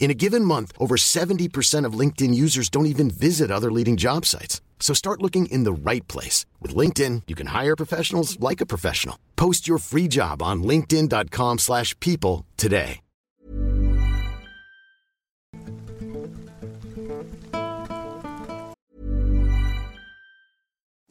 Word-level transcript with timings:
In 0.00 0.10
a 0.10 0.14
given 0.14 0.44
month, 0.46 0.72
over 0.78 0.96
70% 0.96 1.84
of 1.84 1.92
LinkedIn 1.92 2.34
users 2.34 2.70
don't 2.70 2.86
even 2.94 3.10
visit 3.10 3.50
other 3.50 3.70
leading 3.70 3.98
job 3.98 4.26
sites. 4.26 4.60
So 4.80 4.94
start 4.94 5.22
looking 5.22 5.46
in 5.46 5.64
the 5.64 5.72
right 5.72 6.08
place. 6.08 6.46
With 6.60 6.74
LinkedIn, 6.74 7.22
you 7.28 7.36
can 7.36 7.48
hire 7.48 7.76
professionals 7.76 8.40
like 8.40 8.60
a 8.60 8.66
professional. 8.66 9.16
Post 9.36 9.68
your 9.68 9.78
free 9.78 10.08
job 10.08 10.42
on 10.42 10.64
linkedin.com 10.64 11.58
slash 11.58 11.94
people 12.00 12.44
today. 12.56 13.00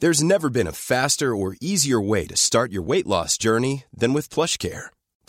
There's 0.00 0.22
never 0.22 0.48
been 0.48 0.66
a 0.66 0.72
faster 0.72 1.36
or 1.36 1.56
easier 1.60 2.00
way 2.00 2.26
to 2.26 2.34
start 2.34 2.72
your 2.72 2.80
weight 2.80 3.06
loss 3.06 3.36
journey 3.36 3.84
than 3.94 4.14
with 4.14 4.30
PlushCare. 4.30 4.88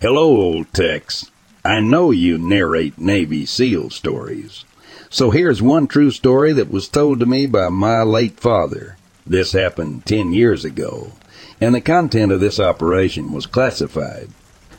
Hello, 0.00 0.28
old 0.28 0.72
Tex. 0.72 1.28
I 1.64 1.80
know 1.80 2.12
you 2.12 2.38
narrate 2.38 2.98
Navy 2.98 3.44
SEAL 3.44 3.90
stories. 3.90 4.64
So 5.10 5.32
here's 5.32 5.60
one 5.60 5.88
true 5.88 6.12
story 6.12 6.52
that 6.52 6.70
was 6.70 6.86
told 6.86 7.18
to 7.18 7.26
me 7.26 7.46
by 7.46 7.68
my 7.68 8.04
late 8.04 8.38
father. 8.38 8.96
This 9.26 9.50
happened 9.50 10.06
ten 10.06 10.32
years 10.32 10.64
ago, 10.64 11.14
and 11.60 11.74
the 11.74 11.80
content 11.80 12.30
of 12.30 12.38
this 12.38 12.60
operation 12.60 13.32
was 13.32 13.46
classified. 13.46 14.28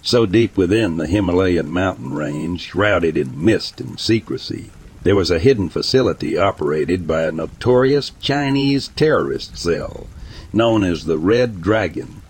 So 0.02 0.26
deep 0.26 0.56
within 0.56 0.96
the 0.96 1.08
Himalayan 1.08 1.70
mountain 1.70 2.14
range, 2.14 2.62
shrouded 2.62 3.18
in 3.18 3.44
mist 3.44 3.82
and 3.82 4.00
secrecy, 4.00 4.70
there 5.04 5.18
was 5.18 5.32
a 5.32 5.40
hidden 5.40 5.68
facility 5.68 6.38
operated 6.38 7.06
by 7.06 7.24
a 7.24 7.34
notorious 7.34 8.14
Chinese 8.22 8.88
terrorist 8.88 9.58
cell 9.58 10.08
known 10.54 10.86
as 10.86 11.04
the 11.04 11.18
Red 11.18 11.62
Dragon. 11.62 12.22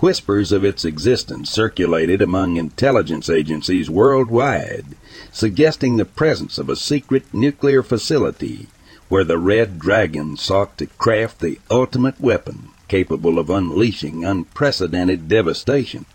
Whispers 0.00 0.50
of 0.50 0.64
its 0.64 0.86
existence 0.86 1.50
circulated 1.50 2.22
among 2.22 2.56
intelligence 2.56 3.28
agencies 3.28 3.90
worldwide, 3.90 4.86
suggesting 5.30 5.96
the 5.98 6.06
presence 6.06 6.56
of 6.56 6.70
a 6.70 6.76
secret 6.76 7.24
nuclear 7.34 7.82
facility 7.82 8.68
where 9.10 9.24
the 9.24 9.36
Red 9.36 9.78
Dragon 9.78 10.38
sought 10.38 10.78
to 10.78 10.86
craft 10.86 11.40
the 11.40 11.58
ultimate 11.70 12.18
weapon 12.18 12.70
capable 12.88 13.38
of 13.38 13.50
unleashing 13.50 14.24
unprecedented 14.24 15.28
devastation. 15.28 16.06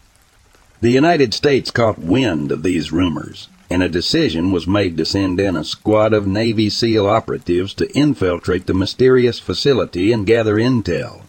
The 0.81 0.90
United 0.90 1.35
States 1.35 1.69
caught 1.69 2.00
wind 2.00 2.51
of 2.51 2.63
these 2.63 2.91
rumors, 2.91 3.50
and 3.69 3.84
a 3.84 3.88
decision 3.88 4.51
was 4.51 4.66
made 4.66 4.97
to 4.97 5.06
send 5.06 5.40
in 5.40 5.56
a 5.56 5.63
squad 5.63 6.12
of 6.12 6.25
Navy 6.25 6.72
SEAL 6.72 7.06
operatives 7.06 7.74
to 7.75 7.95
infiltrate 7.95 8.66
the 8.66 8.74
mysterious 8.74 9.40
facility 9.40 10.12
and 10.12 10.25
gather 10.25 10.56
intel. 10.56 11.22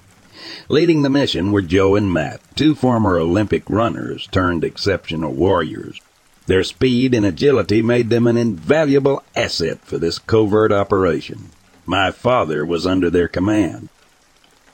Leading 0.69 1.03
the 1.03 1.11
mission 1.11 1.53
were 1.53 1.63
Joe 1.63 1.95
and 1.95 2.13
Matt, 2.13 2.41
two 2.57 2.75
former 2.75 3.19
Olympic 3.19 3.71
runners 3.71 4.27
turned 4.33 4.65
exceptional 4.65 5.33
warriors. 5.33 6.01
Their 6.47 6.65
speed 6.65 7.15
and 7.15 7.25
agility 7.25 7.83
made 7.83 8.11
them 8.11 8.27
an 8.27 8.37
invaluable 8.37 9.23
asset 9.37 9.79
for 9.85 9.97
this 9.99 10.19
covert 10.19 10.73
operation. 10.73 11.51
My 11.85 12.11
father 12.11 12.67
was 12.67 12.85
under 12.85 13.11
their 13.11 13.29
command. 13.29 13.91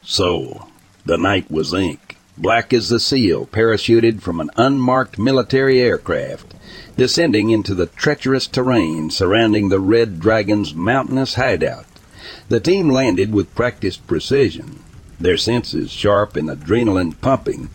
So, 0.03 0.69
the 1.05 1.19
night 1.19 1.51
was 1.51 1.75
ink, 1.75 2.17
black 2.39 2.73
as 2.73 2.89
the 2.89 2.99
seal 2.99 3.45
parachuted 3.45 4.23
from 4.23 4.41
an 4.41 4.49
unmarked 4.57 5.19
military 5.19 5.79
aircraft, 5.79 6.55
descending 6.97 7.51
into 7.51 7.75
the 7.75 7.87
treacherous 7.87 8.47
terrain 8.47 9.11
surrounding 9.11 9.69
the 9.69 9.81
Red 9.81 10.21
Dragon's 10.21 10.75
mountainous 10.75 11.35
hideout. 11.35 11.85
The 12.49 12.61
team 12.61 12.89
landed 12.89 13.35
with 13.35 13.55
practiced 13.55 14.07
precision, 14.07 14.79
their 15.23 15.37
senses 15.37 15.91
sharp 15.91 16.37
and 16.37 16.49
adrenaline 16.49 17.21
pumping. 17.21 17.71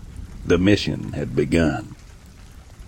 The 0.46 0.58
mission 0.58 1.14
had 1.14 1.36
begun. 1.36 1.96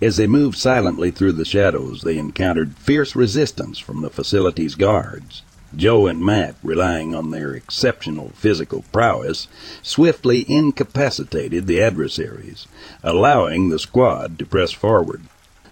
As 0.02 0.16
they 0.16 0.26
moved 0.26 0.56
silently 0.56 1.10
through 1.10 1.32
the 1.32 1.44
shadows, 1.44 2.02
they 2.02 2.16
encountered 2.16 2.76
fierce 2.76 3.14
resistance 3.14 3.78
from 3.78 4.00
the 4.00 4.08
facility's 4.08 4.74
guards. 4.74 5.42
Joe 5.76 6.06
and 6.06 6.24
Matt, 6.24 6.56
relying 6.62 7.14
on 7.14 7.30
their 7.30 7.54
exceptional 7.54 8.30
physical 8.34 8.84
prowess, 8.92 9.46
swiftly 9.82 10.44
incapacitated 10.50 11.66
the 11.66 11.80
adversaries, 11.80 12.66
allowing 13.04 13.68
the 13.68 13.78
squad 13.78 14.38
to 14.38 14.46
press 14.46 14.72
forward. 14.72 15.22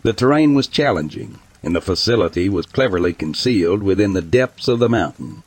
The 0.02 0.12
terrain 0.12 0.54
was 0.54 0.68
challenging, 0.68 1.38
and 1.62 1.74
the 1.74 1.80
facility 1.80 2.48
was 2.48 2.66
cleverly 2.66 3.12
concealed 3.12 3.82
within 3.82 4.12
the 4.12 4.22
depths 4.22 4.68
of 4.68 4.78
the 4.78 4.88
mountain. 4.88 5.42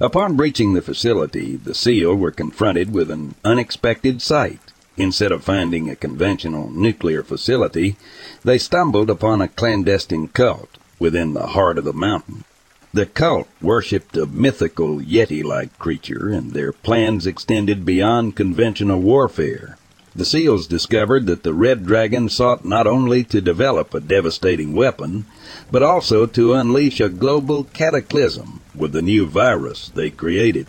Upon 0.00 0.36
breaching 0.36 0.74
the 0.74 0.82
facility, 0.82 1.56
the 1.56 1.74
SEAL 1.74 2.14
were 2.14 2.30
confronted 2.30 2.92
with 2.92 3.10
an 3.10 3.34
unexpected 3.44 4.22
sight. 4.22 4.60
Instead 4.96 5.32
of 5.32 5.42
finding 5.42 5.90
a 5.90 5.96
conventional 5.96 6.70
nuclear 6.70 7.24
facility, 7.24 7.96
they 8.44 8.58
stumbled 8.58 9.10
upon 9.10 9.40
a 9.40 9.48
clandestine 9.48 10.28
cult 10.28 10.78
within 11.00 11.34
the 11.34 11.48
heart 11.48 11.78
of 11.78 11.84
the 11.84 11.92
mountain. 11.92 12.44
The 12.92 13.06
cult 13.06 13.48
worshipped 13.60 14.16
a 14.16 14.26
mythical 14.26 15.00
Yeti 15.00 15.42
like 15.42 15.76
creature, 15.80 16.28
and 16.28 16.52
their 16.52 16.72
plans 16.72 17.26
extended 17.26 17.84
beyond 17.84 18.36
conventional 18.36 19.00
warfare. 19.00 19.76
The 20.16 20.24
SEALs 20.24 20.68
discovered 20.68 21.26
that 21.26 21.42
the 21.42 21.52
Red 21.52 21.84
Dragon 21.84 22.28
sought 22.28 22.64
not 22.64 22.86
only 22.86 23.24
to 23.24 23.40
develop 23.40 23.92
a 23.92 24.00
devastating 24.00 24.72
weapon, 24.72 25.26
but 25.72 25.82
also 25.82 26.24
to 26.26 26.54
unleash 26.54 27.00
a 27.00 27.08
global 27.08 27.64
cataclysm 27.64 28.60
with 28.76 28.92
the 28.92 29.02
new 29.02 29.26
virus 29.26 29.88
they 29.88 30.10
created. 30.10 30.68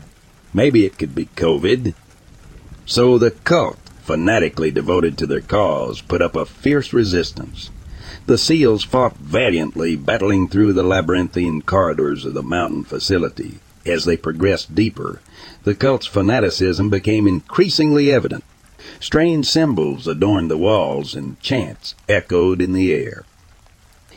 Maybe 0.51 0.83
it 0.85 0.97
could 0.97 1.13
be 1.13 1.27
COVID. 1.35 1.93
So 2.87 3.19
the 3.19 3.31
cult, 3.31 3.77
fanatically 4.01 4.71
devoted 4.71 5.17
to 5.19 5.27
their 5.27 5.41
cause, 5.41 6.01
put 6.01 6.23
up 6.23 6.35
a 6.35 6.45
fierce 6.45 6.91
resistance. 6.91 7.69
The 8.25 8.39
SEALs 8.39 8.83
fought 8.83 9.17
valiantly, 9.17 9.95
battling 9.95 10.47
through 10.47 10.73
the 10.73 10.83
labyrinthine 10.83 11.61
corridors 11.61 12.25
of 12.25 12.33
the 12.33 12.41
mountain 12.41 12.83
facility. 12.83 13.59
As 13.85 14.05
they 14.05 14.17
progressed 14.17 14.73
deeper, 14.73 15.21
the 15.63 15.75
cult's 15.75 16.07
fanaticism 16.07 16.89
became 16.89 17.27
increasingly 17.27 18.11
evident. 18.11 18.43
Strange 19.05 19.45
symbols 19.45 20.07
adorned 20.07 20.49
the 20.49 20.57
walls 20.57 21.13
and 21.13 21.39
chants 21.39 21.93
echoed 22.09 22.59
in 22.59 22.73
the 22.73 22.91
air. 22.91 23.23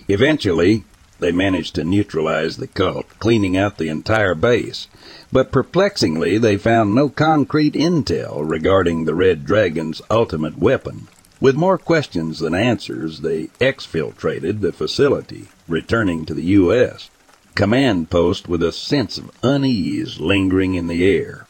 Eventually, 0.08 0.82
they 1.18 1.30
managed 1.30 1.74
to 1.74 1.84
neutralize 1.84 2.56
the 2.56 2.66
cult, 2.66 3.06
cleaning 3.18 3.54
out 3.54 3.76
the 3.76 3.90
entire 3.90 4.34
base. 4.34 4.88
But 5.30 5.52
perplexingly, 5.52 6.38
they 6.38 6.56
found 6.56 6.94
no 6.94 7.10
concrete 7.10 7.74
intel 7.74 8.40
regarding 8.42 9.04
the 9.04 9.14
Red 9.14 9.44
Dragon's 9.44 10.00
ultimate 10.10 10.58
weapon. 10.58 11.08
With 11.38 11.54
more 11.54 11.76
questions 11.76 12.38
than 12.38 12.54
answers, 12.54 13.20
they 13.20 13.48
exfiltrated 13.60 14.62
the 14.62 14.72
facility, 14.72 15.48
returning 15.68 16.24
to 16.24 16.32
the 16.32 16.44
U.S. 16.62 17.10
Command 17.54 18.08
post 18.08 18.48
with 18.48 18.62
a 18.62 18.72
sense 18.72 19.18
of 19.18 19.32
unease 19.42 20.18
lingering 20.18 20.76
in 20.76 20.86
the 20.86 21.06
air. 21.06 21.46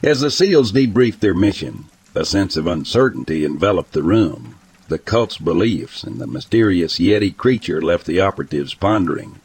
As 0.00 0.20
the 0.20 0.30
SEALs 0.30 0.70
debriefed 0.70 1.18
their 1.18 1.34
mission, 1.34 1.86
a 2.14 2.24
sense 2.24 2.56
of 2.56 2.66
uncertainty 2.66 3.44
enveloped 3.44 3.92
the 3.92 4.02
room. 4.02 4.56
The 4.88 4.98
cult's 4.98 5.38
beliefs 5.38 6.02
and 6.02 6.20
the 6.20 6.26
mysterious 6.26 6.98
Yeti 6.98 7.36
creature 7.36 7.80
left 7.80 8.06
the 8.06 8.20
operatives 8.20 8.74
pondering. 8.74 9.40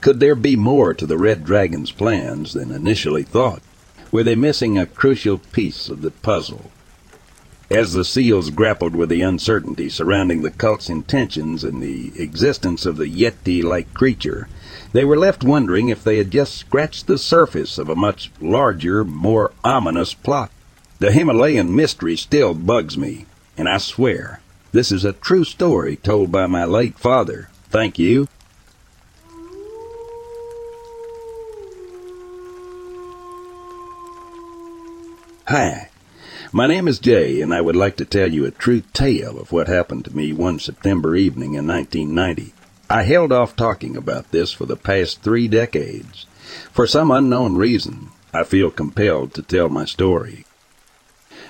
Could 0.00 0.18
there 0.18 0.34
be 0.34 0.56
more 0.56 0.92
to 0.94 1.06
the 1.06 1.16
Red 1.16 1.44
Dragon's 1.44 1.92
plans 1.92 2.54
than 2.54 2.72
initially 2.72 3.22
thought? 3.22 3.62
Were 4.10 4.24
they 4.24 4.34
missing 4.34 4.76
a 4.76 4.86
crucial 4.86 5.38
piece 5.38 5.88
of 5.88 6.02
the 6.02 6.10
puzzle? 6.10 6.72
As 7.70 7.92
the 7.92 8.04
SEALs 8.04 8.50
grappled 8.50 8.96
with 8.96 9.10
the 9.10 9.22
uncertainty 9.22 9.88
surrounding 9.88 10.42
the 10.42 10.50
cult's 10.50 10.90
intentions 10.90 11.62
and 11.62 11.80
the 11.80 12.10
existence 12.20 12.84
of 12.84 12.96
the 12.96 13.06
Yeti-like 13.06 13.94
creature, 13.94 14.48
they 14.92 15.04
were 15.04 15.16
left 15.16 15.44
wondering 15.44 15.88
if 15.88 16.02
they 16.02 16.18
had 16.18 16.32
just 16.32 16.56
scratched 16.56 17.06
the 17.06 17.16
surface 17.16 17.78
of 17.78 17.88
a 17.88 17.94
much 17.94 18.32
larger, 18.40 19.04
more 19.04 19.52
ominous 19.62 20.14
plot. 20.14 20.50
The 21.00 21.12
Himalayan 21.12 21.74
mystery 21.74 22.14
still 22.14 22.52
bugs 22.52 22.98
me, 22.98 23.24
and 23.56 23.66
I 23.66 23.78
swear, 23.78 24.42
this 24.72 24.92
is 24.92 25.02
a 25.02 25.14
true 25.14 25.44
story 25.44 25.96
told 25.96 26.30
by 26.30 26.46
my 26.46 26.66
late 26.66 26.98
father. 26.98 27.48
Thank 27.70 27.98
you. 27.98 28.28
Hi, 35.48 35.88
my 36.52 36.66
name 36.66 36.86
is 36.86 36.98
Jay, 36.98 37.40
and 37.40 37.54
I 37.54 37.62
would 37.62 37.76
like 37.76 37.96
to 37.96 38.04
tell 38.04 38.30
you 38.30 38.44
a 38.44 38.50
true 38.50 38.82
tale 38.92 39.40
of 39.40 39.52
what 39.52 39.68
happened 39.68 40.04
to 40.04 40.14
me 40.14 40.34
one 40.34 40.58
September 40.58 41.16
evening 41.16 41.54
in 41.54 41.66
1990. 41.66 42.52
I 42.90 43.04
held 43.04 43.32
off 43.32 43.56
talking 43.56 43.96
about 43.96 44.32
this 44.32 44.52
for 44.52 44.66
the 44.66 44.76
past 44.76 45.22
three 45.22 45.48
decades. 45.48 46.26
For 46.70 46.86
some 46.86 47.10
unknown 47.10 47.56
reason, 47.56 48.10
I 48.34 48.44
feel 48.44 48.70
compelled 48.70 49.32
to 49.32 49.42
tell 49.42 49.70
my 49.70 49.86
story. 49.86 50.44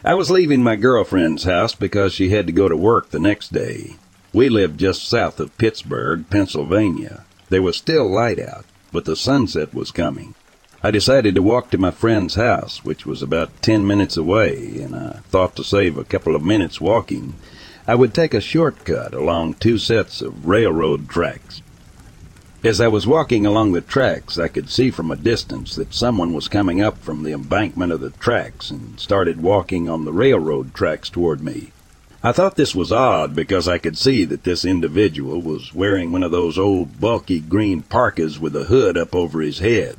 I 0.03 0.15
was 0.15 0.31
leaving 0.31 0.63
my 0.63 0.77
girlfriend's 0.77 1.45
house 1.45 1.75
because 1.75 2.15
she 2.15 2.31
had 2.31 2.47
to 2.47 2.55
go 2.55 2.69
to 2.71 2.77
work 2.77 3.11
the 3.11 3.21
next 3.21 3.53
day. 3.53 3.97
We 4.33 4.49
lived 4.49 4.81
just 4.81 5.07
south 5.07 5.39
of 5.39 5.57
Pittsburgh, 5.59 6.25
Pennsylvania. 6.31 7.25
There 7.51 7.61
was 7.61 7.77
still 7.77 8.11
light 8.11 8.39
out, 8.39 8.65
but 8.93 9.05
the 9.05 9.15
sunset 9.15 9.75
was 9.75 9.91
coming. 9.91 10.35
I 10.83 10.91
decided 10.91 11.35
to 11.35 11.43
walk 11.43 11.71
to 11.71 11.79
my 11.79 11.91
friend's 11.91 12.37
house, 12.37 12.83
which 12.83 13.05
was 13.05 13.23
about 13.23 13.61
ten 13.61 13.87
minutes 13.87 14.17
away, 14.17 14.81
and 14.81 14.97
I 14.97 15.19
thought 15.29 15.55
to 15.57 15.65
save 15.65 15.99
a 15.99 16.05
couple 16.05 16.35
of 16.35 16.43
minutes 16.43 16.81
walking, 16.81 17.35
I 17.87 17.95
would 17.95 18.15
take 18.15 18.33
a 18.33 18.41
shortcut 18.41 19.13
along 19.13 19.55
two 19.55 19.77
sets 19.77 20.23
of 20.23 20.47
railroad 20.47 21.11
tracks. 21.11 21.61
As 22.63 22.79
I 22.79 22.89
was 22.89 23.07
walking 23.07 23.47
along 23.47 23.73
the 23.73 23.81
tracks, 23.81 24.39
I 24.39 24.49
could 24.49 24.69
see 24.69 24.91
from 24.91 25.11
a 25.11 25.17
distance 25.17 25.75
that 25.77 25.95
someone 25.95 26.35
was 26.35 26.47
coming 26.47 26.83
up 26.83 26.99
from 26.99 27.23
the 27.23 27.33
embankment 27.33 27.91
of 27.91 28.01
the 28.01 28.11
tracks 28.11 28.71
and 28.71 29.01
started 29.01 29.41
walking 29.41 29.89
on 29.89 30.05
the 30.05 30.13
railroad 30.13 30.75
tracks 30.75 31.09
toward 31.09 31.43
me. 31.43 31.73
I 32.23 32.33
thought 32.33 32.57
this 32.57 32.75
was 32.75 32.93
odd 32.93 33.35
because 33.35 33.67
I 33.67 33.79
could 33.79 33.97
see 33.97 34.27
that 34.27 34.45
this 34.45 34.67
individual 34.67 35.41
was 35.41 35.75
wearing 35.75 36.13
one 36.13 36.23
of 36.23 36.33
those 36.33 36.59
old 36.59 37.01
bulky 37.01 37.41
green 37.41 37.81
parkas 37.81 38.39
with 38.39 38.55
a 38.55 38.65
hood 38.65 38.99
up 38.99 39.15
over 39.15 39.41
his 39.41 39.61
head. 39.61 39.97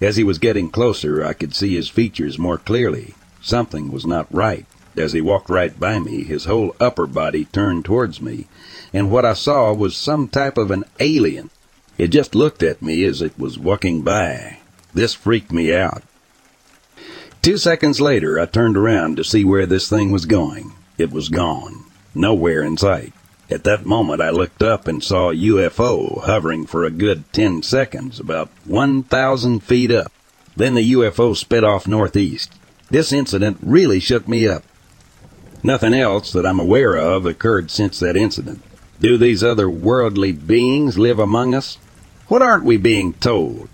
As 0.00 0.16
he 0.16 0.22
was 0.22 0.38
getting 0.38 0.70
closer, 0.70 1.24
I 1.24 1.32
could 1.32 1.56
see 1.56 1.74
his 1.74 1.88
features 1.88 2.38
more 2.38 2.58
clearly. 2.58 3.16
Something 3.42 3.90
was 3.90 4.06
not 4.06 4.32
right. 4.32 4.64
As 4.96 5.12
he 5.12 5.20
walked 5.20 5.50
right 5.50 5.78
by 5.78 5.98
me, 5.98 6.22
his 6.22 6.44
whole 6.44 6.76
upper 6.78 7.08
body 7.08 7.46
turned 7.46 7.84
towards 7.84 8.22
me, 8.22 8.46
and 8.92 9.10
what 9.10 9.24
I 9.24 9.34
saw 9.34 9.72
was 9.72 9.96
some 9.96 10.28
type 10.28 10.58
of 10.58 10.70
an 10.70 10.84
alien. 11.00 11.50
It 11.96 12.08
just 12.08 12.34
looked 12.34 12.62
at 12.62 12.80
me 12.80 13.04
as 13.04 13.20
it 13.20 13.38
was 13.38 13.58
walking 13.58 14.02
by. 14.02 14.58
This 14.94 15.14
freaked 15.14 15.52
me 15.52 15.74
out. 15.74 16.02
Two 17.42 17.56
seconds 17.56 18.00
later, 18.00 18.38
I 18.38 18.46
turned 18.46 18.76
around 18.76 19.16
to 19.16 19.24
see 19.24 19.44
where 19.44 19.66
this 19.66 19.88
thing 19.88 20.10
was 20.10 20.26
going. 20.26 20.72
It 20.96 21.10
was 21.10 21.28
gone. 21.28 21.84
Nowhere 22.14 22.62
in 22.62 22.76
sight. 22.76 23.12
At 23.50 23.64
that 23.64 23.86
moment, 23.86 24.20
I 24.20 24.30
looked 24.30 24.62
up 24.62 24.86
and 24.86 25.02
saw 25.02 25.30
a 25.30 25.34
UFO 25.34 26.22
hovering 26.24 26.66
for 26.66 26.84
a 26.84 26.90
good 26.90 27.32
ten 27.32 27.62
seconds, 27.62 28.20
about 28.20 28.50
1,000 28.64 29.60
feet 29.60 29.90
up. 29.90 30.12
Then 30.56 30.74
the 30.74 30.92
UFO 30.92 31.36
sped 31.36 31.64
off 31.64 31.86
northeast. 31.86 32.52
This 32.90 33.12
incident 33.12 33.58
really 33.62 34.00
shook 34.00 34.28
me 34.28 34.46
up. 34.46 34.64
Nothing 35.62 35.94
else 35.94 36.32
that 36.32 36.46
I'm 36.46 36.60
aware 36.60 36.96
of 36.96 37.26
occurred 37.26 37.70
since 37.70 37.98
that 38.00 38.16
incident. 38.16 38.62
Do 39.00 39.16
these 39.16 39.44
other 39.44 39.70
worldly 39.70 40.32
beings 40.32 40.98
live 40.98 41.20
among 41.20 41.54
us? 41.54 41.78
What 42.26 42.42
aren't 42.42 42.64
we 42.64 42.76
being 42.76 43.12
told? 43.14 43.68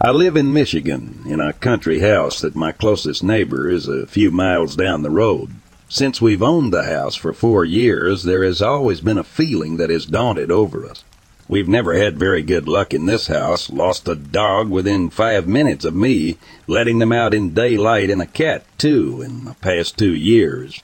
I 0.00 0.10
live 0.10 0.36
in 0.36 0.52
Michigan 0.52 1.22
in 1.26 1.40
a 1.40 1.52
country 1.52 2.00
house 2.00 2.40
that 2.42 2.54
my 2.54 2.72
closest 2.72 3.24
neighbor 3.24 3.68
is 3.68 3.88
a 3.88 4.06
few 4.06 4.30
miles 4.30 4.76
down 4.76 5.02
the 5.02 5.10
road. 5.10 5.50
Since 5.88 6.20
we've 6.20 6.42
owned 6.42 6.72
the 6.72 6.84
house 6.84 7.16
for 7.16 7.32
four 7.32 7.64
years, 7.64 8.22
there 8.22 8.44
has 8.44 8.60
always 8.60 9.00
been 9.00 9.18
a 9.18 9.24
feeling 9.24 9.78
that 9.78 9.90
has 9.90 10.04
daunted 10.04 10.50
over 10.50 10.84
us. 10.84 11.02
We've 11.48 11.68
never 11.68 11.94
had 11.94 12.18
very 12.18 12.42
good 12.42 12.68
luck 12.68 12.92
in 12.92 13.06
this 13.06 13.28
house. 13.28 13.70
Lost 13.70 14.06
a 14.06 14.14
dog 14.14 14.68
within 14.68 15.08
five 15.08 15.48
minutes 15.48 15.86
of 15.86 15.94
me 15.94 16.36
letting 16.66 16.98
them 16.98 17.10
out 17.10 17.32
in 17.32 17.54
daylight 17.54 18.10
and 18.10 18.20
a 18.20 18.26
cat, 18.26 18.64
too, 18.76 19.22
in 19.22 19.46
the 19.46 19.54
past 19.54 19.96
two 19.96 20.14
years. 20.14 20.82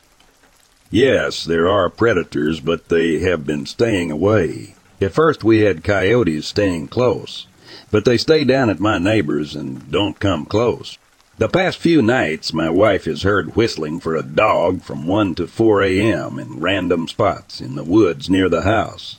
Yes, 0.90 1.44
there 1.44 1.68
are 1.68 1.90
predators, 1.90 2.60
but 2.60 2.88
they 2.88 3.18
have 3.18 3.46
been 3.46 3.66
staying 3.66 4.10
away. 4.10 4.74
At 5.02 5.12
first 5.12 5.44
we 5.44 5.60
had 5.60 5.84
coyotes 5.84 6.46
staying 6.46 6.88
close, 6.88 7.46
but 7.90 8.06
they 8.06 8.16
stay 8.16 8.44
down 8.44 8.70
at 8.70 8.80
my 8.80 8.96
neighbor's 8.96 9.54
and 9.54 9.90
don't 9.90 10.18
come 10.18 10.46
close. 10.46 10.96
The 11.36 11.48
past 11.48 11.78
few 11.78 12.00
nights, 12.00 12.54
my 12.54 12.70
wife 12.70 13.04
has 13.04 13.22
heard 13.22 13.56
whistling 13.56 14.00
for 14.00 14.14
a 14.14 14.22
dog 14.22 14.82
from 14.82 15.06
1 15.06 15.34
to 15.34 15.46
4 15.46 15.82
a.m. 15.82 16.38
in 16.38 16.60
random 16.60 17.08
spots 17.08 17.60
in 17.60 17.74
the 17.74 17.84
woods 17.84 18.30
near 18.30 18.48
the 18.48 18.62
house. 18.62 19.18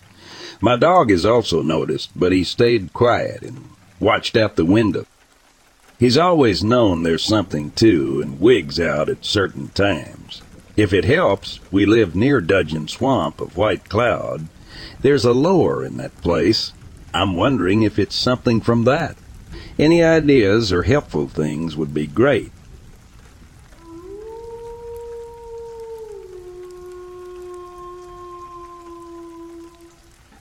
My 0.62 0.78
dog 0.78 1.10
has 1.10 1.26
also 1.26 1.62
noticed, 1.62 2.12
but 2.16 2.32
he 2.32 2.44
stayed 2.44 2.94
quiet 2.94 3.42
and 3.42 3.70
watched 4.00 4.38
out 4.38 4.56
the 4.56 4.66
window. 4.66 5.06
He's 6.00 6.18
always 6.18 6.64
known 6.64 7.04
there's 7.04 7.24
something 7.24 7.72
to 7.72 8.22
and 8.22 8.40
wigs 8.40 8.80
out 8.80 9.10
at 9.10 9.26
certain 9.26 9.70
times. 9.70 10.42
If 10.76 10.92
it 10.92 11.06
helps, 11.06 11.60
we 11.72 11.86
live 11.86 12.16
near 12.16 12.42
Dudgeon 12.42 12.88
Swamp 12.88 13.40
of 13.40 13.56
White 13.56 13.88
Cloud. 13.88 14.48
There's 15.02 15.24
a 15.24 15.32
lore 15.32 15.86
in 15.86 15.98
that 15.98 16.22
place. 16.22 16.74
I'm 17.14 17.36
wondering 17.36 17.84
if 17.84 17.98
it's 17.98 18.16
something 18.16 18.60
from 18.60 18.84
that. 18.84 19.16
Any 19.80 20.04
ideas 20.04 20.74
or 20.74 20.84
helpful 20.84 21.28
things 21.28 21.78
would 21.78 21.94
be 21.94 22.08
great. 22.08 22.52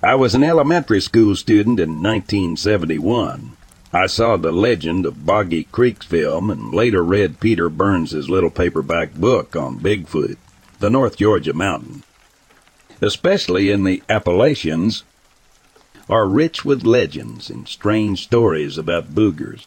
I 0.05 0.17
was 0.17 0.35
an 0.35 0.45
elementary 0.45 1.01
school 1.01 1.35
student 1.35 1.81
in 1.81 2.03
1971. 2.03 3.57
I 3.91 4.07
saw 4.07 4.37
the 4.37 4.53
legend 4.53 5.07
of 5.07 5.25
Boggy 5.25 5.65
Creek's 5.65 6.05
film 6.05 6.51
and 6.51 6.75
later 6.75 7.03
read 7.03 7.41
Peter 7.41 7.71
Byrne's 7.71 8.13
little 8.29 8.51
paperback 8.51 9.15
book 9.15 9.57
on 9.57 9.81
Bigfoot, 9.81 10.37
the 10.79 10.91
North 10.91 11.17
Georgia 11.17 11.55
mountain. 11.55 12.03
Especially 13.01 13.71
in 13.71 13.85
the 13.85 14.03
Appalachians, 14.11 15.05
are 16.07 16.29
rich 16.29 16.67
with 16.67 16.85
legends 16.85 17.49
and 17.49 17.67
strange 17.67 18.25
stories 18.25 18.77
about 18.77 19.15
boogers. 19.15 19.65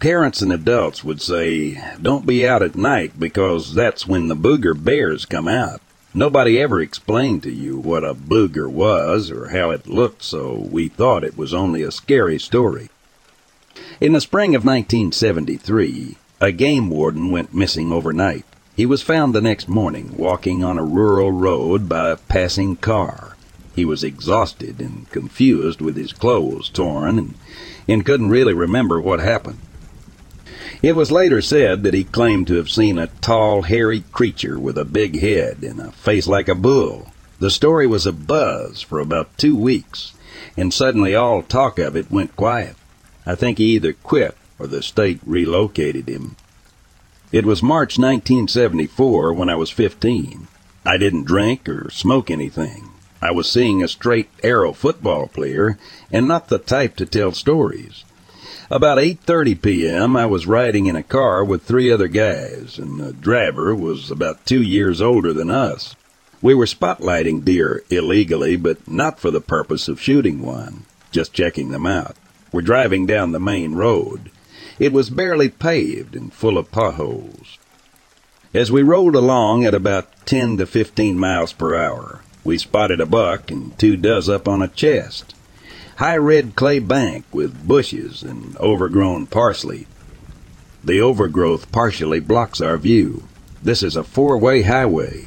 Parents 0.00 0.42
and 0.42 0.52
adults 0.52 1.02
would 1.02 1.22
say, 1.22 1.82
don't 2.02 2.26
be 2.26 2.46
out 2.46 2.62
at 2.62 2.74
night 2.74 3.18
because 3.18 3.74
that's 3.74 4.06
when 4.06 4.28
the 4.28 4.36
booger 4.36 4.74
bears 4.74 5.24
come 5.24 5.48
out. 5.48 5.80
Nobody 6.12 6.58
ever 6.58 6.80
explained 6.80 7.44
to 7.44 7.52
you 7.52 7.76
what 7.76 8.02
a 8.02 8.14
booger 8.14 8.68
was 8.68 9.30
or 9.30 9.50
how 9.50 9.70
it 9.70 9.86
looked, 9.86 10.24
so 10.24 10.66
we 10.68 10.88
thought 10.88 11.22
it 11.22 11.38
was 11.38 11.54
only 11.54 11.82
a 11.82 11.92
scary 11.92 12.36
story. 12.36 12.88
In 14.00 14.12
the 14.12 14.20
spring 14.20 14.56
of 14.56 14.64
1973, 14.64 16.16
a 16.40 16.50
game 16.50 16.90
warden 16.90 17.30
went 17.30 17.54
missing 17.54 17.92
overnight. 17.92 18.44
He 18.74 18.86
was 18.86 19.02
found 19.02 19.34
the 19.34 19.40
next 19.40 19.68
morning 19.68 20.16
walking 20.16 20.64
on 20.64 20.78
a 20.78 20.84
rural 20.84 21.30
road 21.30 21.88
by 21.88 22.10
a 22.10 22.16
passing 22.16 22.74
car. 22.74 23.36
He 23.76 23.84
was 23.84 24.02
exhausted 24.02 24.80
and 24.80 25.08
confused 25.10 25.80
with 25.80 25.96
his 25.96 26.12
clothes 26.12 26.68
torn 26.70 27.18
and, 27.20 27.34
and 27.86 28.04
couldn't 28.04 28.30
really 28.30 28.52
remember 28.52 29.00
what 29.00 29.20
happened. 29.20 29.60
It 30.82 30.96
was 30.96 31.12
later 31.12 31.42
said 31.42 31.82
that 31.82 31.92
he 31.92 32.04
claimed 32.04 32.46
to 32.46 32.54
have 32.54 32.70
seen 32.70 32.98
a 32.98 33.08
tall, 33.20 33.62
hairy 33.62 34.02
creature 34.12 34.58
with 34.58 34.78
a 34.78 34.84
big 34.86 35.20
head 35.20 35.58
and 35.62 35.78
a 35.78 35.92
face 35.92 36.26
like 36.26 36.48
a 36.48 36.54
bull. 36.54 37.12
The 37.38 37.50
story 37.50 37.86
was 37.86 38.06
a 38.06 38.12
buzz 38.12 38.80
for 38.80 38.98
about 38.98 39.36
two 39.36 39.54
weeks, 39.54 40.14
and 40.56 40.72
suddenly 40.72 41.14
all 41.14 41.42
talk 41.42 41.78
of 41.78 41.96
it 41.96 42.10
went 42.10 42.34
quiet. 42.34 42.76
I 43.26 43.34
think 43.34 43.58
he 43.58 43.76
either 43.76 43.92
quit 43.92 44.34
or 44.58 44.66
the 44.66 44.82
state 44.82 45.20
relocated 45.26 46.08
him. 46.08 46.36
It 47.30 47.44
was 47.44 47.62
March 47.62 47.98
1974 47.98 49.34
when 49.34 49.50
I 49.50 49.56
was 49.56 49.68
15. 49.68 50.48
I 50.86 50.96
didn't 50.96 51.24
drink 51.24 51.68
or 51.68 51.90
smoke 51.90 52.30
anything. 52.30 52.88
I 53.20 53.32
was 53.32 53.50
seeing 53.50 53.82
a 53.82 53.88
straight 53.88 54.30
arrow 54.42 54.72
football 54.72 55.28
player 55.28 55.78
and 56.10 56.26
not 56.26 56.48
the 56.48 56.58
type 56.58 56.96
to 56.96 57.06
tell 57.06 57.32
stories. 57.32 58.04
About 58.72 58.98
8:30 58.98 59.60
p.m., 59.60 60.16
I 60.16 60.26
was 60.26 60.46
riding 60.46 60.86
in 60.86 60.94
a 60.94 61.02
car 61.02 61.42
with 61.44 61.64
three 61.64 61.90
other 61.90 62.06
guys, 62.06 62.78
and 62.78 63.00
the 63.00 63.12
driver 63.12 63.74
was 63.74 64.12
about 64.12 64.46
2 64.46 64.62
years 64.62 65.02
older 65.02 65.32
than 65.32 65.50
us. 65.50 65.96
We 66.40 66.54
were 66.54 66.66
spotlighting 66.66 67.44
deer 67.44 67.82
illegally, 67.90 68.54
but 68.54 68.86
not 68.86 69.18
for 69.18 69.32
the 69.32 69.40
purpose 69.40 69.88
of 69.88 70.00
shooting 70.00 70.40
one, 70.40 70.84
just 71.10 71.32
checking 71.32 71.72
them 71.72 71.84
out. 71.84 72.14
We're 72.52 72.62
driving 72.62 73.06
down 73.06 73.32
the 73.32 73.40
main 73.40 73.74
road. 73.74 74.30
It 74.78 74.92
was 74.92 75.10
barely 75.10 75.48
paved 75.48 76.14
and 76.14 76.32
full 76.32 76.56
of 76.56 76.70
potholes. 76.70 77.58
As 78.54 78.70
we 78.70 78.84
rolled 78.84 79.16
along 79.16 79.64
at 79.64 79.74
about 79.74 80.26
10 80.26 80.58
to 80.58 80.66
15 80.66 81.18
miles 81.18 81.52
per 81.52 81.74
hour, 81.74 82.20
we 82.44 82.56
spotted 82.56 83.00
a 83.00 83.06
buck 83.06 83.50
and 83.50 83.76
two 83.80 83.96
does 83.96 84.28
up 84.28 84.46
on 84.46 84.62
a 84.62 84.68
chest 84.68 85.34
high 86.00 86.16
red 86.16 86.56
clay 86.56 86.78
bank 86.78 87.26
with 87.30 87.68
bushes 87.68 88.22
and 88.22 88.56
overgrown 88.56 89.26
parsley. 89.26 89.86
The 90.82 90.98
overgrowth 90.98 91.70
partially 91.72 92.20
blocks 92.20 92.62
our 92.62 92.78
view. 92.78 93.24
This 93.62 93.82
is 93.82 93.96
a 93.96 94.02
four-way 94.02 94.62
highway. 94.62 95.26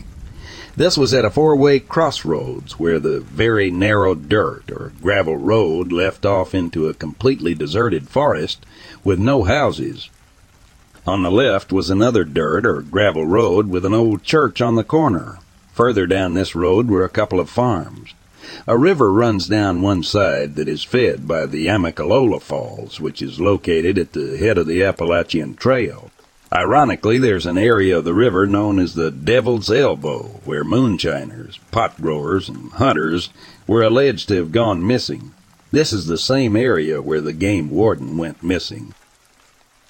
This 0.75 0.97
was 0.97 1.13
at 1.13 1.25
a 1.25 1.29
four-way 1.29 1.79
crossroads 1.79 2.79
where 2.79 2.97
the 2.97 3.19
very 3.19 3.69
narrow 3.69 4.15
dirt 4.15 4.71
or 4.71 4.93
gravel 4.99 5.37
road 5.37 5.91
left 5.91 6.25
off 6.25 6.55
into 6.55 6.87
a 6.87 6.95
completely 6.95 7.53
deserted 7.53 8.09
forest 8.09 8.65
with 9.03 9.19
no 9.19 9.43
houses. 9.43 10.09
On 11.05 11.21
the 11.21 11.29
left 11.29 11.71
was 11.71 11.91
another 11.91 12.23
dirt 12.23 12.65
or 12.65 12.81
gravel 12.81 13.27
road 13.27 13.69
with 13.69 13.85
an 13.85 13.93
old 13.93 14.23
church 14.23 14.59
on 14.59 14.73
the 14.73 14.83
corner. 14.83 15.37
Further 15.73 16.07
down 16.07 16.33
this 16.33 16.55
road 16.55 16.89
were 16.89 17.05
a 17.05 17.09
couple 17.09 17.39
of 17.39 17.47
farms. 17.47 18.15
A 18.67 18.77
river 18.77 19.11
runs 19.11 19.47
down 19.47 19.81
one 19.81 20.03
side 20.03 20.55
that 20.55 20.67
is 20.67 20.83
fed 20.83 21.27
by 21.27 21.45
the 21.45 21.67
Amicalola 21.67 22.41
Falls, 22.41 22.99
which 22.99 23.21
is 23.21 23.39
located 23.39 23.97
at 23.97 24.13
the 24.13 24.37
head 24.37 24.57
of 24.57 24.67
the 24.67 24.83
Appalachian 24.83 25.55
Trail. 25.55 26.11
Ironically, 26.53 27.17
there's 27.17 27.45
an 27.45 27.57
area 27.57 27.97
of 27.97 28.03
the 28.03 28.13
river 28.13 28.45
known 28.45 28.77
as 28.77 28.93
the 28.93 29.09
Devil's 29.09 29.71
Elbow, 29.71 30.41
where 30.45 30.63
moonshiners, 30.63 31.59
pot 31.71 31.99
growers, 31.99 32.47
and 32.47 32.71
hunters 32.73 33.29
were 33.65 33.81
alleged 33.81 34.27
to 34.27 34.35
have 34.35 34.51
gone 34.51 34.85
missing. 34.85 35.31
This 35.71 35.91
is 35.91 36.05
the 36.05 36.17
same 36.17 36.55
area 36.55 37.01
where 37.01 37.21
the 37.21 37.33
game 37.33 37.71
warden 37.71 38.17
went 38.17 38.43
missing. 38.43 38.93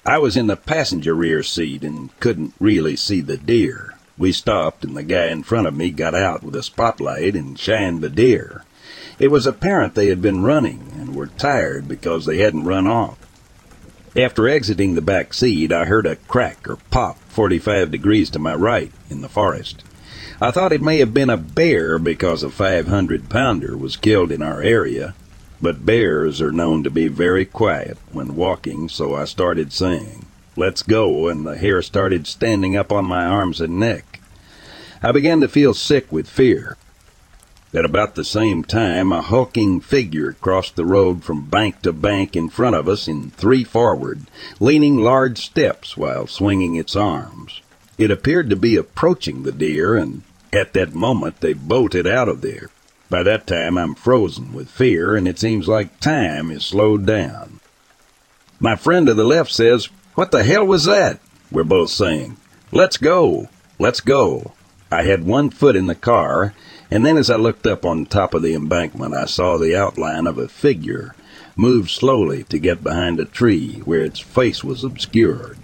I 0.06 0.18
was 0.18 0.36
in 0.36 0.46
the 0.46 0.56
passenger 0.56 1.14
rear 1.14 1.42
seat 1.42 1.82
and 1.82 2.08
couldn't 2.20 2.54
really 2.58 2.96
see 2.96 3.20
the 3.20 3.36
deer. 3.36 3.93
We 4.16 4.32
stopped, 4.32 4.84
and 4.84 4.96
the 4.96 5.02
guy 5.02 5.26
in 5.26 5.42
front 5.42 5.66
of 5.66 5.74
me 5.74 5.90
got 5.90 6.14
out 6.14 6.42
with 6.42 6.54
a 6.54 6.62
spotlight 6.62 7.34
and 7.34 7.58
shined 7.58 8.00
the 8.00 8.08
deer. 8.08 8.64
It 9.18 9.30
was 9.30 9.46
apparent 9.46 9.94
they 9.94 10.06
had 10.06 10.22
been 10.22 10.44
running 10.44 10.92
and 10.96 11.14
were 11.14 11.26
tired 11.26 11.88
because 11.88 12.26
they 12.26 12.38
hadn't 12.38 12.64
run 12.64 12.86
off. 12.86 13.18
After 14.16 14.48
exiting 14.48 14.94
the 14.94 15.02
back 15.02 15.34
seat, 15.34 15.72
I 15.72 15.86
heard 15.86 16.06
a 16.06 16.16
crack 16.16 16.68
or 16.68 16.76
pop 16.90 17.18
45 17.28 17.90
degrees 17.90 18.30
to 18.30 18.38
my 18.38 18.54
right 18.54 18.92
in 19.10 19.20
the 19.20 19.28
forest. 19.28 19.82
I 20.40 20.52
thought 20.52 20.72
it 20.72 20.82
may 20.82 20.98
have 20.98 21.12
been 21.12 21.30
a 21.30 21.36
bear 21.36 21.98
because 21.98 22.44
a 22.44 22.50
500 22.50 23.28
pounder 23.28 23.76
was 23.76 23.96
killed 23.96 24.30
in 24.30 24.42
our 24.42 24.62
area, 24.62 25.14
but 25.60 25.86
bears 25.86 26.40
are 26.40 26.52
known 26.52 26.84
to 26.84 26.90
be 26.90 27.08
very 27.08 27.44
quiet 27.44 27.98
when 28.12 28.36
walking, 28.36 28.88
so 28.88 29.14
I 29.14 29.24
started 29.24 29.72
saying, 29.72 30.23
Let's 30.56 30.82
go, 30.82 31.28
and 31.28 31.46
the 31.46 31.56
hair 31.56 31.82
started 31.82 32.26
standing 32.26 32.76
up 32.76 32.92
on 32.92 33.04
my 33.04 33.24
arms 33.24 33.60
and 33.60 33.78
neck. 33.78 34.20
I 35.02 35.10
began 35.10 35.40
to 35.40 35.48
feel 35.48 35.74
sick 35.74 36.10
with 36.12 36.28
fear. 36.28 36.76
At 37.74 37.84
about 37.84 38.14
the 38.14 38.24
same 38.24 38.62
time, 38.62 39.10
a 39.10 39.20
hulking 39.20 39.80
figure 39.80 40.34
crossed 40.40 40.76
the 40.76 40.86
road 40.86 41.24
from 41.24 41.46
bank 41.46 41.82
to 41.82 41.92
bank 41.92 42.36
in 42.36 42.48
front 42.48 42.76
of 42.76 42.88
us 42.88 43.08
in 43.08 43.30
three 43.30 43.64
forward, 43.64 44.26
leaning 44.60 44.98
large 44.98 45.38
steps 45.44 45.96
while 45.96 46.28
swinging 46.28 46.76
its 46.76 46.94
arms. 46.94 47.60
It 47.98 48.12
appeared 48.12 48.48
to 48.50 48.56
be 48.56 48.76
approaching 48.76 49.42
the 49.42 49.50
deer, 49.50 49.96
and 49.96 50.22
at 50.52 50.72
that 50.74 50.94
moment 50.94 51.40
they 51.40 51.52
bolted 51.52 52.06
out 52.06 52.28
of 52.28 52.42
there. 52.42 52.70
By 53.10 53.24
that 53.24 53.48
time, 53.48 53.76
I'm 53.76 53.96
frozen 53.96 54.52
with 54.52 54.70
fear, 54.70 55.16
and 55.16 55.26
it 55.26 55.40
seems 55.40 55.66
like 55.66 55.98
time 55.98 56.52
is 56.52 56.64
slowed 56.64 57.04
down. 57.06 57.58
My 58.60 58.76
friend 58.76 59.06
to 59.08 59.14
the 59.14 59.24
left 59.24 59.50
says, 59.50 59.88
what 60.14 60.30
the 60.30 60.44
hell 60.44 60.66
was 60.66 60.84
that? 60.84 61.20
We're 61.50 61.64
both 61.64 61.90
saying. 61.90 62.36
Let's 62.72 62.96
go. 62.96 63.48
Let's 63.78 64.00
go. 64.00 64.52
I 64.90 65.02
had 65.02 65.24
one 65.24 65.50
foot 65.50 65.76
in 65.76 65.86
the 65.86 65.94
car, 65.94 66.54
and 66.90 67.04
then 67.04 67.16
as 67.16 67.30
I 67.30 67.36
looked 67.36 67.66
up 67.66 67.84
on 67.84 68.06
top 68.06 68.34
of 68.34 68.42
the 68.42 68.54
embankment, 68.54 69.14
I 69.14 69.24
saw 69.24 69.58
the 69.58 69.76
outline 69.76 70.26
of 70.26 70.38
a 70.38 70.48
figure 70.48 71.14
move 71.56 71.90
slowly 71.90 72.44
to 72.44 72.58
get 72.58 72.82
behind 72.82 73.20
a 73.20 73.24
tree 73.24 73.80
where 73.84 74.00
its 74.00 74.20
face 74.20 74.64
was 74.64 74.84
obscured. 74.84 75.58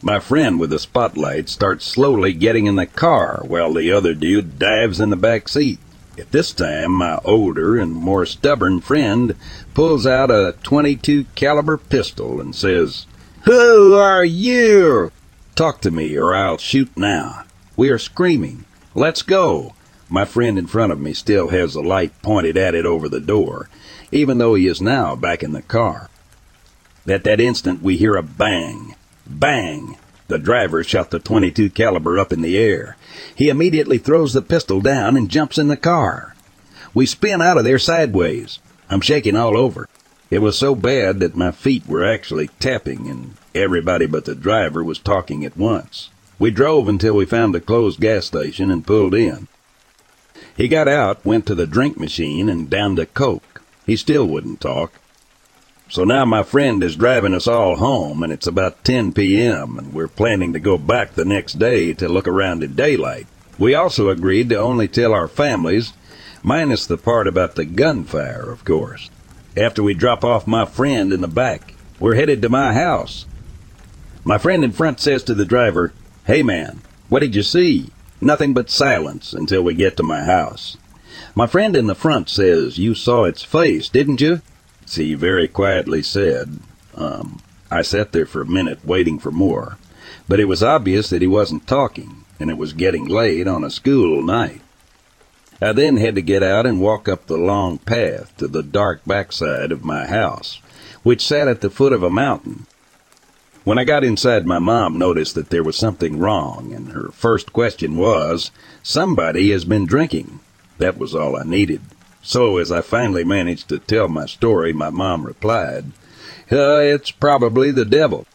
My 0.00 0.18
friend 0.18 0.58
with 0.58 0.70
the 0.70 0.78
spotlight 0.78 1.48
starts 1.48 1.84
slowly 1.84 2.32
getting 2.32 2.66
in 2.66 2.76
the 2.76 2.86
car 2.86 3.42
while 3.46 3.72
the 3.72 3.92
other 3.92 4.14
dude 4.14 4.58
dives 4.58 5.00
in 5.00 5.10
the 5.10 5.16
back 5.16 5.48
seat. 5.48 5.78
At 6.18 6.32
this 6.32 6.52
time, 6.52 6.92
my 6.92 7.18
older 7.24 7.78
and 7.78 7.94
more 7.94 8.26
stubborn 8.26 8.80
friend 8.80 9.36
pulls 9.74 10.06
out 10.06 10.30
a 10.30 10.56
22 10.64 11.26
caliber 11.36 11.76
pistol 11.76 12.40
and 12.40 12.54
says, 12.54 13.06
who 13.44 13.94
are 13.94 14.24
you? 14.24 15.10
Talk 15.54 15.80
to 15.82 15.90
me 15.90 16.16
or 16.16 16.34
I'll 16.34 16.58
shoot 16.58 16.96
now. 16.96 17.44
We 17.76 17.90
are 17.90 17.98
screaming. 17.98 18.64
Let's 18.94 19.22
go. 19.22 19.74
My 20.08 20.24
friend 20.24 20.58
in 20.58 20.66
front 20.66 20.92
of 20.92 21.00
me 21.00 21.14
still 21.14 21.48
has 21.48 21.74
the 21.74 21.82
light 21.82 22.12
pointed 22.22 22.56
at 22.56 22.74
it 22.74 22.84
over 22.84 23.08
the 23.08 23.20
door, 23.20 23.68
even 24.10 24.38
though 24.38 24.54
he 24.54 24.66
is 24.66 24.80
now 24.80 25.16
back 25.16 25.42
in 25.42 25.52
the 25.52 25.62
car. 25.62 26.10
At 27.08 27.24
that 27.24 27.40
instant, 27.40 27.82
we 27.82 27.96
hear 27.96 28.14
a 28.14 28.22
bang. 28.22 28.94
Bang! 29.26 29.96
The 30.28 30.38
driver 30.38 30.84
shot 30.84 31.10
the 31.10 31.18
22 31.18 31.70
caliber 31.70 32.18
up 32.18 32.32
in 32.32 32.42
the 32.42 32.56
air. 32.56 32.96
He 33.34 33.48
immediately 33.48 33.98
throws 33.98 34.32
the 34.32 34.42
pistol 34.42 34.80
down 34.80 35.16
and 35.16 35.28
jumps 35.28 35.58
in 35.58 35.68
the 35.68 35.76
car. 35.76 36.34
We 36.94 37.06
spin 37.06 37.42
out 37.42 37.58
of 37.58 37.64
there 37.64 37.78
sideways. 37.78 38.58
I'm 38.88 39.00
shaking 39.00 39.36
all 39.36 39.56
over. 39.56 39.88
It 40.32 40.40
was 40.40 40.56
so 40.56 40.74
bad 40.74 41.20
that 41.20 41.36
my 41.36 41.50
feet 41.50 41.86
were 41.86 42.02
actually 42.02 42.48
tapping 42.58 43.06
and 43.06 43.34
everybody 43.54 44.06
but 44.06 44.24
the 44.24 44.34
driver 44.34 44.82
was 44.82 44.98
talking 44.98 45.44
at 45.44 45.58
once. 45.58 46.08
We 46.38 46.50
drove 46.50 46.88
until 46.88 47.12
we 47.16 47.26
found 47.26 47.54
a 47.54 47.60
closed 47.60 48.00
gas 48.00 48.24
station 48.28 48.70
and 48.70 48.86
pulled 48.86 49.14
in. 49.14 49.46
He 50.56 50.68
got 50.68 50.88
out, 50.88 51.22
went 51.22 51.44
to 51.48 51.54
the 51.54 51.66
drink 51.66 52.00
machine, 52.00 52.48
and 52.48 52.70
downed 52.70 52.98
a 52.98 53.04
Coke. 53.04 53.60
He 53.84 53.94
still 53.94 54.26
wouldn't 54.26 54.62
talk. 54.62 54.94
So 55.90 56.02
now 56.02 56.24
my 56.24 56.42
friend 56.42 56.82
is 56.82 56.96
driving 56.96 57.34
us 57.34 57.46
all 57.46 57.76
home, 57.76 58.22
and 58.22 58.32
it's 58.32 58.46
about 58.46 58.84
10 58.84 59.12
p.m., 59.12 59.78
and 59.78 59.92
we're 59.92 60.08
planning 60.08 60.54
to 60.54 60.60
go 60.60 60.78
back 60.78 61.12
the 61.12 61.26
next 61.26 61.58
day 61.58 61.92
to 61.92 62.08
look 62.08 62.26
around 62.26 62.62
in 62.62 62.74
daylight. 62.74 63.26
We 63.58 63.74
also 63.74 64.08
agreed 64.08 64.48
to 64.48 64.56
only 64.56 64.88
tell 64.88 65.12
our 65.12 65.28
families, 65.28 65.92
minus 66.42 66.86
the 66.86 66.96
part 66.96 67.26
about 67.26 67.54
the 67.54 67.66
gunfire, 67.66 68.50
of 68.50 68.64
course 68.64 69.10
after 69.56 69.82
we 69.82 69.94
drop 69.94 70.24
off 70.24 70.46
my 70.46 70.64
friend 70.64 71.12
in 71.12 71.20
the 71.20 71.28
back. 71.28 71.74
We're 72.00 72.14
headed 72.14 72.42
to 72.42 72.48
my 72.48 72.72
house. 72.72 73.26
My 74.24 74.38
friend 74.38 74.64
in 74.64 74.72
front 74.72 75.00
says 75.00 75.22
to 75.24 75.34
the 75.34 75.44
driver, 75.44 75.92
Hey 76.26 76.42
man, 76.42 76.80
what 77.08 77.20
did 77.20 77.34
you 77.34 77.42
see? 77.42 77.90
Nothing 78.20 78.54
but 78.54 78.70
silence 78.70 79.32
until 79.32 79.62
we 79.62 79.74
get 79.74 79.96
to 79.96 80.02
my 80.02 80.24
house. 80.24 80.76
My 81.34 81.46
friend 81.46 81.76
in 81.76 81.86
the 81.86 81.94
front 81.94 82.28
says 82.28 82.78
you 82.78 82.94
saw 82.94 83.24
its 83.24 83.42
face, 83.42 83.88
didn't 83.88 84.20
you? 84.20 84.40
He 84.90 85.14
very 85.14 85.48
quietly 85.48 86.02
said, 86.02 86.60
um, 86.94 87.40
I 87.70 87.82
sat 87.82 88.12
there 88.12 88.26
for 88.26 88.42
a 88.42 88.46
minute 88.46 88.84
waiting 88.84 89.18
for 89.18 89.30
more, 89.30 89.78
but 90.28 90.40
it 90.40 90.46
was 90.46 90.62
obvious 90.62 91.10
that 91.10 91.22
he 91.22 91.28
wasn't 91.28 91.66
talking, 91.66 92.24
and 92.38 92.50
it 92.50 92.58
was 92.58 92.72
getting 92.72 93.06
late 93.06 93.46
on 93.46 93.64
a 93.64 93.70
school 93.70 94.22
night. 94.22 94.61
I 95.62 95.72
then 95.72 95.96
had 95.96 96.16
to 96.16 96.22
get 96.22 96.42
out 96.42 96.66
and 96.66 96.80
walk 96.80 97.08
up 97.08 97.26
the 97.26 97.36
long 97.36 97.78
path 97.78 98.36
to 98.38 98.48
the 98.48 98.64
dark 98.64 99.02
backside 99.06 99.70
of 99.70 99.84
my 99.84 100.06
house, 100.06 100.60
which 101.04 101.24
sat 101.24 101.46
at 101.46 101.60
the 101.60 101.70
foot 101.70 101.92
of 101.92 102.02
a 102.02 102.10
mountain. 102.10 102.66
When 103.62 103.78
I 103.78 103.84
got 103.84 104.02
inside, 104.02 104.44
my 104.44 104.58
mom 104.58 104.98
noticed 104.98 105.36
that 105.36 105.50
there 105.50 105.62
was 105.62 105.76
something 105.76 106.18
wrong, 106.18 106.72
and 106.74 106.88
her 106.88 107.10
first 107.12 107.52
question 107.52 107.96
was, 107.96 108.50
Somebody 108.82 109.52
has 109.52 109.64
been 109.64 109.86
drinking. 109.86 110.40
That 110.78 110.98
was 110.98 111.14
all 111.14 111.36
I 111.36 111.44
needed. 111.44 111.80
So, 112.22 112.56
as 112.56 112.72
I 112.72 112.80
finally 112.80 113.22
managed 113.22 113.68
to 113.68 113.78
tell 113.78 114.08
my 114.08 114.26
story, 114.26 114.72
my 114.72 114.90
mom 114.90 115.24
replied, 115.24 115.92
uh, 116.50 116.80
It's 116.80 117.12
probably 117.12 117.70
the 117.70 117.84
devil. 117.84 118.26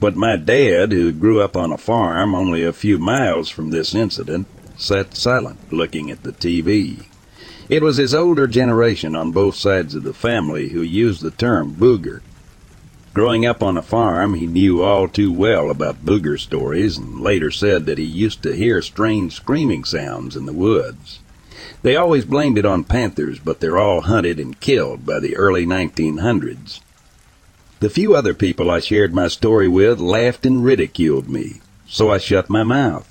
But 0.00 0.16
my 0.16 0.36
dad, 0.36 0.92
who 0.92 1.12
grew 1.12 1.42
up 1.42 1.54
on 1.54 1.70
a 1.70 1.76
farm 1.76 2.34
only 2.34 2.64
a 2.64 2.72
few 2.72 2.98
miles 2.98 3.50
from 3.50 3.68
this 3.68 3.94
incident, 3.94 4.46
sat 4.80 5.16
silent, 5.16 5.72
looking 5.72 6.10
at 6.10 6.22
the 6.22 6.32
TV. 6.32 7.06
It 7.68 7.82
was 7.82 7.98
his 7.98 8.14
older 8.14 8.46
generation 8.46 9.14
on 9.14 9.30
both 9.30 9.54
sides 9.54 9.94
of 9.94 10.02
the 10.02 10.12
family 10.14 10.70
who 10.70 10.82
used 10.82 11.22
the 11.22 11.30
term 11.30 11.74
booger. 11.74 12.20
Growing 13.12 13.44
up 13.44 13.62
on 13.62 13.76
a 13.76 13.82
farm, 13.82 14.34
he 14.34 14.46
knew 14.46 14.82
all 14.82 15.08
too 15.08 15.32
well 15.32 15.70
about 15.70 16.04
booger 16.04 16.38
stories 16.38 16.96
and 16.96 17.20
later 17.20 17.50
said 17.50 17.86
that 17.86 17.98
he 17.98 18.04
used 18.04 18.42
to 18.42 18.56
hear 18.56 18.80
strange 18.80 19.34
screaming 19.34 19.84
sounds 19.84 20.36
in 20.36 20.46
the 20.46 20.52
woods. 20.52 21.18
They 21.82 21.96
always 21.96 22.24
blamed 22.24 22.56
it 22.56 22.64
on 22.64 22.84
panthers, 22.84 23.38
but 23.38 23.60
they're 23.60 23.78
all 23.78 24.02
hunted 24.02 24.38
and 24.38 24.58
killed 24.60 25.04
by 25.04 25.18
the 25.18 25.36
early 25.36 25.66
1900s. 25.66 26.80
The 27.80 27.90
few 27.90 28.14
other 28.14 28.34
people 28.34 28.70
I 28.70 28.80
shared 28.80 29.14
my 29.14 29.28
story 29.28 29.66
with 29.66 29.98
laughed 29.98 30.46
and 30.46 30.64
ridiculed 30.64 31.28
me, 31.28 31.60
so 31.88 32.10
I 32.10 32.18
shut 32.18 32.48
my 32.48 32.62
mouth. 32.62 33.09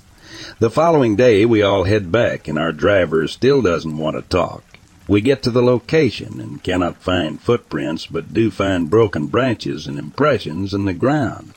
The 0.58 0.70
following 0.70 1.16
day, 1.16 1.46
we 1.46 1.62
all 1.62 1.84
head 1.84 2.10
back, 2.10 2.48
and 2.48 2.58
our 2.58 2.72
driver 2.72 3.26
still 3.28 3.62
doesn't 3.62 3.96
want 3.96 4.16
to 4.16 4.22
talk. 4.22 4.64
We 5.08 5.20
get 5.20 5.42
to 5.44 5.50
the 5.50 5.62
location 5.62 6.40
and 6.40 6.62
cannot 6.62 7.02
find 7.02 7.40
footprints, 7.40 8.06
but 8.06 8.34
do 8.34 8.50
find 8.50 8.90
broken 8.90 9.26
branches 9.26 9.86
and 9.86 9.98
impressions 9.98 10.74
in 10.74 10.84
the 10.84 10.92
ground. 10.92 11.54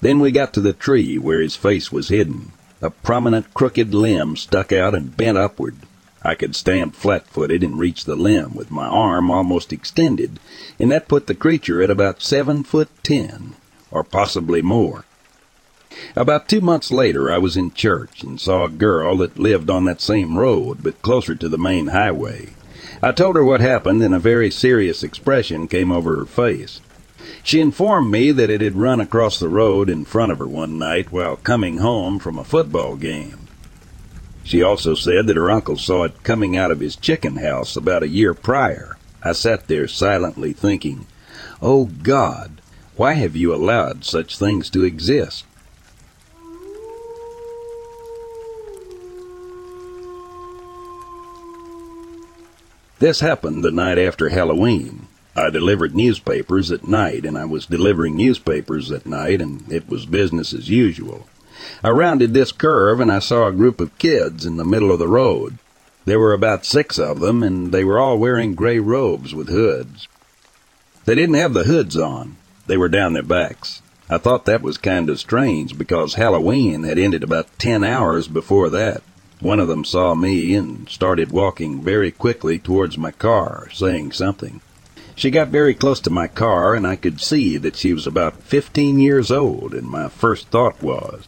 Then 0.00 0.18
we 0.18 0.30
got 0.30 0.52
to 0.54 0.60
the 0.60 0.72
tree 0.72 1.18
where 1.18 1.40
his 1.40 1.56
face 1.56 1.92
was 1.92 2.08
hidden. 2.08 2.52
A 2.82 2.90
prominent 2.90 3.54
crooked 3.54 3.94
limb 3.94 4.36
stuck 4.36 4.72
out 4.72 4.94
and 4.94 5.16
bent 5.16 5.38
upward. 5.38 5.76
I 6.22 6.34
could 6.34 6.56
stand 6.56 6.96
flat-footed 6.96 7.62
and 7.62 7.78
reach 7.78 8.04
the 8.04 8.16
limb 8.16 8.54
with 8.54 8.70
my 8.70 8.86
arm 8.86 9.30
almost 9.30 9.72
extended, 9.72 10.40
and 10.78 10.90
that 10.90 11.08
put 11.08 11.26
the 11.26 11.34
creature 11.34 11.82
at 11.82 11.90
about 11.90 12.22
seven 12.22 12.62
foot 12.62 12.88
ten, 13.02 13.54
or 13.90 14.04
possibly 14.04 14.62
more. 14.62 15.04
About 16.14 16.48
two 16.48 16.60
months 16.60 16.92
later, 16.92 17.32
I 17.32 17.38
was 17.38 17.56
in 17.56 17.72
church 17.72 18.22
and 18.22 18.40
saw 18.40 18.64
a 18.64 18.68
girl 18.68 19.16
that 19.16 19.40
lived 19.40 19.68
on 19.68 19.86
that 19.86 20.00
same 20.00 20.38
road, 20.38 20.84
but 20.84 21.02
closer 21.02 21.34
to 21.34 21.48
the 21.48 21.58
main 21.58 21.88
highway. 21.88 22.50
I 23.02 23.12
told 23.12 23.34
her 23.34 23.44
what 23.44 23.60
happened, 23.60 24.02
and 24.02 24.14
a 24.14 24.20
very 24.20 24.50
serious 24.50 25.02
expression 25.02 25.66
came 25.66 25.90
over 25.90 26.14
her 26.16 26.26
face. 26.26 26.80
She 27.42 27.60
informed 27.60 28.10
me 28.10 28.30
that 28.30 28.50
it 28.50 28.60
had 28.60 28.76
run 28.76 29.00
across 29.00 29.38
the 29.38 29.48
road 29.48 29.90
in 29.90 30.04
front 30.04 30.30
of 30.30 30.38
her 30.38 30.46
one 30.46 30.78
night 30.78 31.10
while 31.10 31.36
coming 31.36 31.78
home 31.78 32.18
from 32.18 32.38
a 32.38 32.44
football 32.44 32.96
game. 32.96 33.48
She 34.44 34.62
also 34.62 34.94
said 34.94 35.26
that 35.26 35.36
her 35.36 35.50
uncle 35.50 35.76
saw 35.76 36.04
it 36.04 36.22
coming 36.22 36.56
out 36.56 36.70
of 36.70 36.80
his 36.80 36.96
chicken 36.96 37.36
house 37.36 37.76
about 37.76 38.02
a 38.02 38.08
year 38.08 38.34
prior. 38.34 38.96
I 39.22 39.32
sat 39.32 39.66
there 39.68 39.88
silently 39.88 40.52
thinking, 40.52 41.06
Oh 41.60 41.86
God, 41.86 42.60
why 42.96 43.14
have 43.14 43.34
you 43.34 43.54
allowed 43.54 44.04
such 44.04 44.38
things 44.38 44.70
to 44.70 44.84
exist? 44.84 45.44
This 53.00 53.20
happened 53.20 53.64
the 53.64 53.70
night 53.70 53.96
after 53.96 54.28
Halloween. 54.28 55.06
I 55.34 55.48
delivered 55.48 55.96
newspapers 55.96 56.70
at 56.70 56.86
night, 56.86 57.24
and 57.24 57.38
I 57.38 57.46
was 57.46 57.64
delivering 57.64 58.14
newspapers 58.14 58.92
at 58.92 59.06
night, 59.06 59.40
and 59.40 59.64
it 59.72 59.88
was 59.88 60.04
business 60.04 60.52
as 60.52 60.68
usual. 60.68 61.26
I 61.82 61.88
rounded 61.88 62.34
this 62.34 62.52
curve 62.52 63.00
and 63.00 63.10
I 63.10 63.20
saw 63.20 63.46
a 63.46 63.52
group 63.52 63.80
of 63.80 63.96
kids 63.96 64.44
in 64.44 64.58
the 64.58 64.66
middle 64.66 64.92
of 64.92 64.98
the 64.98 65.08
road. 65.08 65.56
There 66.04 66.18
were 66.18 66.34
about 66.34 66.66
six 66.66 66.98
of 66.98 67.20
them, 67.20 67.42
and 67.42 67.72
they 67.72 67.84
were 67.84 67.98
all 67.98 68.18
wearing 68.18 68.54
gray 68.54 68.78
robes 68.78 69.34
with 69.34 69.48
hoods. 69.48 70.06
They 71.06 71.14
didn't 71.14 71.36
have 71.36 71.54
the 71.54 71.64
hoods 71.64 71.96
on. 71.96 72.36
They 72.66 72.76
were 72.76 72.90
down 72.90 73.14
their 73.14 73.22
backs. 73.22 73.80
I 74.10 74.18
thought 74.18 74.44
that 74.44 74.60
was 74.60 74.76
kind 74.76 75.08
of 75.08 75.18
strange 75.18 75.78
because 75.78 76.14
Halloween 76.14 76.82
had 76.82 76.98
ended 76.98 77.22
about 77.22 77.58
ten 77.58 77.82
hours 77.82 78.28
before 78.28 78.68
that. 78.68 79.02
One 79.40 79.58
of 79.58 79.68
them 79.68 79.84
saw 79.84 80.14
me 80.14 80.54
and 80.54 80.88
started 80.88 81.32
walking 81.32 81.82
very 81.82 82.10
quickly 82.10 82.58
towards 82.58 82.98
my 82.98 83.10
car, 83.10 83.68
saying 83.72 84.12
something. 84.12 84.60
She 85.14 85.30
got 85.30 85.48
very 85.48 85.74
close 85.74 86.00
to 86.00 86.10
my 86.10 86.28
car, 86.28 86.74
and 86.74 86.86
I 86.86 86.96
could 86.96 87.20
see 87.20 87.56
that 87.56 87.76
she 87.76 87.92
was 87.92 88.06
about 88.06 88.42
fifteen 88.42 88.98
years 88.98 89.30
old, 89.30 89.74
and 89.74 89.88
my 89.88 90.08
first 90.08 90.48
thought 90.48 90.82
was, 90.82 91.26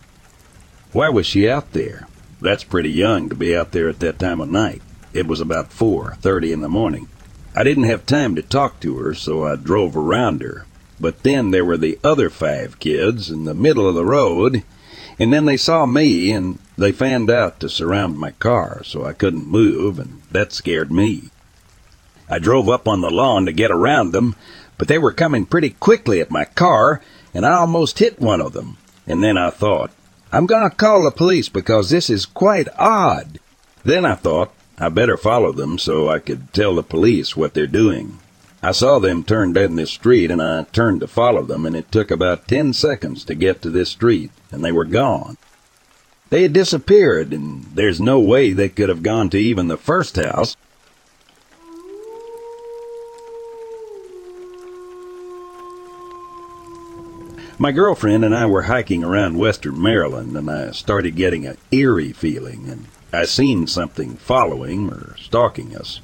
why 0.92 1.08
was 1.08 1.26
she 1.26 1.48
out 1.48 1.72
there? 1.72 2.06
That's 2.40 2.64
pretty 2.64 2.90
young 2.90 3.30
to 3.30 3.34
be 3.34 3.56
out 3.56 3.72
there 3.72 3.88
at 3.88 4.00
that 4.00 4.18
time 4.18 4.40
of 4.42 4.50
night. 4.50 4.82
It 5.14 5.26
was 5.26 5.40
about 5.40 5.70
4.30 5.70 6.52
in 6.52 6.60
the 6.60 6.68
morning. 6.68 7.08
I 7.54 7.64
didn't 7.64 7.84
have 7.84 8.04
time 8.04 8.34
to 8.34 8.42
talk 8.42 8.80
to 8.80 8.98
her, 8.98 9.14
so 9.14 9.44
I 9.44 9.56
drove 9.56 9.96
around 9.96 10.42
her. 10.42 10.66
But 11.00 11.22
then 11.22 11.50
there 11.50 11.64
were 11.64 11.78
the 11.78 11.98
other 12.04 12.28
five 12.28 12.78
kids 12.78 13.30
in 13.30 13.44
the 13.44 13.54
middle 13.54 13.88
of 13.88 13.94
the 13.94 14.04
road, 14.04 14.64
and 15.18 15.32
then 15.32 15.44
they 15.44 15.56
saw 15.56 15.86
me, 15.86 16.32
and 16.32 16.58
they 16.76 16.92
fanned 16.92 17.30
out 17.30 17.60
to 17.60 17.68
surround 17.68 18.18
my 18.18 18.32
car, 18.32 18.82
so 18.84 19.04
I 19.04 19.12
couldn't 19.12 19.46
move, 19.46 19.98
and 19.98 20.22
that 20.30 20.52
scared 20.52 20.90
me. 20.90 21.30
I 22.28 22.38
drove 22.38 22.68
up 22.68 22.88
on 22.88 23.00
the 23.00 23.10
lawn 23.10 23.46
to 23.46 23.52
get 23.52 23.70
around 23.70 24.12
them, 24.12 24.34
but 24.78 24.88
they 24.88 24.98
were 24.98 25.12
coming 25.12 25.46
pretty 25.46 25.70
quickly 25.70 26.20
at 26.20 26.30
my 26.30 26.44
car, 26.44 27.02
and 27.34 27.44
I 27.44 27.52
almost 27.52 27.98
hit 27.98 28.20
one 28.20 28.40
of 28.40 28.52
them. 28.52 28.78
And 29.06 29.22
then 29.22 29.36
I 29.36 29.50
thought, 29.50 29.90
I'm 30.32 30.46
going 30.46 30.68
to 30.68 30.74
call 30.74 31.02
the 31.02 31.10
police 31.10 31.48
because 31.48 31.90
this 31.90 32.08
is 32.08 32.24
quite 32.24 32.68
odd. 32.78 33.38
Then 33.84 34.04
I 34.04 34.14
thought 34.14 34.52
I 34.78 34.88
better 34.88 35.16
follow 35.16 35.52
them 35.52 35.78
so 35.78 36.08
I 36.08 36.18
could 36.20 36.52
tell 36.52 36.74
the 36.74 36.82
police 36.82 37.36
what 37.36 37.52
they're 37.52 37.66
doing. 37.66 38.18
I 38.62 38.72
saw 38.72 38.98
them 38.98 39.24
turn 39.24 39.52
down 39.52 39.76
this 39.76 39.90
street 39.90 40.30
and 40.30 40.40
I 40.40 40.64
turned 40.64 41.00
to 41.00 41.06
follow 41.06 41.42
them 41.42 41.66
and 41.66 41.76
it 41.76 41.92
took 41.92 42.10
about 42.10 42.48
ten 42.48 42.72
seconds 42.72 43.24
to 43.24 43.34
get 43.34 43.60
to 43.62 43.70
this 43.70 43.90
street 43.90 44.30
and 44.52 44.64
they 44.64 44.72
were 44.72 44.84
gone. 44.84 45.36
They 46.30 46.42
had 46.42 46.52
disappeared 46.52 47.32
and 47.32 47.64
there's 47.74 48.00
no 48.00 48.20
way 48.20 48.52
they 48.52 48.68
could 48.68 48.88
have 48.88 49.02
gone 49.02 49.28
to 49.30 49.38
even 49.38 49.68
the 49.68 49.76
first 49.76 50.16
house. 50.16 50.56
My 57.58 57.70
girlfriend 57.70 58.24
and 58.24 58.34
I 58.34 58.46
were 58.46 58.62
hiking 58.62 59.04
around 59.04 59.38
western 59.38 59.80
Maryland, 59.80 60.36
and 60.36 60.50
I 60.50 60.72
started 60.72 61.14
getting 61.14 61.46
an 61.46 61.58
eerie 61.70 62.12
feeling, 62.12 62.68
and 62.68 62.86
I 63.12 63.24
seen 63.24 63.68
something 63.68 64.16
following 64.16 64.90
or 64.90 65.14
stalking 65.16 65.76
us. 65.76 66.00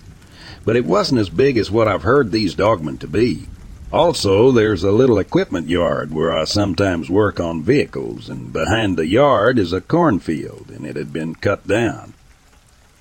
But 0.64 0.76
it 0.76 0.84
wasn't 0.84 1.20
as 1.20 1.30
big 1.30 1.56
as 1.56 1.68
what 1.68 1.88
I've 1.88 2.04
heard 2.04 2.30
these 2.30 2.54
dogmen 2.54 3.00
to 3.00 3.08
be. 3.08 3.48
Also, 3.90 4.53
there's 4.53 4.85
a 4.85 4.92
little 4.92 5.18
equipment 5.18 5.68
yard 5.68 6.12
where 6.12 6.31
I 6.31 6.44
sometimes 6.44 7.09
work 7.09 7.40
on 7.40 7.62
vehicles, 7.62 8.29
and 8.29 8.53
behind 8.53 8.98
the 8.98 9.07
yard 9.07 9.59
is 9.59 9.72
a 9.72 9.81
cornfield, 9.81 10.70
and 10.70 10.85
it 10.85 10.96
had 10.96 11.11
been 11.11 11.35
cut 11.35 11.66
down. 11.66 12.12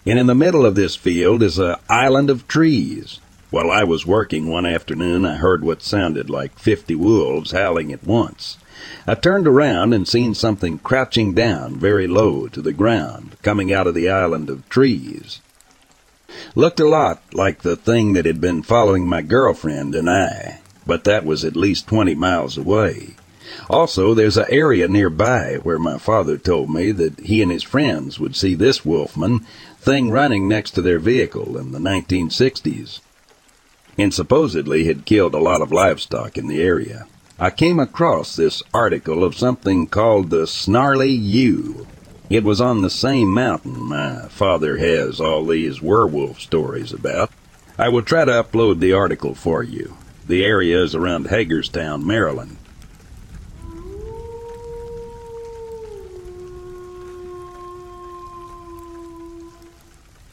And 0.05 0.17
in 0.17 0.27
the 0.27 0.35
middle 0.35 0.65
of 0.65 0.75
this 0.75 0.95
field 0.95 1.43
is 1.43 1.59
a 1.59 1.77
island 1.89 2.29
of 2.29 2.47
trees, 2.47 3.19
while 3.49 3.69
I 3.69 3.83
was 3.83 4.05
working 4.05 4.47
one 4.47 4.65
afternoon, 4.65 5.25
I 5.25 5.35
heard 5.35 5.61
what 5.61 5.81
sounded 5.81 6.29
like 6.29 6.57
fifty 6.57 6.95
wolves 6.95 7.51
howling 7.51 7.91
at 7.91 8.05
once. 8.05 8.57
I 9.05 9.15
turned 9.15 9.47
around 9.47 9.93
and 9.93 10.07
seen 10.07 10.33
something 10.33 10.79
crouching 10.79 11.33
down 11.33 11.75
very 11.75 12.07
low 12.07 12.47
to 12.47 12.61
the 12.61 12.73
ground, 12.73 13.35
coming 13.41 13.73
out 13.73 13.87
of 13.87 13.93
the 13.93 14.09
island 14.09 14.49
of 14.49 14.67
trees. 14.69 15.41
Looked 16.55 16.79
a 16.79 16.87
lot 16.87 17.21
like 17.33 17.61
the 17.61 17.75
thing 17.75 18.13
that 18.13 18.25
had 18.25 18.39
been 18.39 18.63
following 18.63 19.07
my 19.07 19.21
girlfriend 19.21 19.95
and 19.95 20.09
I, 20.09 20.59
but 20.87 21.03
that 21.03 21.25
was 21.25 21.45
at 21.45 21.55
least 21.55 21.87
twenty 21.87 22.15
miles 22.15 22.57
away. 22.57 23.15
Also, 23.69 24.13
there's 24.13 24.37
an 24.37 24.45
area 24.49 24.87
nearby 24.87 25.57
where 25.63 25.79
my 25.79 25.97
father 25.97 26.37
told 26.37 26.69
me 26.69 26.91
that 26.91 27.19
he 27.19 27.41
and 27.41 27.51
his 27.51 27.63
friends 27.63 28.19
would 28.19 28.35
see 28.35 28.55
this 28.55 28.85
wolfman 28.85 29.39
thing 29.79 30.09
running 30.09 30.47
next 30.47 30.71
to 30.71 30.81
their 30.81 30.99
vehicle 30.99 31.57
in 31.57 31.71
the 31.71 31.79
1960s 31.79 32.99
and 33.97 34.13
supposedly 34.13 34.85
had 34.85 35.05
killed 35.05 35.33
a 35.33 35.39
lot 35.39 35.61
of 35.61 35.71
livestock 35.71 36.37
in 36.37 36.47
the 36.47 36.61
area. 36.61 37.07
I 37.39 37.49
came 37.49 37.79
across 37.79 38.35
this 38.35 38.63
article 38.73 39.23
of 39.23 39.37
something 39.37 39.87
called 39.87 40.29
the 40.29 40.47
Snarly 40.47 41.11
Yow. 41.11 41.87
It 42.29 42.43
was 42.43 42.59
on 42.59 42.81
the 42.81 42.89
same 42.89 43.33
mountain 43.33 43.81
my 43.83 44.27
father 44.27 44.77
has 44.77 45.21
all 45.21 45.45
these 45.45 45.81
werewolf 45.81 46.39
stories 46.39 46.91
about. 46.91 47.31
I 47.77 47.89
will 47.89 48.01
try 48.01 48.25
to 48.25 48.31
upload 48.31 48.79
the 48.79 48.93
article 48.93 49.35
for 49.35 49.63
you. 49.63 49.95
The 50.27 50.43
area 50.43 50.83
is 50.83 50.93
around 50.93 51.27
Hagerstown, 51.27 52.05
Maryland. 52.05 52.57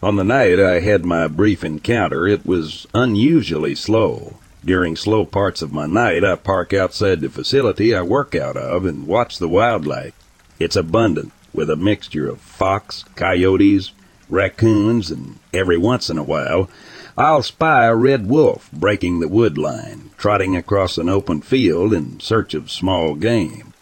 On 0.03 0.17
the 0.17 0.25
night 0.25 0.61
I 0.61 0.81
had 0.81 1.07
my 1.07 1.29
brief 1.29 1.63
encounter, 1.65 2.27
it 2.27 2.45
was 2.45 2.87
unusually 2.93 3.75
slow. 3.75 4.35
During 4.65 4.97
slow 4.97 5.25
parts 5.25 5.63
of 5.63 5.73
my 5.73 5.87
night, 5.87 6.25
I 6.25 6.35
park 6.37 6.75
outside 6.75 7.21
the 7.21 7.29
facility 7.29 7.95
I 7.95 8.03
work 8.03 8.35
out 8.35 8.57
of 8.57 8.85
and 8.85 9.07
watch 9.07 9.39
the 9.39 9.49
wildlife. 9.49 10.13
It's 10.59 10.77
abundant, 10.77 11.33
with 11.53 11.71
a 11.71 11.77
mixture 11.77 12.29
of 12.29 12.41
fox, 12.41 13.05
coyotes, 13.15 13.93
raccoons, 14.29 15.11
and 15.11 15.39
every 15.53 15.79
once 15.79 16.11
in 16.11 16.19
a 16.19 16.23
while, 16.23 16.69
I'll 17.16 17.44
spy 17.44 17.87
a 17.87 17.94
red 17.94 18.29
wolf 18.29 18.68
breaking 18.72 19.20
the 19.20 19.29
wood 19.29 19.57
line, 19.57 20.11
trotting 20.18 20.57
across 20.57 20.98
an 20.98 21.09
open 21.09 21.42
field 21.42 21.94
in 21.94 22.18
search 22.18 22.55
of 22.55 22.72
small 22.72 23.14
game. 23.14 23.72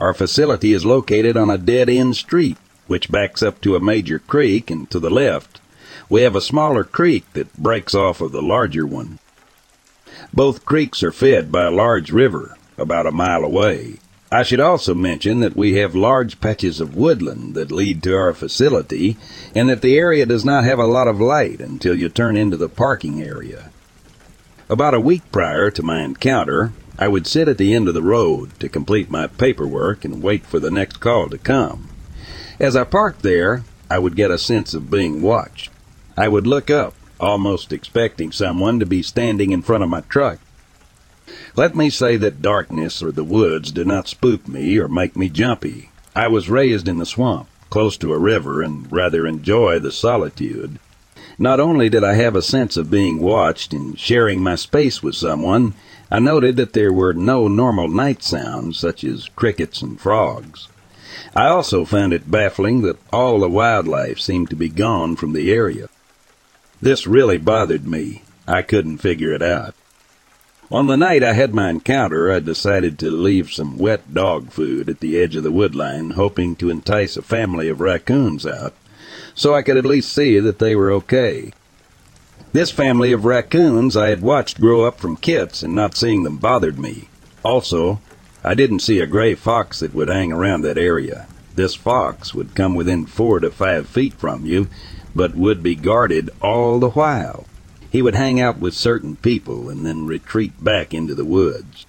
Our 0.00 0.12
facility 0.12 0.72
is 0.72 0.84
located 0.84 1.36
on 1.36 1.50
a 1.50 1.58
dead-end 1.58 2.16
street 2.16 2.56
which 2.88 3.12
backs 3.12 3.42
up 3.42 3.60
to 3.60 3.76
a 3.76 3.80
major 3.80 4.18
creek, 4.18 4.70
and 4.70 4.90
to 4.90 4.98
the 4.98 5.08
left, 5.08 5.60
we 6.08 6.22
have 6.22 6.34
a 6.34 6.40
smaller 6.40 6.82
creek 6.82 7.24
that 7.32 7.56
breaks 7.56 7.94
off 7.94 8.20
of 8.20 8.32
the 8.32 8.42
larger 8.42 8.84
one. 8.84 9.20
Both 10.34 10.64
creeks 10.64 11.02
are 11.02 11.12
fed 11.12 11.52
by 11.52 11.64
a 11.64 11.70
large 11.70 12.10
river 12.10 12.56
about 12.76 13.06
a 13.06 13.12
mile 13.12 13.44
away. 13.44 13.98
I 14.32 14.44
should 14.44 14.60
also 14.60 14.94
mention 14.94 15.40
that 15.40 15.54
we 15.54 15.74
have 15.74 15.94
large 15.94 16.40
patches 16.40 16.80
of 16.80 16.96
woodland 16.96 17.54
that 17.54 17.70
lead 17.70 18.02
to 18.04 18.16
our 18.16 18.32
facility, 18.32 19.18
and 19.54 19.68
that 19.68 19.82
the 19.82 19.98
area 19.98 20.24
does 20.24 20.42
not 20.42 20.64
have 20.64 20.78
a 20.78 20.86
lot 20.86 21.06
of 21.06 21.20
light 21.20 21.60
until 21.60 21.94
you 21.94 22.08
turn 22.08 22.38
into 22.38 22.56
the 22.56 22.70
parking 22.70 23.22
area. 23.22 23.70
About 24.70 24.94
a 24.94 25.00
week 25.00 25.20
prior 25.32 25.70
to 25.72 25.82
my 25.82 26.00
encounter, 26.00 26.72
I 26.98 27.08
would 27.08 27.26
sit 27.26 27.46
at 27.46 27.58
the 27.58 27.74
end 27.74 27.88
of 27.88 27.94
the 27.94 28.02
road 28.02 28.58
to 28.60 28.70
complete 28.70 29.10
my 29.10 29.26
paperwork 29.26 30.02
and 30.02 30.22
wait 30.22 30.46
for 30.46 30.58
the 30.58 30.70
next 30.70 30.96
call 30.96 31.28
to 31.28 31.36
come. 31.36 31.90
As 32.58 32.74
I 32.74 32.84
parked 32.84 33.20
there, 33.20 33.64
I 33.90 33.98
would 33.98 34.16
get 34.16 34.30
a 34.30 34.38
sense 34.38 34.72
of 34.72 34.90
being 34.90 35.20
watched. 35.20 35.70
I 36.16 36.28
would 36.28 36.46
look 36.46 36.70
up, 36.70 36.94
almost 37.20 37.70
expecting 37.70 38.32
someone 38.32 38.80
to 38.80 38.86
be 38.86 39.02
standing 39.02 39.52
in 39.52 39.60
front 39.60 39.84
of 39.84 39.90
my 39.90 40.00
truck. 40.00 40.38
Let 41.54 41.76
me 41.76 41.90
say 41.90 42.16
that 42.16 42.40
darkness 42.40 43.02
or 43.02 43.12
the 43.12 43.24
woods 43.24 43.72
do 43.72 43.84
not 43.84 44.08
spook 44.08 44.48
me 44.48 44.78
or 44.78 44.88
make 44.88 45.16
me 45.16 45.28
jumpy. 45.28 45.90
I 46.16 46.28
was 46.28 46.48
raised 46.48 46.88
in 46.88 46.96
the 46.96 47.04
swamp, 47.04 47.46
close 47.68 47.98
to 47.98 48.14
a 48.14 48.18
river, 48.18 48.62
and 48.62 48.90
rather 48.90 49.26
enjoy 49.26 49.78
the 49.78 49.92
solitude. 49.92 50.78
Not 51.38 51.60
only 51.60 51.90
did 51.90 52.04
I 52.04 52.14
have 52.14 52.34
a 52.34 52.42
sense 52.42 52.78
of 52.78 52.90
being 52.90 53.20
watched 53.20 53.74
and 53.74 53.98
sharing 53.98 54.42
my 54.42 54.54
space 54.54 55.02
with 55.02 55.14
someone, 55.14 55.74
I 56.10 56.20
noted 56.20 56.56
that 56.56 56.72
there 56.72 56.92
were 56.92 57.12
no 57.12 57.48
normal 57.48 57.88
night 57.88 58.22
sounds 58.22 58.78
such 58.78 59.04
as 59.04 59.28
crickets 59.36 59.82
and 59.82 60.00
frogs. 60.00 60.68
I 61.36 61.48
also 61.48 61.84
found 61.84 62.14
it 62.14 62.30
baffling 62.30 62.80
that 62.82 62.98
all 63.12 63.40
the 63.40 63.48
wildlife 63.48 64.18
seemed 64.18 64.48
to 64.50 64.56
be 64.56 64.70
gone 64.70 65.16
from 65.16 65.34
the 65.34 65.52
area. 65.52 65.88
This 66.80 67.06
really 67.06 67.36
bothered 67.36 67.86
me. 67.86 68.22
I 68.48 68.62
couldn't 68.62 68.98
figure 68.98 69.32
it 69.32 69.42
out. 69.42 69.74
On 70.72 70.86
the 70.86 70.96
night 70.96 71.22
I 71.22 71.34
had 71.34 71.54
my 71.54 71.68
encounter, 71.68 72.32
I 72.32 72.40
decided 72.40 72.98
to 72.98 73.10
leave 73.10 73.52
some 73.52 73.76
wet 73.76 74.14
dog 74.14 74.50
food 74.50 74.88
at 74.88 75.00
the 75.00 75.18
edge 75.18 75.36
of 75.36 75.42
the 75.42 75.52
woodline, 75.52 76.14
hoping 76.14 76.56
to 76.56 76.70
entice 76.70 77.14
a 77.18 77.20
family 77.20 77.68
of 77.68 77.82
raccoons 77.82 78.46
out, 78.46 78.72
so 79.34 79.54
I 79.54 79.60
could 79.60 79.76
at 79.76 79.84
least 79.84 80.10
see 80.10 80.38
that 80.38 80.60
they 80.60 80.74
were 80.74 80.90
okay. 80.92 81.52
This 82.54 82.70
family 82.70 83.12
of 83.12 83.26
raccoons 83.26 83.98
I 83.98 84.08
had 84.08 84.22
watched 84.22 84.62
grow 84.62 84.84
up 84.84 84.98
from 84.98 85.18
kits, 85.18 85.62
and 85.62 85.74
not 85.74 85.94
seeing 85.94 86.22
them 86.22 86.38
bothered 86.38 86.78
me. 86.78 87.10
Also, 87.42 88.00
I 88.42 88.54
didn't 88.54 88.80
see 88.80 88.98
a 88.98 89.06
gray 89.06 89.34
fox 89.34 89.80
that 89.80 89.92
would 89.92 90.08
hang 90.08 90.32
around 90.32 90.62
that 90.62 90.78
area. 90.78 91.26
This 91.54 91.74
fox 91.74 92.34
would 92.34 92.54
come 92.54 92.74
within 92.74 93.04
four 93.04 93.40
to 93.40 93.50
five 93.50 93.88
feet 93.88 94.14
from 94.14 94.46
you, 94.46 94.68
but 95.14 95.34
would 95.34 95.62
be 95.62 95.74
guarded 95.74 96.30
all 96.40 96.78
the 96.78 96.88
while. 96.88 97.44
He 97.92 98.02
would 98.02 98.16
hang 98.16 98.40
out 98.40 98.58
with 98.58 98.74
certain 98.74 99.14
people 99.14 99.68
and 99.68 99.86
then 99.86 100.06
retreat 100.06 100.64
back 100.64 100.92
into 100.92 101.14
the 101.14 101.24
woods. 101.24 101.86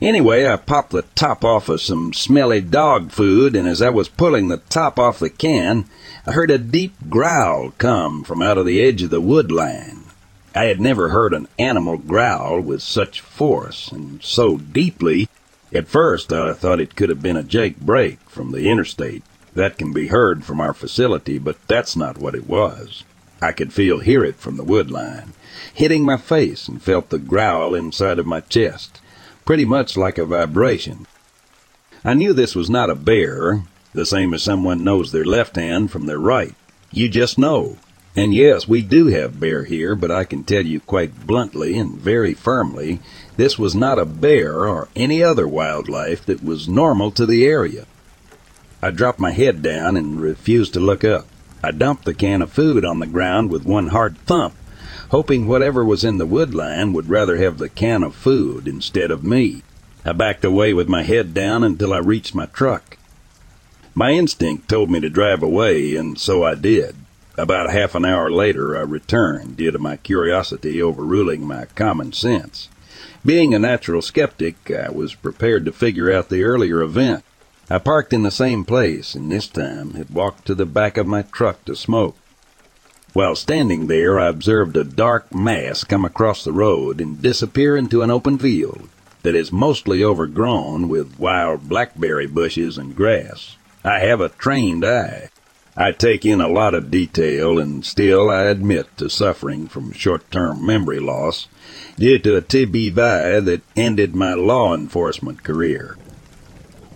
Anyway, 0.00 0.46
I 0.46 0.56
popped 0.56 0.90
the 0.90 1.04
top 1.14 1.44
off 1.44 1.68
of 1.68 1.82
some 1.82 2.12
smelly 2.12 2.62
dog 2.62 3.12
food, 3.12 3.54
and 3.54 3.68
as 3.68 3.80
I 3.82 3.90
was 3.90 4.08
pulling 4.08 4.48
the 4.48 4.56
top 4.56 4.98
off 4.98 5.18
the 5.18 5.30
can, 5.30 5.84
I 6.26 6.32
heard 6.32 6.50
a 6.50 6.58
deep 6.58 6.94
growl 7.08 7.74
come 7.78 8.24
from 8.24 8.42
out 8.42 8.58
of 8.58 8.66
the 8.66 8.82
edge 8.82 9.02
of 9.02 9.10
the 9.10 9.20
woodline. 9.20 10.04
I 10.54 10.64
had 10.64 10.80
never 10.80 11.10
heard 11.10 11.34
an 11.34 11.46
animal 11.58 11.98
growl 11.98 12.60
with 12.60 12.82
such 12.82 13.20
force 13.20 13.92
and 13.92 14.24
so 14.24 14.56
deeply 14.56 15.28
at 15.72 15.88
first, 15.88 16.32
I 16.32 16.52
thought 16.52 16.80
it 16.80 16.94
could 16.94 17.10
have 17.10 17.20
been 17.20 17.36
a 17.36 17.42
Jake 17.42 17.80
brake 17.80 18.20
from 18.28 18.52
the 18.52 18.70
interstate. 18.70 19.22
That 19.54 19.78
can 19.78 19.92
be 19.92 20.06
heard 20.06 20.44
from 20.44 20.60
our 20.60 20.72
facility, 20.72 21.38
but 21.38 21.56
that's 21.66 21.96
not 21.96 22.18
what 22.18 22.34
it 22.34 22.48
was. 22.48 23.04
I 23.40 23.52
could 23.52 23.72
feel 23.72 23.98
hear 23.98 24.24
it 24.24 24.36
from 24.36 24.56
the 24.56 24.64
wood 24.64 24.90
line, 24.90 25.32
hitting 25.72 26.04
my 26.04 26.16
face 26.16 26.68
and 26.68 26.82
felt 26.82 27.10
the 27.10 27.18
growl 27.18 27.74
inside 27.74 28.18
of 28.18 28.26
my 28.26 28.40
chest, 28.40 29.00
pretty 29.44 29.64
much 29.64 29.96
like 29.96 30.18
a 30.18 30.24
vibration. 30.24 31.06
I 32.04 32.14
knew 32.14 32.32
this 32.32 32.54
was 32.54 32.70
not 32.70 32.90
a 32.90 32.94
bear, 32.94 33.64
the 33.92 34.06
same 34.06 34.32
as 34.32 34.42
someone 34.42 34.84
knows 34.84 35.12
their 35.12 35.24
left 35.24 35.56
hand 35.56 35.90
from 35.90 36.06
their 36.06 36.18
right. 36.18 36.54
You 36.90 37.08
just 37.08 37.38
know. 37.38 37.78
And 38.14 38.32
yes, 38.32 38.66
we 38.66 38.80
do 38.80 39.08
have 39.08 39.38
bear 39.40 39.64
here, 39.64 39.94
but 39.94 40.10
I 40.10 40.24
can 40.24 40.42
tell 40.42 40.64
you 40.64 40.80
quite 40.80 41.26
bluntly 41.26 41.76
and 41.76 41.98
very 41.98 42.32
firmly 42.32 43.00
this 43.36 43.58
was 43.58 43.74
not 43.74 43.98
a 43.98 44.06
bear 44.06 44.66
or 44.66 44.88
any 44.96 45.22
other 45.22 45.46
wildlife 45.46 46.24
that 46.24 46.42
was 46.42 46.68
normal 46.68 47.10
to 47.10 47.26
the 47.26 47.44
area. 47.44 47.86
I 48.80 48.90
dropped 48.90 49.18
my 49.18 49.32
head 49.32 49.60
down 49.60 49.96
and 49.96 50.20
refused 50.20 50.72
to 50.74 50.80
look 50.80 51.04
up. 51.04 51.26
I 51.66 51.72
dumped 51.72 52.04
the 52.04 52.14
can 52.14 52.42
of 52.42 52.52
food 52.52 52.84
on 52.84 53.00
the 53.00 53.08
ground 53.08 53.50
with 53.50 53.66
one 53.66 53.88
hard 53.88 54.18
thump, 54.18 54.54
hoping 55.10 55.48
whatever 55.48 55.84
was 55.84 56.04
in 56.04 56.16
the 56.18 56.24
woodline 56.24 56.92
would 56.92 57.08
rather 57.08 57.38
have 57.38 57.58
the 57.58 57.68
can 57.68 58.04
of 58.04 58.14
food 58.14 58.68
instead 58.68 59.10
of 59.10 59.24
me. 59.24 59.64
I 60.04 60.12
backed 60.12 60.44
away 60.44 60.72
with 60.72 60.88
my 60.88 61.02
head 61.02 61.34
down 61.34 61.64
until 61.64 61.92
I 61.92 61.98
reached 61.98 62.36
my 62.36 62.46
truck. 62.46 62.98
My 63.96 64.12
instinct 64.12 64.68
told 64.68 64.92
me 64.92 65.00
to 65.00 65.10
drive 65.10 65.42
away, 65.42 65.96
and 65.96 66.16
so 66.20 66.44
I 66.44 66.54
did. 66.54 66.94
About 67.36 67.72
half 67.72 67.96
an 67.96 68.04
hour 68.04 68.30
later, 68.30 68.76
I 68.76 68.82
returned, 68.82 69.56
due 69.56 69.72
to 69.72 69.78
my 69.80 69.96
curiosity 69.96 70.80
overruling 70.80 71.44
my 71.44 71.64
common 71.74 72.12
sense. 72.12 72.68
Being 73.24 73.54
a 73.54 73.58
natural 73.58 74.02
skeptic, 74.02 74.70
I 74.70 74.90
was 74.92 75.16
prepared 75.16 75.64
to 75.64 75.72
figure 75.72 76.12
out 76.12 76.28
the 76.28 76.44
earlier 76.44 76.80
event. 76.80 77.24
I 77.68 77.78
parked 77.78 78.12
in 78.12 78.22
the 78.22 78.30
same 78.30 78.64
place, 78.64 79.14
and 79.14 79.30
this 79.30 79.48
time 79.48 79.94
had 79.94 80.10
walked 80.10 80.46
to 80.46 80.54
the 80.54 80.66
back 80.66 80.96
of 80.96 81.06
my 81.06 81.22
truck 81.22 81.64
to 81.64 81.74
smoke. 81.74 82.16
While 83.12 83.34
standing 83.34 83.86
there, 83.86 84.20
I 84.20 84.28
observed 84.28 84.76
a 84.76 84.84
dark 84.84 85.34
mass 85.34 85.82
come 85.82 86.04
across 86.04 86.44
the 86.44 86.52
road 86.52 87.00
and 87.00 87.20
disappear 87.20 87.76
into 87.76 88.02
an 88.02 88.10
open 88.10 88.38
field 88.38 88.88
that 89.22 89.34
is 89.34 89.50
mostly 89.50 90.04
overgrown 90.04 90.88
with 90.88 91.18
wild 91.18 91.68
blackberry 91.68 92.26
bushes 92.26 92.78
and 92.78 92.94
grass. 92.94 93.56
I 93.84 93.98
have 94.00 94.20
a 94.20 94.28
trained 94.28 94.84
eye, 94.84 95.30
I 95.78 95.92
take 95.92 96.24
in 96.24 96.40
a 96.40 96.48
lot 96.48 96.72
of 96.72 96.90
detail, 96.90 97.58
and 97.58 97.84
still 97.84 98.30
I 98.30 98.44
admit 98.44 98.86
to 98.96 99.10
suffering 99.10 99.66
from 99.66 99.92
short-term 99.92 100.64
memory 100.64 100.98
loss 100.98 101.48
due 101.98 102.18
to 102.20 102.36
a 102.36 102.40
TBI 102.40 103.44
that 103.44 103.60
ended 103.76 104.14
my 104.14 104.32
law 104.32 104.74
enforcement 104.74 105.42
career. 105.42 105.98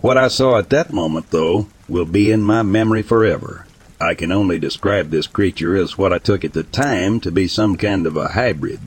What 0.01 0.17
I 0.17 0.27
saw 0.27 0.57
at 0.57 0.69
that 0.71 0.91
moment, 0.91 1.29
though, 1.29 1.67
will 1.87 2.05
be 2.05 2.31
in 2.31 2.41
my 2.41 2.63
memory 2.63 3.01
forever. 3.01 3.65
I 3.99 4.15
can 4.15 4.31
only 4.31 4.59
describe 4.59 5.09
this 5.09 5.27
creature 5.27 5.75
as 5.77 5.97
what 5.97 6.11
I 6.11 6.17
took 6.17 6.43
at 6.43 6.53
the 6.53 6.63
time 6.63 7.19
to 7.21 7.31
be 7.31 7.47
some 7.47 7.77
kind 7.77 8.05
of 8.05 8.17
a 8.17 8.29
hybrid. 8.29 8.79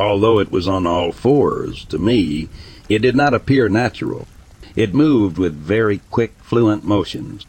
Although 0.00 0.40
it 0.40 0.50
was 0.50 0.66
on 0.66 0.86
all 0.86 1.12
fours, 1.12 1.84
to 1.86 1.98
me, 1.98 2.48
it 2.88 3.00
did 3.00 3.14
not 3.14 3.34
appear 3.34 3.68
natural. 3.68 4.26
It 4.74 4.94
moved 4.94 5.38
with 5.38 5.54
very 5.54 6.00
quick, 6.10 6.34
fluent 6.42 6.82
motions, 6.82 7.46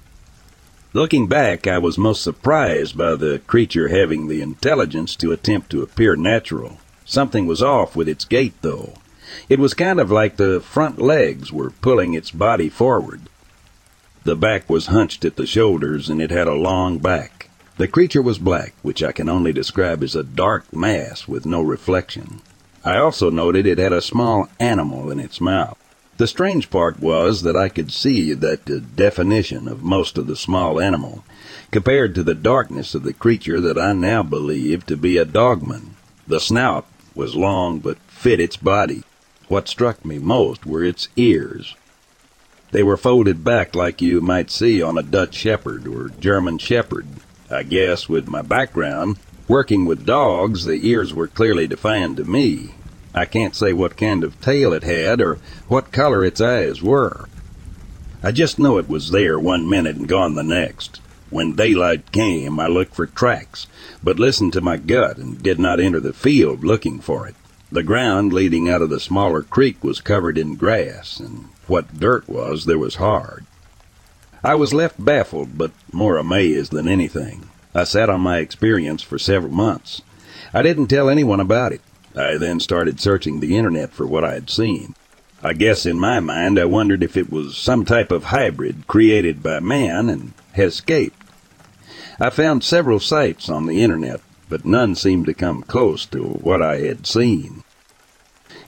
Looking 0.95 1.27
back, 1.27 1.67
I 1.67 1.77
was 1.77 1.97
most 1.97 2.21
surprised 2.21 2.97
by 2.97 3.15
the 3.15 3.41
creature 3.47 3.89
having 3.89 4.29
the 4.29 4.41
intelligence 4.41 5.17
to 5.17 5.33
attempt 5.33 5.69
to 5.71 5.81
appear 5.81 6.15
natural. 6.15 6.77
Something 7.03 7.47
was 7.47 7.61
off 7.61 7.97
with 7.97 8.07
its 8.07 8.23
gait, 8.23 8.53
though. 8.61 8.93
It 9.49 9.59
was 9.59 9.73
kind 9.73 9.99
of 9.99 10.11
like 10.11 10.37
the 10.37 10.61
front 10.61 10.99
legs 10.99 11.51
were 11.51 11.69
pulling 11.69 12.13
its 12.13 12.31
body 12.31 12.69
forward. 12.69 13.21
The 14.23 14.35
back 14.35 14.69
was 14.69 14.87
hunched 14.87 15.23
at 15.23 15.35
the 15.35 15.45
shoulders, 15.45 16.09
and 16.09 16.21
it 16.21 16.31
had 16.31 16.47
a 16.47 16.53
long 16.53 16.97
back. 16.97 17.49
The 17.77 17.87
creature 17.87 18.21
was 18.21 18.39
black, 18.39 18.73
which 18.81 19.03
I 19.03 19.11
can 19.11 19.29
only 19.29 19.51
describe 19.51 20.01
as 20.01 20.15
a 20.15 20.23
dark 20.23 20.73
mass 20.73 21.27
with 21.27 21.45
no 21.45 21.61
reflection. 21.61 22.41
I 22.83 22.97
also 22.97 23.29
noted 23.29 23.67
it 23.67 23.77
had 23.77 23.93
a 23.93 24.01
small 24.01 24.47
animal 24.59 25.11
in 25.11 25.19
its 25.19 25.41
mouth. 25.41 25.77
The 26.17 26.27
strange 26.27 26.69
part 26.69 27.01
was 27.01 27.41
that 27.41 27.57
I 27.57 27.67
could 27.67 27.91
see 27.91 28.31
that 28.33 28.65
the 28.65 28.79
definition 28.79 29.67
of 29.67 29.83
most 29.83 30.17
of 30.17 30.27
the 30.27 30.37
small 30.37 30.79
animal 30.79 31.25
compared 31.71 32.15
to 32.15 32.23
the 32.23 32.33
darkness 32.33 32.95
of 32.95 33.03
the 33.03 33.13
creature 33.13 33.59
that 33.59 33.77
I 33.77 33.91
now 33.91 34.23
believe 34.23 34.85
to 34.85 34.95
be 34.95 35.17
a 35.17 35.25
dogman. 35.25 35.95
The 36.25 36.39
snout 36.39 36.85
was 37.13 37.35
long 37.35 37.79
but 37.79 37.97
fit 38.07 38.39
its 38.39 38.55
body. 38.55 39.03
What 39.47 39.67
struck 39.67 40.03
me 40.03 40.17
most 40.17 40.65
were 40.65 40.83
its 40.83 41.07
ears. 41.15 41.75
They 42.71 42.81
were 42.81 42.97
folded 42.97 43.43
back 43.43 43.75
like 43.75 44.01
you 44.01 44.19
might 44.19 44.49
see 44.49 44.81
on 44.81 44.97
a 44.97 45.03
Dutch 45.03 45.35
Shepherd 45.35 45.87
or 45.87 46.09
German 46.19 46.57
Shepherd. 46.57 47.05
I 47.49 47.61
guess 47.61 48.09
with 48.09 48.27
my 48.27 48.41
background, 48.41 49.17
working 49.47 49.85
with 49.85 50.05
dogs, 50.05 50.65
the 50.65 50.89
ears 50.89 51.13
were 51.13 51.27
clearly 51.27 51.67
defined 51.67 52.17
to 52.17 52.25
me. 52.25 52.73
I 53.13 53.25
can't 53.25 53.55
say 53.55 53.71
what 53.71 53.97
kind 53.97 54.23
of 54.23 54.41
tail 54.41 54.73
it 54.73 54.83
had 54.83 55.21
or 55.21 55.37
what 55.67 55.91
color 55.91 56.25
its 56.25 56.41
eyes 56.41 56.81
were. 56.81 57.29
I 58.23 58.31
just 58.31 58.57
know 58.57 58.79
it 58.79 58.89
was 58.89 59.11
there 59.11 59.39
one 59.39 59.69
minute 59.69 59.95
and 59.95 60.07
gone 60.07 60.33
the 60.33 60.43
next. 60.43 60.99
When 61.29 61.55
daylight 61.55 62.11
came, 62.11 62.59
I 62.59 62.67
looked 62.67 62.95
for 62.95 63.05
tracks, 63.05 63.67
but 64.03 64.19
listened 64.19 64.53
to 64.53 64.61
my 64.61 64.77
gut 64.77 65.17
and 65.17 65.41
did 65.41 65.59
not 65.59 65.79
enter 65.79 65.99
the 65.99 66.13
field 66.13 66.63
looking 66.63 66.99
for 66.99 67.27
it. 67.27 67.35
The 67.71 67.83
ground 67.83 68.31
leading 68.31 68.69
out 68.69 68.81
of 68.81 68.89
the 68.89 68.99
smaller 68.99 69.41
creek 69.41 69.83
was 69.83 69.99
covered 69.99 70.37
in 70.37 70.55
grass, 70.55 71.19
and 71.19 71.49
what 71.67 71.99
dirt 71.99 72.29
was 72.29 72.65
there 72.65 72.77
was 72.77 72.95
hard. 72.95 73.45
I 74.43 74.53
was 74.53 74.73
left 74.73 75.03
baffled, 75.03 75.57
but 75.57 75.71
more 75.91 76.17
amazed 76.17 76.71
than 76.71 76.87
anything. 76.87 77.49
I 77.73 77.83
sat 77.83 78.09
on 78.09 78.21
my 78.21 78.37
experience 78.37 79.01
for 79.01 79.17
several 79.17 79.51
months. 79.51 80.03
I 80.53 80.61
didn't 80.61 80.87
tell 80.87 81.09
anyone 81.09 81.39
about 81.39 81.71
it. 81.71 81.81
I 82.15 82.37
then 82.37 82.59
started 82.59 82.99
searching 82.99 83.39
the 83.39 83.57
internet 83.57 83.91
for 83.91 84.05
what 84.05 84.23
I 84.23 84.33
had 84.33 84.49
seen. 84.49 84.95
I 85.43 85.53
guess 85.53 85.85
in 85.85 85.99
my 85.99 86.19
mind 86.19 86.57
I 86.57 86.65
wondered 86.65 87.03
if 87.03 87.17
it 87.17 87.31
was 87.31 87.57
some 87.57 87.83
type 87.83 88.11
of 88.11 88.25
hybrid 88.25 88.87
created 88.87 89.43
by 89.43 89.59
man 89.59 90.09
and 90.09 90.33
has 90.53 90.75
escaped. 90.75 91.21
I 92.19 92.29
found 92.29 92.63
several 92.63 92.99
sites 92.99 93.49
on 93.49 93.65
the 93.65 93.83
internet, 93.83 94.21
but 94.49 94.65
none 94.65 94.95
seemed 94.95 95.25
to 95.25 95.33
come 95.33 95.63
close 95.63 96.05
to 96.07 96.23
what 96.23 96.61
I 96.61 96.77
had 96.77 97.07
seen. 97.07 97.63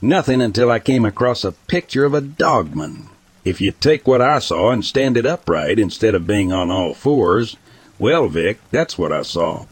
Nothing 0.01 0.41
until 0.41 0.69
I 0.69 0.79
came 0.79 1.05
across 1.05 1.43
a 1.43 1.51
picture 1.51 2.05
of 2.05 2.13
a 2.13 2.21
dogman. 2.21 3.09
If 3.43 3.61
you 3.61 3.71
take 3.71 4.07
what 4.07 4.21
I 4.21 4.39
saw 4.39 4.71
and 4.71 4.83
stand 4.83 5.17
it 5.17 5.25
upright 5.25 5.79
instead 5.79 6.13
of 6.13 6.27
being 6.27 6.51
on 6.51 6.69
all 6.69 6.93
fours, 6.93 7.57
well, 7.97 8.27
Vic, 8.27 8.59
that's 8.71 8.97
what 8.97 9.11
I 9.11 9.21
saw. 9.23 9.65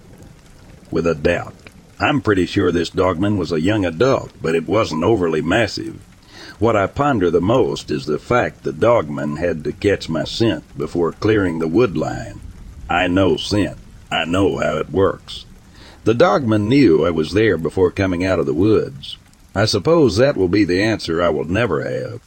With 0.89 1.05
a 1.05 1.15
doubt. 1.15 1.53
I'm 1.99 2.21
pretty 2.21 2.45
sure 2.45 2.71
this 2.71 2.89
dogman 2.89 3.37
was 3.37 3.51
a 3.51 3.61
young 3.61 3.85
adult, 3.85 4.31
but 4.41 4.55
it 4.55 4.67
wasn't 4.67 5.03
overly 5.03 5.41
massive. 5.41 5.99
What 6.57 6.75
I 6.75 6.87
ponder 6.87 7.29
the 7.29 7.41
most 7.41 7.91
is 7.91 8.05
the 8.05 8.17
fact 8.17 8.63
the 8.63 8.73
dogman 8.73 9.35
had 9.35 9.63
to 9.65 9.71
catch 9.71 10.09
my 10.09 10.23
scent 10.23 10.63
before 10.77 11.11
clearing 11.11 11.59
the 11.59 11.67
wood 11.67 11.97
line. 11.97 12.39
I 12.89 13.07
know 13.07 13.37
scent. 13.37 13.77
I 14.11 14.25
know 14.25 14.57
how 14.57 14.77
it 14.77 14.89
works. 14.89 15.45
The 16.05 16.13
dogman 16.13 16.69
knew 16.69 17.03
I 17.03 17.09
was 17.09 17.33
there 17.33 17.57
before 17.57 17.89
coming 17.89 18.23
out 18.23 18.37
of 18.37 18.45
the 18.45 18.53
woods. 18.53 19.17
I 19.55 19.65
suppose 19.65 20.17
that 20.17 20.37
will 20.37 20.47
be 20.47 20.63
the 20.63 20.79
answer 20.79 21.19
I 21.19 21.29
will 21.29 21.45
never 21.45 21.81
have. 21.81 22.21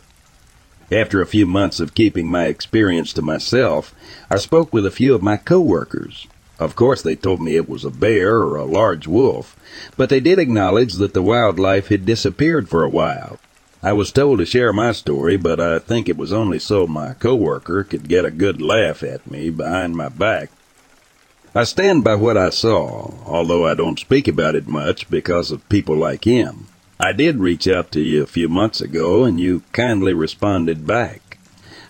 After 0.90 1.22
a 1.22 1.26
few 1.26 1.46
months 1.46 1.78
of 1.78 1.94
keeping 1.94 2.26
my 2.26 2.46
experience 2.46 3.12
to 3.12 3.22
myself, 3.22 3.94
I 4.28 4.38
spoke 4.38 4.72
with 4.72 4.84
a 4.84 4.90
few 4.90 5.14
of 5.14 5.22
my 5.22 5.36
coworkers. 5.36 6.26
Of 6.58 6.74
course, 6.74 7.02
they 7.02 7.14
told 7.14 7.40
me 7.40 7.54
it 7.54 7.68
was 7.68 7.84
a 7.84 7.90
bear 7.90 8.38
or 8.38 8.56
a 8.56 8.64
large 8.64 9.06
wolf, 9.06 9.56
but 9.96 10.08
they 10.08 10.18
did 10.18 10.40
acknowledge 10.40 10.94
that 10.94 11.14
the 11.14 11.22
wildlife 11.22 11.86
had 11.86 12.04
disappeared 12.04 12.68
for 12.68 12.82
a 12.82 12.90
while. 12.90 13.38
I 13.80 13.92
was 13.92 14.10
told 14.10 14.40
to 14.40 14.44
share 14.44 14.72
my 14.72 14.90
story, 14.90 15.36
but 15.36 15.60
I 15.60 15.78
think 15.78 16.08
it 16.08 16.16
was 16.16 16.32
only 16.32 16.58
so 16.58 16.88
my 16.88 17.12
coworker 17.12 17.84
could 17.84 18.08
get 18.08 18.24
a 18.24 18.32
good 18.32 18.60
laugh 18.60 19.04
at 19.04 19.30
me 19.30 19.50
behind 19.50 19.94
my 19.94 20.08
back. 20.08 20.50
I 21.58 21.64
stand 21.64 22.04
by 22.04 22.14
what 22.14 22.36
I 22.36 22.50
saw, 22.50 23.14
although 23.26 23.66
I 23.66 23.74
don't 23.74 23.98
speak 23.98 24.28
about 24.28 24.54
it 24.54 24.68
much 24.68 25.10
because 25.10 25.50
of 25.50 25.68
people 25.68 25.96
like 25.96 26.22
him. 26.22 26.68
I 27.00 27.10
did 27.10 27.40
reach 27.40 27.66
out 27.66 27.90
to 27.90 28.00
you 28.00 28.22
a 28.22 28.28
few 28.28 28.48
months 28.48 28.80
ago, 28.80 29.24
and 29.24 29.40
you 29.40 29.64
kindly 29.72 30.14
responded 30.14 30.86
back. 30.86 31.36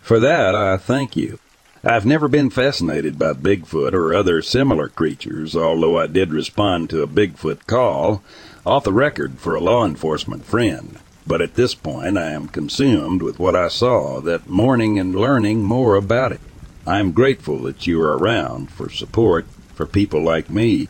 For 0.01 0.19
that, 0.21 0.55
I 0.55 0.79
thank 0.79 1.17
you. 1.17 1.39
I've 1.85 2.07
never 2.07 2.29
been 2.29 2.49
fascinated 2.49 3.19
by 3.19 3.35
Bigfoot 3.35 3.93
or 3.93 4.15
other 4.15 4.41
similar 4.41 4.89
creatures, 4.89 5.55
although 5.55 5.99
I 5.99 6.07
did 6.07 6.33
respond 6.33 6.89
to 6.89 7.03
a 7.03 7.07
Bigfoot 7.07 7.67
call 7.67 8.23
off 8.65 8.85
the 8.85 8.93
record 8.95 9.39
for 9.39 9.55
a 9.55 9.61
law 9.61 9.85
enforcement 9.85 10.47
friend. 10.47 10.99
But 11.27 11.43
at 11.43 11.57
this 11.57 11.75
point, 11.75 12.17
I 12.17 12.31
am 12.31 12.49
consumed 12.49 13.21
with 13.21 13.39
what 13.39 13.55
I 13.55 13.69
saw 13.69 14.23
that 14.23 14.49
morning 14.49 14.99
and 14.99 15.15
learning 15.15 15.63
more 15.63 15.95
about 15.95 16.33
it. 16.33 16.41
I 16.87 17.01
am 17.01 17.13
grateful 17.13 17.59
that 17.65 17.87
you 17.87 18.01
are 18.01 18.17
around 18.17 18.71
for 18.71 18.89
support 18.89 19.45
for 19.79 19.87
people 19.87 20.21
like 20.21 20.51
me. 20.51 20.89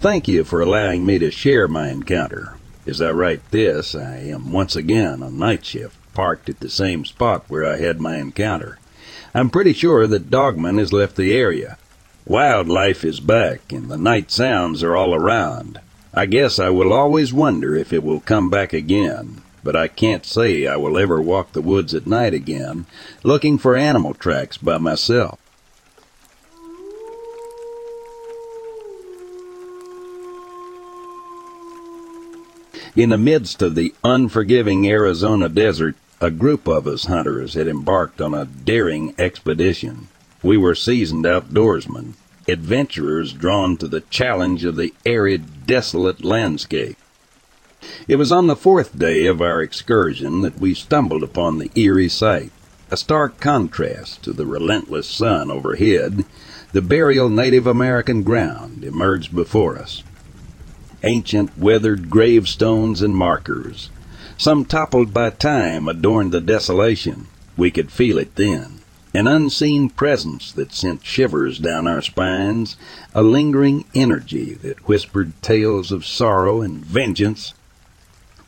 Thank 0.00 0.28
you 0.28 0.44
for 0.44 0.60
allowing 0.60 1.06
me 1.06 1.18
to 1.18 1.30
share 1.30 1.66
my 1.66 1.88
encounter. 1.88 2.58
As 2.86 3.00
I 3.00 3.10
write 3.10 3.50
this, 3.52 3.94
I 3.94 4.18
am 4.18 4.52
once 4.52 4.76
again 4.76 5.22
on 5.22 5.38
night 5.38 5.64
shift, 5.64 5.96
parked 6.12 6.50
at 6.50 6.60
the 6.60 6.68
same 6.68 7.06
spot 7.06 7.46
where 7.48 7.64
I 7.64 7.78
had 7.78 7.98
my 7.98 8.18
encounter. 8.18 8.78
I'm 9.34 9.48
pretty 9.48 9.72
sure 9.72 10.06
that 10.06 10.28
Dogman 10.28 10.76
has 10.76 10.92
left 10.92 11.16
the 11.16 11.34
area. 11.34 11.78
Wildlife 12.26 13.02
is 13.02 13.18
back, 13.18 13.72
and 13.72 13.88
the 13.88 13.96
night 13.96 14.30
sounds 14.30 14.82
are 14.82 14.94
all 14.94 15.14
around. 15.14 15.80
I 16.12 16.26
guess 16.26 16.58
I 16.58 16.68
will 16.68 16.92
always 16.92 17.32
wonder 17.32 17.74
if 17.74 17.94
it 17.94 18.02
will 18.02 18.20
come 18.20 18.50
back 18.50 18.74
again, 18.74 19.40
but 19.64 19.74
I 19.74 19.88
can't 19.88 20.26
say 20.26 20.66
I 20.66 20.76
will 20.76 20.98
ever 20.98 21.22
walk 21.22 21.52
the 21.52 21.62
woods 21.62 21.94
at 21.94 22.06
night 22.06 22.34
again, 22.34 22.84
looking 23.22 23.56
for 23.56 23.74
animal 23.74 24.12
tracks 24.12 24.58
by 24.58 24.76
myself. 24.76 25.38
In 32.96 33.10
the 33.10 33.18
midst 33.18 33.60
of 33.60 33.74
the 33.74 33.94
unforgiving 34.02 34.88
Arizona 34.88 35.50
desert, 35.50 35.96
a 36.18 36.30
group 36.30 36.66
of 36.66 36.86
us 36.86 37.04
hunters 37.04 37.52
had 37.52 37.68
embarked 37.68 38.22
on 38.22 38.32
a 38.32 38.46
daring 38.46 39.14
expedition. 39.18 40.08
We 40.42 40.56
were 40.56 40.74
seasoned 40.74 41.26
outdoorsmen, 41.26 42.14
adventurers 42.48 43.34
drawn 43.34 43.76
to 43.76 43.86
the 43.86 44.00
challenge 44.00 44.64
of 44.64 44.76
the 44.76 44.94
arid, 45.04 45.66
desolate 45.66 46.24
landscape. 46.24 46.96
It 48.08 48.16
was 48.16 48.32
on 48.32 48.46
the 48.46 48.56
fourth 48.56 48.98
day 48.98 49.26
of 49.26 49.42
our 49.42 49.60
excursion 49.60 50.40
that 50.40 50.58
we 50.58 50.72
stumbled 50.72 51.22
upon 51.22 51.58
the 51.58 51.70
eerie 51.74 52.08
sight. 52.08 52.50
A 52.90 52.96
stark 52.96 53.40
contrast 53.40 54.22
to 54.22 54.32
the 54.32 54.46
relentless 54.46 55.06
sun 55.06 55.50
overhead, 55.50 56.24
the 56.72 56.80
burial 56.80 57.28
Native 57.28 57.66
American 57.66 58.22
ground 58.22 58.84
emerged 58.84 59.34
before 59.36 59.76
us 59.76 60.02
ancient 61.06 61.56
weathered 61.56 62.10
gravestones 62.10 63.00
and 63.00 63.16
markers. 63.16 63.90
Some 64.36 64.64
toppled 64.64 65.14
by 65.14 65.30
time 65.30 65.88
adorned 65.88 66.32
the 66.32 66.40
desolation. 66.40 67.28
We 67.56 67.70
could 67.70 67.90
feel 67.90 68.18
it 68.18 68.34
then. 68.34 68.80
An 69.14 69.26
unseen 69.26 69.88
presence 69.88 70.52
that 70.52 70.74
sent 70.74 71.04
shivers 71.04 71.58
down 71.58 71.86
our 71.86 72.02
spines, 72.02 72.76
a 73.14 73.22
lingering 73.22 73.84
energy 73.94 74.52
that 74.54 74.86
whispered 74.86 75.32
tales 75.40 75.90
of 75.90 76.04
sorrow 76.04 76.60
and 76.60 76.84
vengeance. 76.84 77.54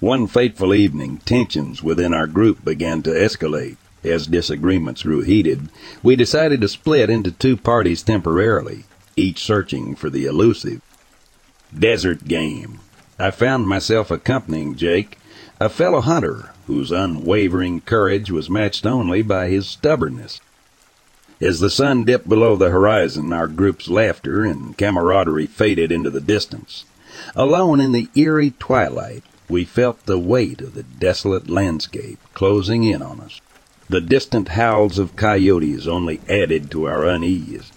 One 0.00 0.26
fateful 0.26 0.74
evening, 0.74 1.22
tensions 1.24 1.82
within 1.82 2.12
our 2.12 2.26
group 2.26 2.64
began 2.64 3.02
to 3.04 3.10
escalate. 3.10 3.76
As 4.04 4.26
disagreements 4.26 5.04
grew 5.04 5.22
heated, 5.22 5.70
we 6.02 6.16
decided 6.16 6.60
to 6.60 6.68
split 6.68 7.08
into 7.08 7.30
two 7.30 7.56
parties 7.56 8.02
temporarily, 8.02 8.84
each 9.16 9.42
searching 9.42 9.94
for 9.94 10.10
the 10.10 10.26
elusive. 10.26 10.82
Desert 11.76 12.26
Game. 12.26 12.80
I 13.18 13.30
found 13.30 13.66
myself 13.66 14.10
accompanying 14.10 14.74
Jake, 14.74 15.18
a 15.60 15.68
fellow 15.68 16.00
hunter 16.00 16.50
whose 16.66 16.90
unwavering 16.90 17.80
courage 17.82 18.30
was 18.30 18.48
matched 18.48 18.86
only 18.86 19.22
by 19.22 19.48
his 19.48 19.66
stubbornness. 19.66 20.40
As 21.40 21.60
the 21.60 21.70
sun 21.70 22.04
dipped 22.04 22.28
below 22.28 22.56
the 22.56 22.70
horizon, 22.70 23.32
our 23.32 23.46
group's 23.46 23.88
laughter 23.88 24.44
and 24.44 24.76
camaraderie 24.76 25.46
faded 25.46 25.92
into 25.92 26.10
the 26.10 26.20
distance. 26.20 26.84
Alone 27.36 27.80
in 27.80 27.92
the 27.92 28.08
eerie 28.14 28.54
twilight, 28.58 29.22
we 29.48 29.64
felt 29.64 30.04
the 30.06 30.18
weight 30.18 30.60
of 30.60 30.74
the 30.74 30.82
desolate 30.82 31.48
landscape 31.48 32.18
closing 32.34 32.84
in 32.84 33.02
on 33.02 33.20
us. 33.20 33.40
The 33.88 34.00
distant 34.00 34.48
howls 34.48 34.98
of 34.98 35.16
coyotes 35.16 35.86
only 35.86 36.20
added 36.28 36.70
to 36.72 36.86
our 36.86 37.06
unease. 37.06 37.72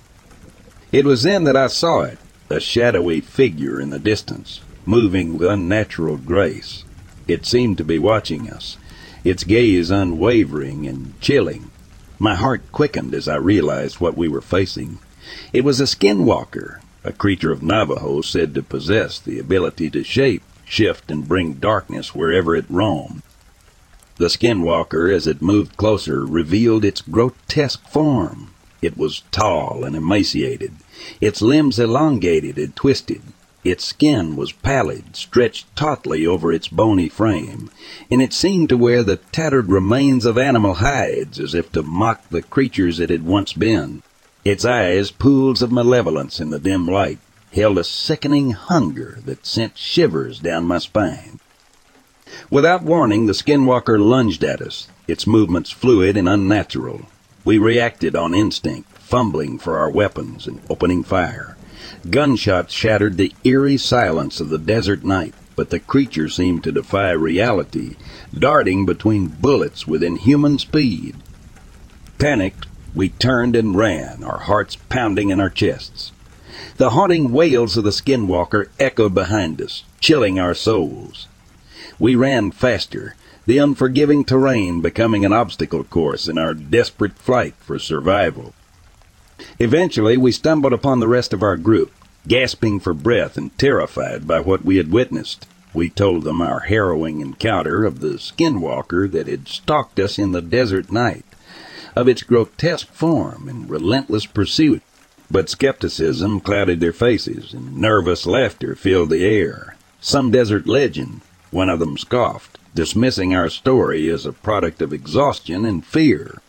It 0.92 1.06
was 1.06 1.24
then 1.24 1.46
that 1.46 1.56
I 1.56 1.68
saw 1.68 2.02
it, 2.02 2.18
a 2.52 2.60
shadowy 2.60 3.22
figure 3.22 3.80
in 3.80 3.90
the 3.90 4.00
distance, 4.00 4.62
moving 4.86 5.38
with 5.38 5.50
unnatural 5.50 6.18
grace. 6.18 6.84
It 7.28 7.46
seemed 7.46 7.78
to 7.78 7.84
be 7.84 7.98
watching 7.98 8.50
us, 8.50 8.78
its 9.24 9.44
gaze 9.44 9.90
unwavering 9.90 10.88
and 10.88 11.20
chilling. 11.22 11.72
My 12.20 12.36
heart 12.36 12.72
quickened 12.72 13.16
as 13.16 13.28
I 13.28 13.38
realized 13.38 14.00
what 14.00 14.18
we 14.18 14.28
were 14.28 14.42
facing. 14.42 15.00
It 15.54 15.64
was 15.64 15.80
a 15.80 15.86
skinwalker, 15.86 16.82
a 17.04 17.12
creature 17.12 17.52
of 17.52 17.64
Navajo 17.64 18.22
said 18.22 18.54
to 18.54 18.62
possess 18.62 19.18
the 19.18 19.40
ability 19.40 19.90
to 19.92 20.04
shape, 20.04 20.44
shift, 20.66 21.10
and 21.10 21.28
bring 21.28 21.54
darkness 21.54 22.14
wherever 22.14 22.56
it 22.56 22.66
roamed. 22.70 23.24
The 24.18 24.28
skinwalker, 24.28 25.12
as 25.12 25.26
it 25.26 25.42
moved 25.42 25.78
closer, 25.78 26.26
revealed 26.26 26.86
its 26.86 27.02
grotesque 27.02 27.88
form. 27.88 28.51
It 28.82 28.98
was 28.98 29.24
tall 29.32 29.84
and 29.84 29.96
emaciated, 29.96 30.74
its 31.20 31.42
limbs 31.42 31.78
elongated 31.78 32.58
and 32.58 32.76
twisted. 32.76 33.22
Its 33.64 33.86
skin 33.86 34.36
was 34.36 34.52
pallid, 34.52 35.16
stretched 35.16 35.76
tautly 35.76 36.26
over 36.26 36.52
its 36.52 36.68
bony 36.68 37.08
frame, 37.08 37.70
and 38.10 38.24
it 38.24 38.34
seemed 38.34 38.70
to 38.70 38.78
wear 38.78 39.04
the 39.04 39.18
tattered 39.32 39.70
remains 39.70 40.26
of 40.26 40.36
animal 40.36 40.76
hides 40.76 41.40
as 41.40 41.54
if 41.54 41.72
to 41.74 41.84
mock 41.84 42.28
the 42.30 42.42
creatures 42.42 43.00
it 43.00 43.12
had 43.12 43.24
once 43.24 43.54
been. 43.54 44.02
Its 44.44 44.66
eyes, 44.66 45.12
pools 45.12 45.62
of 45.62 45.72
malevolence 45.72 46.40
in 46.40 46.50
the 46.50 46.58
dim 46.58 46.88
light, 46.88 47.20
held 47.54 47.78
a 47.78 47.84
sickening 47.84 48.50
hunger 48.50 49.20
that 49.26 49.46
sent 49.46 49.78
shivers 49.78 50.40
down 50.40 50.66
my 50.66 50.80
spine. 50.80 51.40
Without 52.50 52.82
warning, 52.82 53.28
the 53.28 53.34
skinwalker 53.34 54.00
lunged 54.00 54.44
at 54.44 54.60
us, 54.60 54.88
its 55.08 55.28
movements 55.28 55.70
fluid 55.70 56.18
and 56.18 56.28
unnatural. 56.28 57.06
We 57.44 57.58
reacted 57.58 58.16
on 58.16 58.36
instinct, 58.36 58.98
fumbling 58.98 59.58
for 59.58 59.78
our 59.78 59.90
weapons 59.90 60.48
and 60.48 60.62
opening 60.70 61.04
fire. 61.04 61.58
Gunshots 62.10 62.74
shattered 62.74 63.18
the 63.18 63.34
eerie 63.44 63.78
silence 63.78 64.40
of 64.40 64.50
the 64.50 64.58
desert 64.58 65.04
night, 65.04 65.34
but 65.56 65.70
the 65.70 65.80
creature 65.80 66.30
seemed 66.30 66.64
to 66.64 66.72
defy 66.72 67.12
reality, 67.12 67.96
darting 68.34 68.86
between 68.86 69.28
bullets 69.28 69.88
with 69.88 70.04
inhuman 70.04 70.60
speed. 70.60 71.16
Panicked, 72.18 72.68
we 72.94 73.10
turned 73.10 73.56
and 73.56 73.76
ran, 73.76 74.24
our 74.24 74.40
hearts 74.40 74.76
pounding 74.90 75.30
in 75.30 75.40
our 75.40 75.50
chests. 75.50 76.12
The 76.78 76.92
haunting 76.92 77.32
wails 77.32 77.78
of 77.78 77.84
the 77.84 77.90
skinwalker 77.90 78.68
echoed 78.80 79.14
behind 79.14 79.62
us, 79.62 79.84
chilling 80.00 80.40
our 80.40 80.54
souls. 80.54 81.28
We 81.98 82.16
ran 82.16 82.52
faster, 82.52 83.16
the 83.52 83.58
unforgiving 83.58 84.24
terrain 84.24 84.80
becoming 84.80 85.26
an 85.26 85.34
obstacle 85.34 85.84
course 85.84 86.30
in 86.30 86.38
our 86.38 86.54
desperate 86.54 87.18
flight 87.18 87.54
for 87.60 87.78
survival. 87.78 88.54
Eventually, 89.60 90.16
we 90.16 90.32
stumbled 90.32 90.72
upon 90.72 91.02
the 91.02 91.08
rest 91.10 91.34
of 91.34 91.44
our 91.44 91.58
group, 91.58 91.92
gasping 92.26 92.80
for 92.80 92.94
breath 92.94 93.36
and 93.36 93.58
terrified 93.58 94.26
by 94.26 94.40
what 94.40 94.64
we 94.64 94.78
had 94.78 94.90
witnessed. 94.90 95.48
We 95.74 95.90
told 95.90 96.24
them 96.24 96.40
our 96.40 96.62
harrowing 96.62 97.20
encounter 97.20 97.84
of 97.84 98.00
the 98.00 98.18
skinwalker 98.18 99.12
that 99.12 99.28
had 99.28 99.50
stalked 99.50 100.00
us 100.00 100.18
in 100.18 100.32
the 100.32 100.42
desert 100.42 100.90
night, 100.90 101.26
of 101.94 102.08
its 102.08 102.24
grotesque 102.24 102.88
form 102.94 103.50
and 103.50 103.70
relentless 103.70 104.26
pursuit. 104.26 104.82
But 105.30 105.50
skepticism 105.50 106.40
clouded 106.40 106.80
their 106.80 106.94
faces, 106.94 107.54
and 107.54 107.76
nervous 107.76 108.26
laughter 108.26 108.76
filled 108.76 109.10
the 109.10 109.26
air. 109.26 109.76
Some 110.00 110.32
desert 110.32 110.68
legend, 110.68 111.20
one 111.50 111.68
of 111.68 111.80
them 111.80 111.98
scoffed, 111.98 112.51
dismissing 112.74 113.36
our 113.36 113.50
story 113.50 114.10
as 114.10 114.26
a 114.26 114.34
product 114.34 114.82
of 114.82 114.94
exhaustion 114.94 115.66
and 115.66 115.86
fear. 115.86 116.42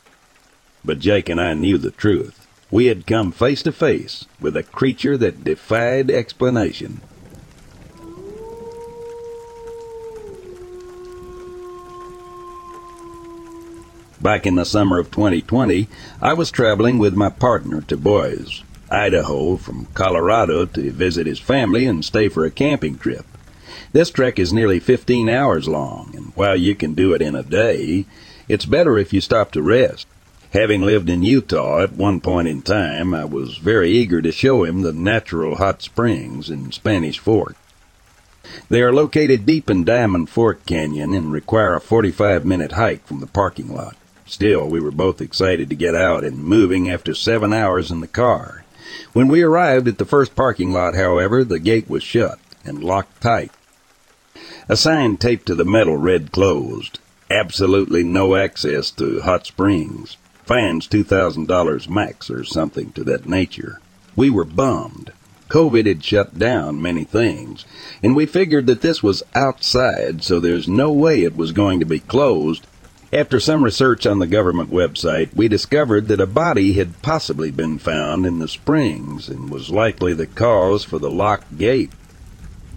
But 0.84 0.98
Jake 0.98 1.28
and 1.28 1.40
I 1.40 1.54
knew 1.54 1.78
the 1.78 1.90
truth. 1.90 2.46
We 2.70 2.86
had 2.86 3.06
come 3.06 3.32
face 3.32 3.62
to 3.64 3.72
face 3.72 4.24
with 4.40 4.56
a 4.56 4.62
creature 4.62 5.16
that 5.18 5.44
defied 5.44 6.10
explanation. 6.10 7.00
Back 14.22 14.46
in 14.46 14.54
the 14.54 14.64
summer 14.64 15.00
of 15.00 15.10
2020, 15.10 15.88
I 16.20 16.32
was 16.32 16.52
traveling 16.52 16.98
with 16.98 17.16
my 17.16 17.28
partner 17.28 17.80
to 17.82 17.96
Boise, 17.96 18.62
Idaho, 18.88 19.56
from 19.56 19.86
Colorado 19.94 20.64
to 20.64 20.92
visit 20.92 21.26
his 21.26 21.40
family 21.40 21.86
and 21.86 22.04
stay 22.04 22.28
for 22.28 22.44
a 22.44 22.50
camping 22.50 22.98
trip. 22.98 23.26
This 23.92 24.10
trek 24.10 24.38
is 24.38 24.54
nearly 24.54 24.80
15 24.80 25.28
hours 25.28 25.68
long, 25.68 26.14
and 26.16 26.32
while 26.34 26.56
you 26.56 26.74
can 26.74 26.94
do 26.94 27.12
it 27.12 27.20
in 27.20 27.34
a 27.34 27.42
day, 27.42 28.06
it's 28.48 28.64
better 28.64 28.96
if 28.96 29.12
you 29.12 29.20
stop 29.20 29.50
to 29.52 29.60
rest. 29.60 30.06
Having 30.54 30.80
lived 30.80 31.10
in 31.10 31.22
Utah 31.22 31.82
at 31.82 31.92
one 31.92 32.18
point 32.20 32.48
in 32.48 32.62
time, 32.62 33.12
I 33.12 33.26
was 33.26 33.58
very 33.58 33.90
eager 33.90 34.22
to 34.22 34.32
show 34.32 34.64
him 34.64 34.80
the 34.80 34.94
natural 34.94 35.56
hot 35.56 35.82
springs 35.82 36.48
in 36.48 36.72
Spanish 36.72 37.18
Fork. 37.18 37.54
They 38.70 38.80
are 38.80 38.94
located 38.94 39.44
deep 39.44 39.68
in 39.68 39.84
Diamond 39.84 40.30
Fork 40.30 40.64
Canyon 40.64 41.12
and 41.12 41.30
require 41.30 41.74
a 41.74 41.80
45 41.80 42.46
minute 42.46 42.72
hike 42.72 43.06
from 43.06 43.20
the 43.20 43.26
parking 43.26 43.74
lot. 43.74 43.96
Still, 44.24 44.68
we 44.68 44.80
were 44.80 44.90
both 44.90 45.20
excited 45.20 45.68
to 45.68 45.76
get 45.76 45.94
out 45.94 46.24
and 46.24 46.38
moving 46.38 46.90
after 46.90 47.14
seven 47.14 47.52
hours 47.52 47.90
in 47.90 48.00
the 48.00 48.08
car. 48.08 48.64
When 49.12 49.28
we 49.28 49.42
arrived 49.42 49.86
at 49.86 49.98
the 49.98 50.06
first 50.06 50.34
parking 50.34 50.72
lot, 50.72 50.94
however, 50.94 51.44
the 51.44 51.58
gate 51.58 51.90
was 51.90 52.02
shut 52.02 52.38
and 52.64 52.82
locked 52.82 53.20
tight. 53.20 53.52
A 54.68 54.76
sign 54.76 55.18
taped 55.18 55.46
to 55.46 55.54
the 55.54 55.64
metal 55.64 55.96
read 55.96 56.32
closed. 56.32 56.98
Absolutely 57.30 58.02
no 58.02 58.34
access 58.34 58.90
to 58.92 59.20
hot 59.20 59.46
springs. 59.46 60.16
Fines 60.44 60.88
$2,000 60.88 61.88
max 61.88 62.30
or 62.30 62.42
something 62.42 62.92
to 62.92 63.04
that 63.04 63.28
nature. 63.28 63.80
We 64.16 64.30
were 64.30 64.44
bummed. 64.44 65.12
COVID 65.48 65.86
had 65.86 66.02
shut 66.02 66.38
down 66.38 66.80
many 66.80 67.04
things, 67.04 67.66
and 68.02 68.16
we 68.16 68.24
figured 68.24 68.66
that 68.68 68.80
this 68.80 69.02
was 69.02 69.22
outside, 69.34 70.22
so 70.22 70.40
there's 70.40 70.66
no 70.66 70.90
way 70.90 71.22
it 71.22 71.36
was 71.36 71.52
going 71.52 71.78
to 71.80 71.84
be 71.84 71.98
closed. 72.00 72.66
After 73.12 73.38
some 73.38 73.62
research 73.62 74.06
on 74.06 74.18
the 74.18 74.26
government 74.26 74.70
website, 74.70 75.34
we 75.36 75.48
discovered 75.48 76.08
that 76.08 76.22
a 76.22 76.26
body 76.26 76.72
had 76.72 77.02
possibly 77.02 77.50
been 77.50 77.78
found 77.78 78.24
in 78.24 78.38
the 78.38 78.48
springs 78.48 79.28
and 79.28 79.50
was 79.50 79.68
likely 79.68 80.14
the 80.14 80.26
cause 80.26 80.84
for 80.84 80.98
the 80.98 81.10
locked 81.10 81.58
gate. 81.58 81.90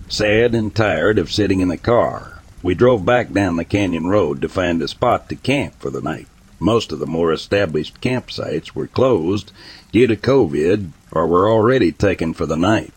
Sad 0.08 0.54
and 0.54 0.74
tired 0.74 1.18
of 1.18 1.32
sitting 1.32 1.62
in 1.62 1.68
the 1.68 1.78
car, 1.78 2.39
we 2.62 2.76
drove 2.76 3.04
back 3.04 3.34
down 3.34 3.56
the 3.56 3.65
canyon 3.65 4.06
road 4.06 4.39
to 4.41 4.48
find 4.48 4.80
a 4.82 4.88
spot 4.88 5.28
to 5.30 5.36
camp 5.36 5.74
for 5.80 5.89
the 5.89 6.02
night. 6.02 6.28
Most 6.60 6.91
of 6.91 7.00
the 7.00 7.08
more 7.08 7.34
established 7.34 8.02
campsites 8.02 8.76
were 8.76 8.86
closed 8.86 9.52
due 9.91 10.06
to 10.06 10.15
COVID 10.15 10.91
or 11.12 11.26
were 11.26 11.50
already 11.50 11.91
taken 11.91 12.36
for 12.36 12.46
the 12.46 12.56
night. 12.56 12.94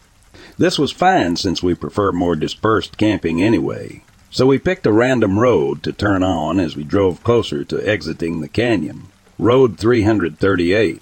This 0.58 0.78
was 0.78 0.92
fine 0.92 1.36
since 1.36 1.62
we 1.62 1.74
prefer 1.74 2.12
more 2.12 2.36
dispersed 2.36 2.98
camping 2.98 3.42
anyway, 3.42 4.02
so 4.30 4.44
we 4.44 4.58
picked 4.58 4.86
a 4.86 4.92
random 4.92 5.38
road 5.38 5.82
to 5.84 5.94
turn 5.94 6.22
on 6.22 6.60
as 6.60 6.76
we 6.76 6.84
drove 6.84 7.24
closer 7.24 7.64
to 7.64 7.88
exiting 7.88 8.42
the 8.42 8.48
canyon. 8.48 9.06
Road 9.38 9.78
338. 9.78 11.00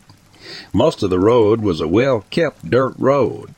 Most 0.73 1.03
of 1.03 1.11
the 1.11 1.19
road 1.19 1.62
was 1.62 1.81
a 1.81 1.88
well 1.88 2.25
kept 2.31 2.71
dirt 2.71 2.95
road, 2.97 3.56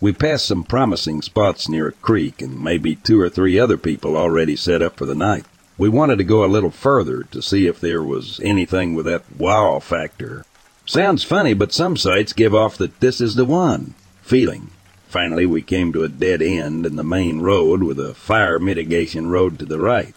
we 0.00 0.12
passed 0.12 0.46
some 0.46 0.64
promising 0.64 1.22
spots 1.22 1.68
near 1.68 1.88
a 1.88 1.92
creek 1.92 2.42
and 2.42 2.62
maybe 2.62 2.96
two 2.96 3.20
or 3.20 3.30
three 3.30 3.58
other 3.58 3.78
people 3.78 4.16
already 4.16 4.56
set 4.56 4.82
up 4.82 4.96
for 4.96 5.06
the 5.06 5.14
night. 5.14 5.44
We 5.78 5.88
wanted 5.88 6.16
to 6.18 6.24
go 6.24 6.44
a 6.44 6.46
little 6.46 6.70
further 6.70 7.22
to 7.24 7.42
see 7.42 7.66
if 7.66 7.80
there 7.80 8.02
was 8.02 8.40
anything 8.42 8.94
with 8.94 9.06
that 9.06 9.24
wow 9.38 9.78
factor. 9.78 10.44
Sounds 10.84 11.24
funny, 11.24 11.54
but 11.54 11.72
some 11.72 11.96
sites 11.96 12.32
give 12.32 12.54
off 12.54 12.76
that 12.78 13.00
this 13.00 13.20
is 13.20 13.34
the 13.34 13.44
one 13.44 13.94
feeling. 14.22 14.70
Finally, 15.08 15.46
we 15.46 15.62
came 15.62 15.92
to 15.92 16.04
a 16.04 16.08
dead 16.08 16.42
end 16.42 16.84
in 16.84 16.96
the 16.96 17.04
main 17.04 17.40
road 17.40 17.82
with 17.82 17.98
a 17.98 18.14
fire 18.14 18.58
mitigation 18.58 19.28
road 19.28 19.58
to 19.58 19.64
the 19.64 19.78
right. 19.78 20.14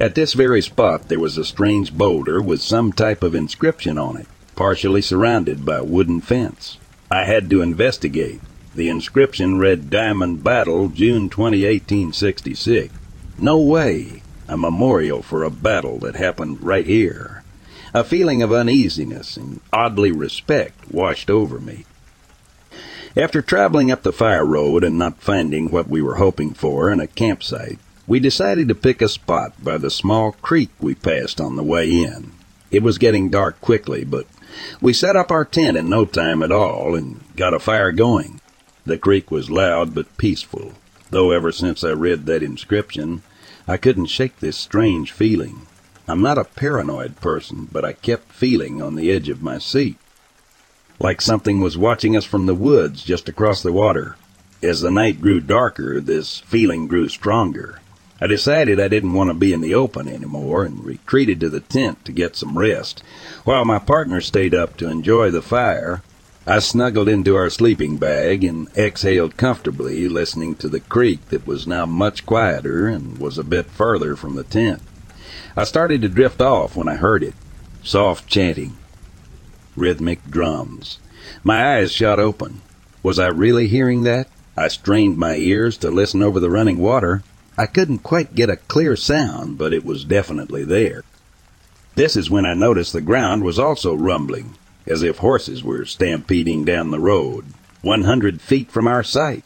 At 0.00 0.14
this 0.14 0.32
very 0.32 0.62
spot, 0.62 1.08
there 1.08 1.20
was 1.20 1.36
a 1.36 1.44
strange 1.44 1.92
boulder 1.92 2.40
with 2.40 2.60
some 2.60 2.92
type 2.92 3.22
of 3.22 3.34
inscription 3.34 3.98
on 3.98 4.16
it, 4.16 4.26
partially 4.54 5.02
surrounded 5.02 5.64
by 5.64 5.76
a 5.76 5.84
wooden 5.84 6.20
fence. 6.20 6.78
I 7.10 7.24
had 7.24 7.48
to 7.50 7.62
investigate. 7.62 8.40
The 8.74 8.88
inscription 8.88 9.58
read 9.58 9.90
Diamond 9.90 10.42
Battle, 10.42 10.88
June 10.88 11.30
20, 11.30 11.58
1866. 11.58 12.92
No 13.38 13.58
way! 13.58 14.22
A 14.48 14.56
memorial 14.56 15.22
for 15.22 15.44
a 15.44 15.50
battle 15.50 15.98
that 16.00 16.16
happened 16.16 16.62
right 16.62 16.86
here. 16.86 17.44
A 17.94 18.02
feeling 18.02 18.42
of 18.42 18.52
uneasiness 18.52 19.36
and 19.36 19.60
oddly 19.72 20.10
respect 20.10 20.90
washed 20.90 21.30
over 21.30 21.60
me. 21.60 21.84
After 23.16 23.40
traveling 23.40 23.90
up 23.90 24.02
the 24.02 24.12
fire 24.12 24.44
road 24.44 24.84
and 24.84 24.98
not 24.98 25.22
finding 25.22 25.70
what 25.70 25.88
we 25.88 26.02
were 26.02 26.16
hoping 26.16 26.52
for 26.52 26.90
in 26.90 27.00
a 27.00 27.06
campsite, 27.06 27.78
we 28.06 28.20
decided 28.20 28.68
to 28.68 28.74
pick 28.74 29.00
a 29.00 29.08
spot 29.08 29.52
by 29.62 29.78
the 29.78 29.90
small 29.90 30.32
creek 30.32 30.70
we 30.80 30.94
passed 30.94 31.40
on 31.40 31.56
the 31.56 31.62
way 31.62 31.88
in. 31.88 32.32
It 32.70 32.82
was 32.82 32.98
getting 32.98 33.30
dark 33.30 33.60
quickly, 33.60 34.04
but 34.04 34.26
we 34.80 34.92
set 34.92 35.16
up 35.16 35.30
our 35.30 35.44
tent 35.44 35.76
in 35.76 35.88
no 35.88 36.04
time 36.04 36.42
at 36.42 36.52
all 36.52 36.94
and 36.94 37.20
got 37.36 37.54
a 37.54 37.58
fire 37.58 37.92
going. 37.92 38.40
The 38.84 38.98
creek 38.98 39.30
was 39.30 39.50
loud 39.50 39.94
but 39.94 40.16
peaceful, 40.16 40.74
though 41.10 41.30
ever 41.32 41.52
since 41.52 41.82
I 41.82 41.90
read 41.90 42.26
that 42.26 42.42
inscription, 42.42 43.22
I 43.66 43.76
couldn't 43.76 44.06
shake 44.06 44.38
this 44.38 44.56
strange 44.56 45.10
feeling. 45.10 45.66
I'm 46.08 46.22
not 46.22 46.38
a 46.38 46.44
paranoid 46.44 47.20
person, 47.20 47.68
but 47.70 47.84
I 47.84 47.92
kept 47.92 48.32
feeling 48.32 48.80
on 48.80 48.94
the 48.94 49.10
edge 49.10 49.28
of 49.28 49.42
my 49.42 49.58
seat. 49.58 49.98
Like 51.00 51.20
something 51.20 51.60
was 51.60 51.76
watching 51.76 52.16
us 52.16 52.24
from 52.24 52.46
the 52.46 52.54
woods 52.54 53.02
just 53.02 53.28
across 53.28 53.62
the 53.62 53.72
water. 53.72 54.16
As 54.62 54.80
the 54.80 54.90
night 54.90 55.20
grew 55.20 55.40
darker, 55.40 56.00
this 56.00 56.38
feeling 56.38 56.86
grew 56.86 57.08
stronger. 57.08 57.80
I 58.20 58.26
decided 58.26 58.80
I 58.80 58.88
didn't 58.88 59.12
want 59.12 59.28
to 59.28 59.34
be 59.34 59.52
in 59.52 59.60
the 59.60 59.74
open 59.74 60.08
anymore 60.08 60.64
and 60.64 60.84
retreated 60.84 61.38
to 61.40 61.50
the 61.50 61.60
tent 61.60 62.04
to 62.06 62.12
get 62.12 62.34
some 62.34 62.56
rest. 62.56 63.02
While 63.44 63.64
my 63.66 63.78
partner 63.78 64.20
stayed 64.22 64.54
up 64.54 64.76
to 64.78 64.88
enjoy 64.88 65.30
the 65.30 65.42
fire, 65.42 66.02
I 66.46 66.60
snuggled 66.60 67.08
into 67.08 67.36
our 67.36 67.50
sleeping 67.50 67.98
bag 67.98 68.44
and 68.44 68.68
exhaled 68.76 69.36
comfortably, 69.36 70.08
listening 70.08 70.54
to 70.56 70.68
the 70.68 70.80
creek 70.80 71.28
that 71.28 71.46
was 71.46 71.66
now 71.66 71.84
much 71.84 72.24
quieter 72.24 72.86
and 72.86 73.18
was 73.18 73.36
a 73.36 73.44
bit 73.44 73.66
further 73.66 74.16
from 74.16 74.36
the 74.36 74.44
tent. 74.44 74.80
I 75.56 75.64
started 75.64 76.00
to 76.02 76.08
drift 76.08 76.40
off 76.40 76.76
when 76.76 76.88
I 76.88 76.94
heard 76.94 77.22
it. 77.22 77.34
Soft 77.82 78.28
chanting. 78.28 78.76
Rhythmic 79.74 80.24
drums. 80.30 81.00
My 81.42 81.78
eyes 81.78 81.92
shot 81.92 82.18
open. 82.18 82.62
Was 83.02 83.18
I 83.18 83.26
really 83.26 83.66
hearing 83.66 84.04
that? 84.04 84.28
I 84.56 84.68
strained 84.68 85.18
my 85.18 85.36
ears 85.36 85.76
to 85.78 85.90
listen 85.90 86.22
over 86.22 86.40
the 86.40 86.50
running 86.50 86.78
water. 86.78 87.22
I 87.58 87.66
couldn't 87.66 88.00
quite 88.00 88.34
get 88.34 88.50
a 88.50 88.56
clear 88.56 88.96
sound, 88.96 89.56
but 89.56 89.72
it 89.72 89.84
was 89.84 90.04
definitely 90.04 90.64
there. 90.64 91.04
This 91.94 92.14
is 92.14 92.30
when 92.30 92.44
I 92.44 92.52
noticed 92.52 92.92
the 92.92 93.00
ground 93.00 93.42
was 93.42 93.58
also 93.58 93.94
rumbling, 93.94 94.56
as 94.86 95.02
if 95.02 95.18
horses 95.18 95.64
were 95.64 95.86
stampeding 95.86 96.64
down 96.64 96.90
the 96.90 97.00
road, 97.00 97.46
100 97.80 98.42
feet 98.42 98.70
from 98.70 98.86
our 98.86 99.02
sight. 99.02 99.44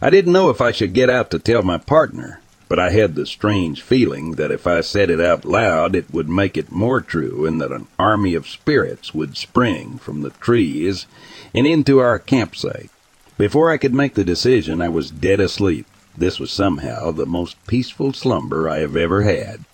I 0.00 0.08
didn't 0.08 0.32
know 0.32 0.48
if 0.48 0.62
I 0.62 0.72
should 0.72 0.94
get 0.94 1.10
out 1.10 1.30
to 1.30 1.38
tell 1.38 1.62
my 1.62 1.76
partner, 1.76 2.40
but 2.68 2.78
I 2.78 2.88
had 2.88 3.14
the 3.14 3.26
strange 3.26 3.82
feeling 3.82 4.36
that 4.36 4.50
if 4.50 4.66
I 4.66 4.80
said 4.80 5.10
it 5.10 5.20
out 5.20 5.44
loud, 5.44 5.94
it 5.94 6.10
would 6.10 6.30
make 6.30 6.56
it 6.56 6.72
more 6.72 7.02
true 7.02 7.44
and 7.44 7.60
that 7.60 7.70
an 7.70 7.86
army 7.98 8.34
of 8.34 8.48
spirits 8.48 9.12
would 9.12 9.36
spring 9.36 9.98
from 9.98 10.22
the 10.22 10.30
trees 10.30 11.06
and 11.52 11.66
into 11.66 11.98
our 11.98 12.18
campsite. 12.18 12.90
Before 13.36 13.70
I 13.70 13.76
could 13.76 13.92
make 13.92 14.14
the 14.14 14.24
decision, 14.24 14.80
I 14.80 14.88
was 14.88 15.10
dead 15.10 15.38
asleep. 15.38 15.86
This 16.16 16.38
was 16.38 16.50
somehow 16.50 17.10
the 17.10 17.26
most 17.26 17.56
peaceful 17.66 18.12
slumber 18.12 18.68
I 18.68 18.78
have 18.80 18.96
ever 18.96 19.22
had. 19.22 19.64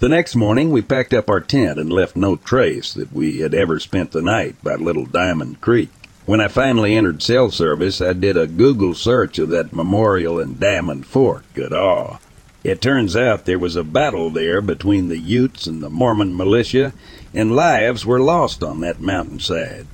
The 0.00 0.08
next 0.08 0.34
morning, 0.36 0.70
we 0.70 0.82
packed 0.82 1.14
up 1.14 1.28
our 1.30 1.40
tent 1.40 1.78
and 1.78 1.92
left 1.92 2.16
no 2.16 2.36
trace 2.36 2.92
that 2.94 3.12
we 3.12 3.38
had 3.38 3.54
ever 3.54 3.78
spent 3.78 4.12
the 4.12 4.22
night 4.22 4.56
by 4.62 4.74
Little 4.74 5.06
Diamond 5.06 5.60
Creek. 5.60 5.90
When 6.26 6.40
I 6.40 6.48
finally 6.48 6.94
entered 6.94 7.22
cell 7.22 7.50
service, 7.50 8.00
I 8.00 8.12
did 8.12 8.36
a 8.36 8.46
Google 8.46 8.94
search 8.94 9.38
of 9.38 9.48
that 9.50 9.72
memorial 9.72 10.38
in 10.38 10.58
Diamond 10.58 11.06
Fork 11.06 11.44
Utah. 11.54 12.18
It 12.64 12.82
turns 12.82 13.16
out 13.16 13.44
there 13.44 13.58
was 13.58 13.76
a 13.76 13.84
battle 13.84 14.30
there 14.30 14.60
between 14.60 15.08
the 15.08 15.18
Utes 15.18 15.66
and 15.66 15.82
the 15.82 15.88
Mormon 15.88 16.36
militia, 16.36 16.92
and 17.32 17.56
lives 17.56 18.04
were 18.04 18.20
lost 18.20 18.62
on 18.62 18.80
that 18.80 19.00
mountainside. 19.00 19.86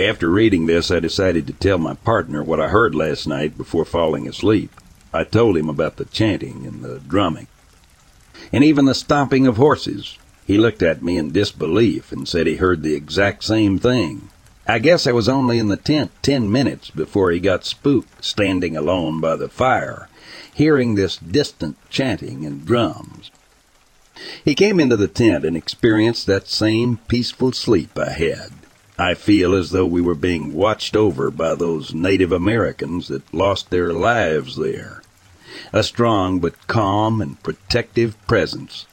After 0.00 0.30
reading 0.30 0.66
this, 0.66 0.92
I 0.92 1.00
decided 1.00 1.48
to 1.48 1.52
tell 1.52 1.76
my 1.76 1.94
partner 1.94 2.40
what 2.40 2.60
I 2.60 2.68
heard 2.68 2.94
last 2.94 3.26
night 3.26 3.58
before 3.58 3.84
falling 3.84 4.28
asleep. 4.28 4.70
I 5.12 5.24
told 5.24 5.56
him 5.56 5.68
about 5.68 5.96
the 5.96 6.04
chanting 6.04 6.64
and 6.64 6.84
the 6.84 7.00
drumming, 7.00 7.48
and 8.52 8.62
even 8.62 8.84
the 8.84 8.94
stomping 8.94 9.48
of 9.48 9.56
horses. 9.56 10.16
He 10.46 10.56
looked 10.56 10.82
at 10.82 11.02
me 11.02 11.18
in 11.18 11.32
disbelief 11.32 12.12
and 12.12 12.28
said 12.28 12.46
he 12.46 12.56
heard 12.56 12.84
the 12.84 12.94
exact 12.94 13.42
same 13.42 13.80
thing. 13.80 14.28
I 14.68 14.78
guess 14.78 15.04
I 15.06 15.12
was 15.12 15.28
only 15.28 15.58
in 15.58 15.66
the 15.66 15.76
tent 15.76 16.12
ten 16.22 16.50
minutes 16.52 16.90
before 16.90 17.32
he 17.32 17.40
got 17.40 17.64
spooked 17.64 18.24
standing 18.24 18.76
alone 18.76 19.20
by 19.20 19.34
the 19.34 19.48
fire, 19.48 20.08
hearing 20.54 20.94
this 20.94 21.16
distant 21.16 21.76
chanting 21.90 22.46
and 22.46 22.64
drums. 22.64 23.32
He 24.44 24.54
came 24.54 24.78
into 24.78 24.96
the 24.96 25.08
tent 25.08 25.44
and 25.44 25.56
experienced 25.56 26.26
that 26.26 26.46
same 26.46 26.98
peaceful 27.08 27.50
sleep 27.50 27.98
I 27.98 28.12
had. 28.12 28.52
I 28.98 29.14
feel 29.14 29.54
as 29.54 29.70
though 29.70 29.86
we 29.86 30.00
were 30.00 30.14
being 30.14 30.52
watched 30.54 30.96
over 30.96 31.30
by 31.30 31.54
those 31.54 31.94
Native 31.94 32.32
Americans 32.32 33.08
that 33.08 33.32
lost 33.32 33.70
their 33.70 33.92
lives 33.92 34.56
there. 34.56 35.02
A 35.72 35.82
strong 35.82 36.40
but 36.40 36.66
calm 36.66 37.20
and 37.20 37.42
protective 37.42 38.16
presence 38.26 38.86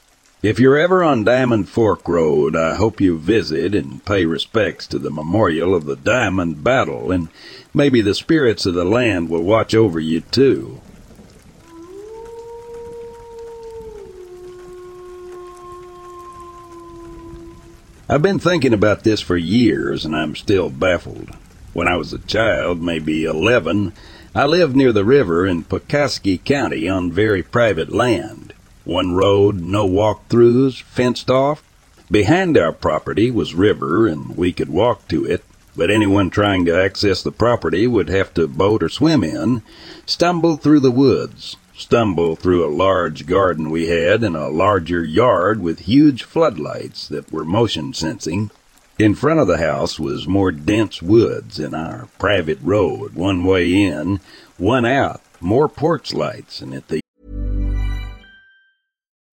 if 0.45 0.59
you're 0.59 0.77
ever 0.77 1.03
on 1.03 1.23
Diamond 1.23 1.69
Fork 1.69 2.07
Road, 2.07 2.55
I 2.55 2.75
hope 2.75 3.01
you 3.01 3.17
visit 3.17 3.73
and 3.73 4.05
pay 4.05 4.25
respects 4.25 4.85
to 4.87 4.99
the 4.99 5.09
memorial 5.09 5.73
of 5.73 5.85
the 5.85 5.95
Diamond 5.95 6.63
Battle, 6.63 7.11
and 7.11 7.29
maybe 7.73 7.99
the 7.99 8.13
spirits 8.13 8.67
of 8.67 8.75
the 8.75 8.85
land 8.85 9.27
will 9.27 9.41
watch 9.41 9.73
over 9.73 9.99
you 9.99 10.21
too. 10.21 10.81
I've 18.07 18.21
been 18.21 18.37
thinking 18.37 18.71
about 18.71 19.03
this 19.03 19.19
for 19.19 19.35
years, 19.35 20.05
and 20.05 20.15
I'm 20.15 20.35
still 20.35 20.69
baffled. 20.69 21.31
When 21.73 21.87
I 21.87 21.97
was 21.97 22.13
a 22.13 22.19
child, 22.19 22.79
maybe 22.79 23.23
11, 23.23 23.93
I 24.35 24.45
lived 24.45 24.75
near 24.75 24.91
the 24.91 25.03
river 25.03 25.47
in 25.47 25.63
Pulaski 25.63 26.37
County 26.37 26.87
on 26.87 27.11
very 27.11 27.41
private 27.41 27.91
land. 27.91 28.53
One 28.83 29.15
road, 29.15 29.59
no 29.59 29.87
walk-throughs, 29.87 30.83
fenced 30.83 31.31
off. 31.31 31.63
Behind 32.11 32.59
our 32.59 32.71
property 32.71 33.31
was 33.31 33.55
river, 33.55 34.05
and 34.05 34.37
we 34.37 34.53
could 34.53 34.69
walk 34.69 35.07
to 35.07 35.25
it, 35.25 35.43
but 35.75 35.89
anyone 35.89 36.29
trying 36.29 36.63
to 36.65 36.79
access 36.79 37.23
the 37.23 37.31
property 37.31 37.87
would 37.87 38.09
have 38.09 38.35
to 38.35 38.47
boat 38.47 38.83
or 38.83 38.89
swim 38.89 39.23
in, 39.23 39.63
stumble 40.05 40.57
through 40.57 40.81
the 40.81 40.91
woods, 40.91 41.57
stumble 41.75 42.35
through 42.35 42.65
a 42.65 42.73
large 42.73 43.25
garden 43.25 43.69
we 43.69 43.87
had 43.87 44.23
in 44.23 44.35
a 44.35 44.49
larger 44.49 45.03
yard 45.03 45.61
with 45.61 45.79
huge 45.81 46.23
floodlights 46.23 47.07
that 47.07 47.31
were 47.31 47.45
motion 47.45 47.93
sensing. 47.93 48.49
In 48.97 49.13
front 49.13 49.39
of 49.39 49.47
the 49.47 49.57
house 49.57 49.99
was 49.99 50.27
more 50.27 50.51
dense 50.51 51.01
woods 51.01 51.59
and 51.59 51.75
our 51.75 52.07
private 52.17 52.59
road, 52.61 53.13
one 53.13 53.43
way 53.43 53.83
in, 53.83 54.21
one 54.57 54.85
out, 54.85 55.21
more 55.41 55.67
porch 55.67 56.13
lights, 56.13 56.61
and 56.61 56.73
at 56.73 56.87
the 56.87 57.01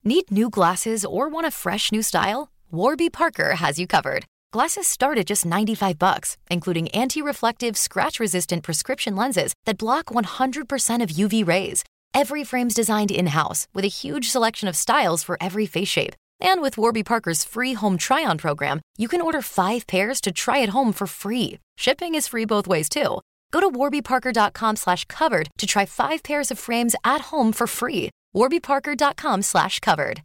Need 0.04 0.32
new 0.32 0.50
glasses 0.50 1.04
or 1.04 1.28
want 1.28 1.46
a 1.46 1.50
fresh 1.52 1.92
new 1.92 2.02
style? 2.02 2.50
Warby 2.72 3.10
Parker 3.10 3.54
has 3.54 3.78
you 3.78 3.86
covered. 3.86 4.24
Glasses 4.50 4.88
start 4.88 5.16
at 5.16 5.26
just 5.26 5.46
95 5.46 5.96
bucks, 5.96 6.36
including 6.50 6.88
anti-reflective, 6.88 7.76
scratch-resistant 7.76 8.64
prescription 8.64 9.14
lenses 9.14 9.54
that 9.64 9.78
block 9.78 10.06
100% 10.06 11.02
of 11.02 11.10
UV 11.10 11.46
rays. 11.46 11.84
Every 12.14 12.44
frame's 12.44 12.74
designed 12.74 13.10
in-house 13.10 13.68
with 13.72 13.84
a 13.84 13.88
huge 13.88 14.28
selection 14.30 14.68
of 14.68 14.76
styles 14.76 15.22
for 15.22 15.38
every 15.40 15.66
face 15.66 15.88
shape. 15.88 16.14
And 16.40 16.60
with 16.60 16.76
Warby 16.76 17.04
Parker's 17.04 17.44
free 17.44 17.74
home 17.74 17.96
try-on 17.98 18.38
program, 18.38 18.80
you 18.98 19.08
can 19.08 19.22
order 19.22 19.42
5 19.42 19.86
pairs 19.86 20.20
to 20.22 20.32
try 20.32 20.62
at 20.62 20.70
home 20.70 20.92
for 20.92 21.06
free. 21.06 21.58
Shipping 21.76 22.14
is 22.14 22.28
free 22.28 22.44
both 22.44 22.66
ways 22.66 22.88
too. 22.88 23.20
Go 23.50 23.60
to 23.60 23.70
warbyparker.com/covered 23.70 25.48
to 25.58 25.66
try 25.66 25.86
5 25.86 26.22
pairs 26.22 26.50
of 26.50 26.58
frames 26.58 26.94
at 27.04 27.22
home 27.32 27.52
for 27.52 27.66
free 27.66 28.10
warbyparker.com 28.34 29.42
slash 29.42 29.80
covered. 29.80 30.22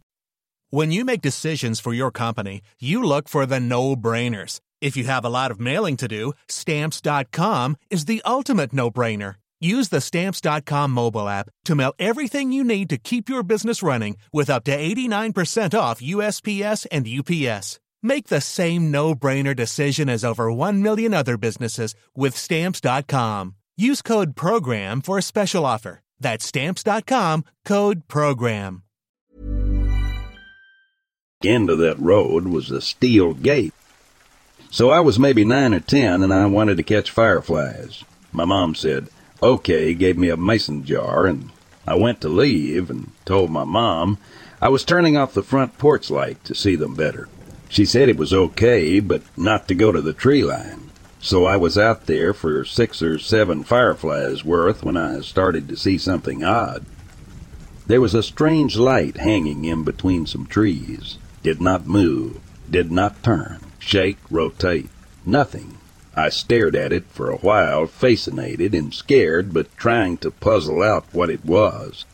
When 0.70 0.92
you 0.92 1.04
make 1.04 1.22
decisions 1.22 1.80
for 1.80 1.94
your 1.94 2.10
company, 2.10 2.60
you 2.78 3.02
look 3.02 3.28
for 3.28 3.46
the 3.46 3.60
no-brainers. 3.60 4.60
If 4.80 4.96
you 4.96 5.04
have 5.04 5.24
a 5.24 5.30
lot 5.30 5.50
of 5.50 5.60
mailing 5.60 5.96
to 5.98 6.08
do, 6.08 6.32
stamps.com 6.48 7.76
is 7.90 8.04
the 8.04 8.22
ultimate 8.24 8.72
no-brainer. 8.72 9.36
Use 9.60 9.88
the 9.88 10.00
stamps.com 10.00 10.90
mobile 10.92 11.28
app 11.28 11.50
to 11.64 11.74
mail 11.74 11.92
everything 11.98 12.52
you 12.52 12.62
need 12.62 12.88
to 12.90 12.98
keep 12.98 13.28
your 13.28 13.42
business 13.42 13.82
running 13.82 14.16
with 14.32 14.48
up 14.50 14.64
to 14.64 14.76
89% 14.76 15.78
off 15.78 16.00
USPS 16.00 16.86
and 16.92 17.08
UPS. 17.08 17.80
Make 18.00 18.28
the 18.28 18.40
same 18.40 18.92
no-brainer 18.92 19.56
decision 19.56 20.08
as 20.08 20.24
over 20.24 20.52
1 20.52 20.82
million 20.82 21.12
other 21.12 21.36
businesses 21.36 21.96
with 22.14 22.36
stamps.com. 22.36 23.56
Use 23.76 24.02
code 24.02 24.36
PROGRAM 24.36 25.02
for 25.02 25.18
a 25.18 25.22
special 25.22 25.66
offer. 25.66 26.00
That's 26.20 26.44
stamps.com, 26.44 27.44
code 27.64 28.06
program. 28.06 28.82
End 31.44 31.70
of 31.70 31.78
that 31.78 31.98
road 32.00 32.48
was 32.48 32.72
a 32.72 32.80
steel 32.80 33.34
gate. 33.34 33.72
So 34.70 34.90
I 34.90 35.00
was 35.00 35.18
maybe 35.18 35.44
nine 35.44 35.72
or 35.72 35.80
ten 35.80 36.22
and 36.22 36.34
I 36.34 36.46
wanted 36.46 36.76
to 36.76 36.82
catch 36.82 37.10
fireflies. 37.10 38.04
My 38.32 38.44
mom 38.44 38.74
said, 38.74 39.08
okay, 39.42 39.94
gave 39.94 40.18
me 40.18 40.28
a 40.28 40.36
mason 40.36 40.84
jar 40.84 41.26
and 41.26 41.50
I 41.86 41.94
went 41.94 42.20
to 42.20 42.28
leave 42.28 42.90
and 42.90 43.12
told 43.24 43.50
my 43.50 43.64
mom 43.64 44.18
I 44.60 44.68
was 44.68 44.84
turning 44.84 45.16
off 45.16 45.34
the 45.34 45.42
front 45.42 45.78
porch 45.78 46.10
light 46.10 46.42
to 46.44 46.54
see 46.54 46.76
them 46.76 46.94
better. 46.94 47.28
She 47.68 47.84
said 47.84 48.08
it 48.08 48.16
was 48.16 48.32
okay, 48.32 49.00
but 49.00 49.22
not 49.36 49.68
to 49.68 49.74
go 49.74 49.92
to 49.92 50.00
the 50.00 50.12
tree 50.12 50.42
line. 50.42 50.90
So 51.20 51.44
I 51.44 51.56
was 51.56 51.76
out 51.76 52.06
there 52.06 52.32
for 52.32 52.64
six 52.64 53.02
or 53.02 53.18
seven 53.18 53.64
fireflies 53.64 54.44
worth 54.44 54.84
when 54.84 54.96
I 54.96 55.20
started 55.20 55.68
to 55.68 55.76
see 55.76 55.98
something 55.98 56.44
odd. 56.44 56.84
There 57.86 58.00
was 58.00 58.14
a 58.14 58.22
strange 58.22 58.76
light 58.76 59.16
hanging 59.16 59.64
in 59.64 59.82
between 59.82 60.26
some 60.26 60.46
trees. 60.46 61.18
Did 61.42 61.60
not 61.60 61.86
move, 61.86 62.38
did 62.70 62.92
not 62.92 63.22
turn, 63.22 63.60
shake, 63.78 64.18
rotate, 64.30 64.90
nothing. 65.24 65.78
I 66.18 66.30
stared 66.30 66.74
at 66.74 66.92
it 66.92 67.04
for 67.10 67.30
a 67.30 67.36
while, 67.36 67.86
fascinated 67.86 68.74
and 68.74 68.92
scared, 68.92 69.54
but 69.54 69.76
trying 69.76 70.16
to 70.16 70.32
puzzle 70.32 70.82
out 70.82 71.06
what 71.12 71.30
it 71.30 71.44
was. 71.44 72.06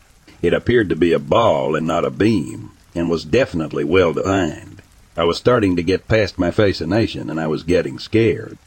It 0.43 0.53
appeared 0.53 0.91
to 0.91 0.97
be 0.97 1.15
a 1.15 1.19
ball 1.19 1.75
and 1.75 1.87
not 1.87 2.05
a 2.05 2.11
beam, 2.11 2.73
and 2.95 3.09
was 3.09 3.25
definitely 3.25 3.83
well 3.83 4.13
defined. 4.13 4.83
I 5.17 5.25
was 5.25 5.39
starting 5.39 5.75
to 5.77 5.83
get 5.83 6.07
past 6.07 6.39
my 6.39 6.51
fascination, 6.51 7.31
and 7.31 7.41
I 7.41 7.47
was 7.47 7.63
getting 7.63 7.99
scared. 7.99 8.59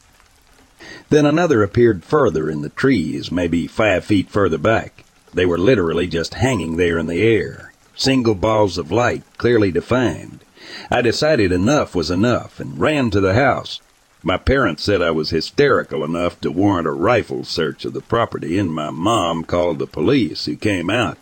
Then 1.08 1.24
another 1.24 1.62
appeared 1.62 2.02
further 2.02 2.50
in 2.50 2.62
the 2.62 2.70
trees, 2.70 3.30
maybe 3.30 3.68
five 3.68 4.04
feet 4.04 4.28
further 4.28 4.58
back. 4.58 5.04
They 5.32 5.46
were 5.46 5.56
literally 5.56 6.08
just 6.08 6.34
hanging 6.34 6.78
there 6.78 6.98
in 6.98 7.06
the 7.06 7.22
air. 7.22 7.72
Single 7.94 8.34
balls 8.34 8.76
of 8.76 8.90
light, 8.90 9.22
clearly 9.36 9.70
defined. 9.70 10.40
I 10.90 11.00
decided 11.00 11.52
enough 11.52 11.94
was 11.94 12.10
enough 12.10 12.58
and 12.58 12.80
ran 12.80 13.10
to 13.10 13.20
the 13.20 13.34
house. 13.34 13.80
My 14.22 14.36
parents 14.36 14.82
said 14.82 15.00
I 15.00 15.12
was 15.12 15.30
hysterical 15.30 16.04
enough 16.04 16.40
to 16.40 16.50
warrant 16.50 16.88
a 16.88 16.92
rifle 16.92 17.44
search 17.44 17.84
of 17.84 17.92
the 17.92 18.00
property, 18.00 18.58
and 18.58 18.72
my 18.72 18.90
mom 18.90 19.44
called 19.44 19.78
the 19.78 19.86
police, 19.86 20.46
who 20.46 20.56
came 20.56 20.90
out. 20.90 21.18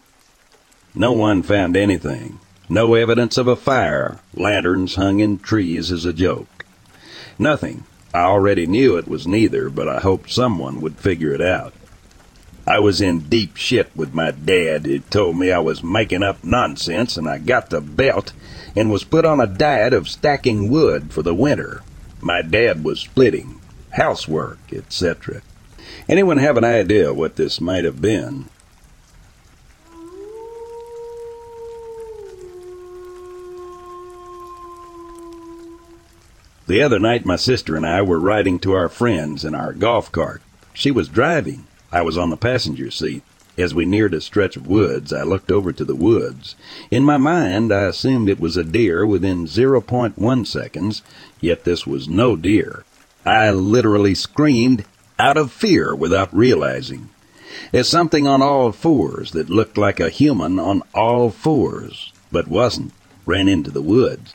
No 0.95 1.13
one 1.13 1.43
found 1.43 1.77
anything. 1.77 2.41
No 2.71 2.95
evidence 2.95 3.37
of 3.37 3.49
a 3.49 3.55
fire, 3.55 4.19
lanterns 4.35 4.95
hung 4.95 5.21
in 5.21 5.39
trees 5.39 5.93
as 5.93 6.07
a 6.07 6.13
joke. 6.13 6.65
Nothing. 7.39 7.85
I 8.15 8.21
already 8.21 8.67
knew 8.67 8.97
it 8.97 9.07
was 9.07 9.27
neither, 9.27 9.69
but 9.69 9.89
I 9.89 10.01
hoped 10.01 10.31
someone 10.31 10.81
would 10.81 10.97
figure 10.97 11.35
it 11.35 11.43
out. 11.43 11.75
I 12.67 12.79
was 12.79 13.03
in 13.03 13.29
deep 13.29 13.57
shit 13.57 13.95
with 13.95 14.15
my 14.15 14.31
dad. 14.31 14.87
He 14.87 15.01
told 15.01 15.37
me 15.37 15.53
I 15.53 15.59
was 15.59 15.85
making 15.85 16.23
up 16.23 16.43
nonsense, 16.43 17.19
and 17.19 17.29
I 17.29 17.39
got 17.39 17.69
the 17.69 17.83
belt 17.83 18.33
and 18.75 18.91
was 18.91 19.05
put 19.05 19.27
on 19.27 19.39
a 19.39 19.47
diet 19.47 19.93
of 19.93 20.09
stacking 20.09 20.71
wood 20.71 21.13
for 21.13 21.21
the 21.21 21.35
winter. 21.35 21.83
My 22.27 22.43
dad 22.43 22.83
was 22.83 22.99
splitting, 22.99 23.61
housework, 23.91 24.59
etc. 24.73 25.43
Anyone 26.09 26.39
have 26.39 26.57
an 26.57 26.65
idea 26.65 27.15
what 27.15 27.37
this 27.37 27.61
might 27.61 27.85
have 27.85 28.03
been? 28.03 28.47
The 36.67 36.83
other 36.83 36.99
night, 36.99 37.25
my 37.25 37.37
sister 37.37 37.77
and 37.77 37.87
I 37.87 38.03
were 38.03 38.19
riding 38.19 38.59
to 38.59 38.73
our 38.73 38.89
friends 38.89 39.45
in 39.45 39.55
our 39.55 39.73
golf 39.73 40.11
cart. 40.11 40.43
She 40.75 40.91
was 40.91 41.07
driving. 41.07 41.69
I 41.93 42.03
was 42.03 42.19
on 42.19 42.31
the 42.31 42.37
passenger 42.37 42.91
seat. 42.91 43.23
As 43.59 43.75
we 43.75 43.87
neared 43.87 44.13
a 44.13 44.21
stretch 44.21 44.57
of 44.57 44.67
woods, 44.67 45.13
I 45.13 45.23
looked 45.23 45.51
over 45.51 45.73
to 45.73 45.85
the 45.85 45.95
woods. 45.95 46.57
In 46.91 47.05
my 47.05 47.17
mind, 47.17 47.73
I 47.73 47.83
assumed 47.83 48.29
it 48.29 48.39
was 48.39 48.57
a 48.57 48.65
deer 48.65 49.07
within 49.07 49.47
0.1 49.47 50.47
seconds, 50.47 51.03
yet 51.41 51.65
this 51.65 51.87
was 51.87 52.07
no 52.09 52.37
deer. 52.37 52.85
I 53.25 53.51
literally 53.51 54.15
screamed 54.15 54.85
out 55.19 55.39
of 55.39 55.51
fear 55.53 55.95
without 55.95 56.37
realizing. 56.37 57.09
As 57.73 57.89
something 57.89 58.27
on 58.27 58.43
all 58.43 58.73
fours 58.73 59.33
that 59.33 59.49
looked 59.49 59.79
like 59.79 60.01
a 60.01 60.11
human 60.11 60.59
on 60.59 60.83
all 60.95 61.31
fours, 61.31 62.13
but 62.31 62.49
wasn't, 62.49 62.93
ran 63.25 63.49
into 63.49 63.71
the 63.71 63.83
woods. 63.83 64.35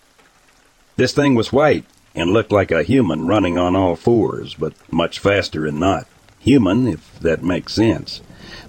This 0.95 1.13
thing 1.13 1.35
was 1.35 1.53
white, 1.53 1.85
and 2.15 2.31
looked 2.31 2.51
like 2.51 2.71
a 2.71 2.83
human 2.83 3.27
running 3.27 3.57
on 3.57 3.75
all 3.75 3.95
fours, 3.95 4.55
but 4.55 4.73
much 4.91 5.19
faster 5.19 5.65
and 5.65 5.79
not. 5.79 6.07
Human, 6.39 6.87
if 6.87 7.19
that 7.19 7.43
makes 7.43 7.73
sense. 7.73 8.21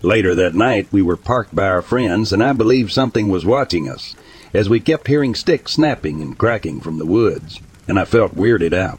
Later 0.02 0.34
that 0.34 0.54
night, 0.54 0.88
we 0.90 1.00
were 1.00 1.16
parked 1.16 1.54
by 1.54 1.68
our 1.68 1.80
friends, 1.80 2.32
and 2.32 2.42
I 2.42 2.52
believe 2.52 2.90
something 2.90 3.28
was 3.28 3.46
watching 3.46 3.88
us, 3.88 4.16
as 4.52 4.68
we 4.68 4.80
kept 4.80 5.06
hearing 5.06 5.34
sticks 5.34 5.72
snapping 5.72 6.20
and 6.20 6.36
cracking 6.36 6.80
from 6.80 6.98
the 6.98 7.06
woods, 7.06 7.60
and 7.86 7.98
I 8.00 8.04
felt 8.04 8.34
weirded 8.34 8.72
out. 8.72 8.98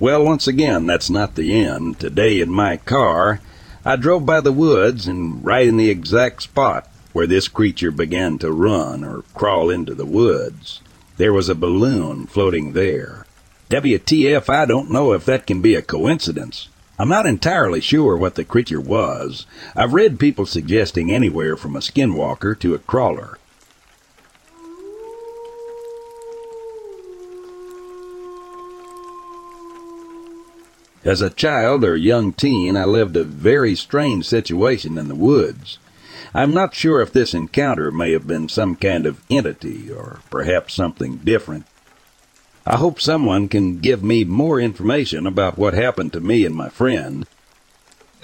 Well, 0.00 0.24
once 0.24 0.48
again, 0.48 0.86
that's 0.86 1.10
not 1.10 1.36
the 1.36 1.64
end. 1.64 2.00
Today 2.00 2.40
in 2.40 2.50
my 2.50 2.78
car, 2.78 3.40
I 3.84 3.94
drove 3.96 4.26
by 4.26 4.40
the 4.40 4.52
woods 4.52 5.06
and 5.06 5.44
right 5.44 5.66
in 5.66 5.76
the 5.76 5.90
exact 5.90 6.42
spot 6.42 6.88
where 7.12 7.26
this 7.26 7.48
creature 7.48 7.90
began 7.90 8.38
to 8.38 8.50
run 8.50 9.04
or 9.04 9.22
crawl 9.34 9.70
into 9.70 9.94
the 9.94 10.06
woods. 10.06 10.80
There 11.18 11.32
was 11.32 11.48
a 11.48 11.54
balloon 11.54 12.26
floating 12.26 12.72
there. 12.72 13.26
WTF, 13.68 14.48
I 14.48 14.64
don't 14.64 14.90
know 14.90 15.12
if 15.12 15.24
that 15.26 15.46
can 15.46 15.60
be 15.60 15.74
a 15.74 15.82
coincidence. 15.82 16.68
I'm 17.00 17.08
not 17.08 17.24
entirely 17.24 17.80
sure 17.80 18.14
what 18.14 18.34
the 18.34 18.44
creature 18.44 18.78
was. 18.78 19.46
I've 19.74 19.94
read 19.94 20.20
people 20.20 20.44
suggesting 20.44 21.10
anywhere 21.10 21.56
from 21.56 21.74
a 21.74 21.78
skinwalker 21.78 22.60
to 22.60 22.74
a 22.74 22.78
crawler. 22.78 23.38
As 31.02 31.22
a 31.22 31.30
child 31.30 31.84
or 31.84 31.96
young 31.96 32.34
teen, 32.34 32.76
I 32.76 32.84
lived 32.84 33.16
a 33.16 33.24
very 33.24 33.74
strange 33.74 34.26
situation 34.26 34.98
in 34.98 35.08
the 35.08 35.14
woods. 35.14 35.78
I'm 36.34 36.52
not 36.52 36.74
sure 36.74 37.00
if 37.00 37.14
this 37.14 37.32
encounter 37.32 37.90
may 37.90 38.12
have 38.12 38.26
been 38.26 38.50
some 38.50 38.76
kind 38.76 39.06
of 39.06 39.22
entity 39.30 39.90
or 39.90 40.20
perhaps 40.28 40.74
something 40.74 41.16
different. 41.16 41.64
I 42.66 42.76
hope 42.76 43.00
someone 43.00 43.48
can 43.48 43.78
give 43.78 44.04
me 44.04 44.24
more 44.24 44.60
information 44.60 45.26
about 45.26 45.56
what 45.56 45.72
happened 45.72 46.12
to 46.12 46.20
me 46.20 46.44
and 46.44 46.54
my 46.54 46.68
friend. 46.68 47.26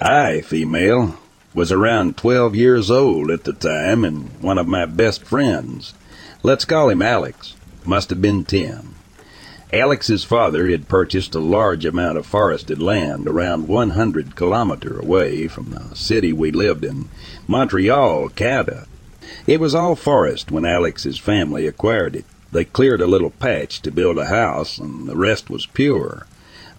I, 0.00 0.42
female, 0.42 1.16
was 1.54 1.72
around 1.72 2.18
12 2.18 2.54
years 2.54 2.90
old 2.90 3.30
at 3.30 3.44
the 3.44 3.54
time 3.54 4.04
and 4.04 4.28
one 4.42 4.58
of 4.58 4.68
my 4.68 4.84
best 4.84 5.24
friends. 5.24 5.94
Let's 6.42 6.66
call 6.66 6.90
him 6.90 7.00
Alex. 7.00 7.54
Must 7.86 8.10
have 8.10 8.20
been 8.20 8.44
10. 8.44 8.94
Alex's 9.72 10.22
father 10.22 10.68
had 10.68 10.86
purchased 10.86 11.34
a 11.34 11.40
large 11.40 11.86
amount 11.86 12.18
of 12.18 12.26
forested 12.26 12.80
land 12.80 13.26
around 13.26 13.68
100 13.68 14.36
kilometer 14.36 14.98
away 14.98 15.48
from 15.48 15.70
the 15.70 15.94
city 15.96 16.32
we 16.32 16.50
lived 16.50 16.84
in, 16.84 17.08
Montreal, 17.48 18.28
Canada. 18.28 18.86
It 19.46 19.60
was 19.60 19.74
all 19.74 19.96
forest 19.96 20.50
when 20.50 20.66
Alex's 20.66 21.18
family 21.18 21.66
acquired 21.66 22.16
it. 22.16 22.26
They 22.52 22.64
cleared 22.64 23.00
a 23.00 23.06
little 23.06 23.30
patch 23.30 23.82
to 23.82 23.90
build 23.90 24.18
a 24.18 24.26
house, 24.26 24.78
and 24.78 25.08
the 25.08 25.16
rest 25.16 25.50
was 25.50 25.66
pure, 25.66 26.26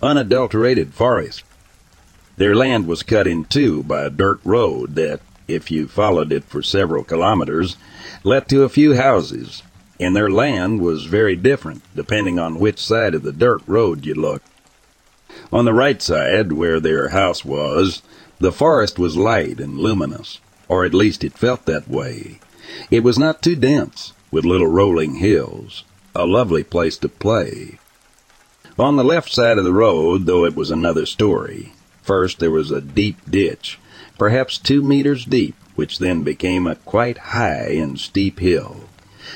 unadulterated 0.02 0.94
forest. 0.94 1.44
Their 2.38 2.56
land 2.56 2.88
was 2.88 3.04
cut 3.04 3.28
in 3.28 3.46
two 3.46 3.84
by 3.84 4.04
a 4.04 4.10
dirt 4.10 4.40
road 4.44 4.96
that, 4.96 5.22
if 5.48 5.72
you 5.72 5.88
followed 5.88 6.32
it 6.32 6.44
for 6.44 6.62
several 6.62 7.04
kilometers, 7.04 7.78
led 8.24 8.48
to 8.50 8.64
a 8.64 8.70
few 8.70 8.96
houses, 8.96 9.64
and 10.00 10.16
their 10.16 10.30
land 10.30 10.82
was 10.82 11.06
very 11.06 11.36
different 11.36 11.82
depending 11.96 12.38
on 12.38 12.60
which 12.60 12.80
side 12.80 13.16
of 13.16 13.24
the 13.24 13.32
dirt 13.32 13.62
road 13.66 14.06
you 14.06 14.14
looked. 14.14 14.48
On 15.52 15.66
the 15.66 15.74
right 15.74 16.02
side, 16.02 16.52
where 16.52 16.80
their 16.80 17.10
house 17.10 17.44
was, 17.44 18.02
the 18.40 18.52
forest 18.52 19.00
was 19.00 19.18
light 19.18 19.60
and 19.60 19.78
luminous, 19.78 20.40
or 20.68 20.86
at 20.86 20.94
least 20.94 21.24
it 21.24 21.38
felt 21.38 21.66
that 21.66 21.88
way. 21.88 22.40
It 22.92 23.04
was 23.04 23.18
not 23.18 23.42
too 23.42 23.56
dense, 23.56 24.14
with 24.32 24.46
little 24.46 24.68
rolling 24.68 25.16
hills, 25.16 25.84
a 26.14 26.26
lovely 26.26 26.64
place 26.64 26.98
to 26.98 27.10
play. 27.10 27.80
On 28.78 28.96
the 28.96 29.04
left 29.04 29.32
side 29.32 29.58
of 29.58 29.64
the 29.64 29.74
road, 29.74 30.26
though 30.26 30.46
it 30.46 30.56
was 30.56 30.70
another 30.70 31.06
story, 31.06 31.74
first 32.04 32.40
there 32.40 32.52
was 32.52 32.70
a 32.70 32.82
deep 32.82 33.18
ditch, 33.30 33.80
perhaps 34.18 34.58
two 34.58 34.84
meters 34.84 35.26
deep, 35.26 35.56
which 35.76 36.00
then 36.00 36.24
became 36.24 36.68
a 36.68 36.76
quite 36.76 37.18
high 37.18 37.72
and 37.72 38.00
steep 38.00 38.40
hill. 38.40 38.84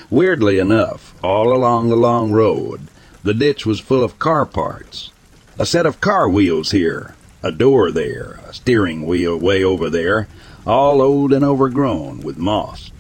Weirdly 0.10 0.60
enough, 0.60 1.16
all 1.24 1.56
along 1.56 1.90
the 1.90 1.96
long 1.96 2.32
road, 2.32 2.88
the 3.24 3.34
ditch 3.34 3.66
was 3.66 3.80
full 3.80 4.04
of 4.04 4.20
car 4.20 4.46
parts. 4.46 5.12
A 5.58 5.66
set 5.66 5.86
of 5.86 6.02
car 6.02 6.30
wheels 6.30 6.72
here, 6.72 7.16
a 7.44 7.52
door 7.52 7.92
there, 7.92 8.40
a 8.48 8.54
steering 8.54 9.06
wheel 9.06 9.38
way 9.38 9.64
over 9.64 9.90
there, 9.90 10.28
all 10.66 11.02
old 11.02 11.34
and 11.34 11.44
overgrown 11.44 12.22
with 12.22 12.38
moss 12.38 12.91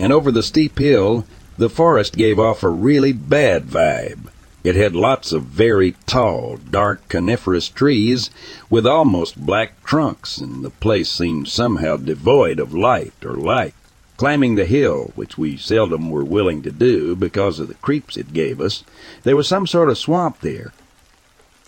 and 0.00 0.14
over 0.14 0.32
the 0.32 0.42
steep 0.42 0.78
hill, 0.78 1.26
the 1.58 1.68
forest 1.68 2.16
gave 2.16 2.38
off 2.38 2.62
a 2.62 2.70
really 2.70 3.12
bad 3.12 3.66
vibe. 3.66 4.30
It 4.64 4.74
had 4.74 4.94
lots 4.94 5.30
of 5.30 5.44
very 5.44 5.94
tall, 6.06 6.56
dark 6.56 7.06
coniferous 7.08 7.68
trees 7.68 8.30
with 8.70 8.86
almost 8.86 9.44
black 9.44 9.84
trunks, 9.84 10.38
and 10.38 10.64
the 10.64 10.70
place 10.70 11.10
seemed 11.10 11.48
somehow 11.48 11.98
devoid 11.98 12.58
of 12.58 12.72
light 12.72 13.12
or 13.22 13.34
light. 13.34 13.74
Climbing 14.16 14.54
the 14.54 14.64
hill, 14.64 15.12
which 15.16 15.36
we 15.36 15.58
seldom 15.58 16.10
were 16.10 16.24
willing 16.24 16.62
to 16.62 16.70
do 16.70 17.14
because 17.14 17.60
of 17.60 17.68
the 17.68 17.74
creeps 17.74 18.16
it 18.16 18.32
gave 18.32 18.58
us, 18.58 18.84
there 19.22 19.36
was 19.36 19.48
some 19.48 19.66
sort 19.66 19.90
of 19.90 19.98
swamp 19.98 20.40
there. 20.40 20.72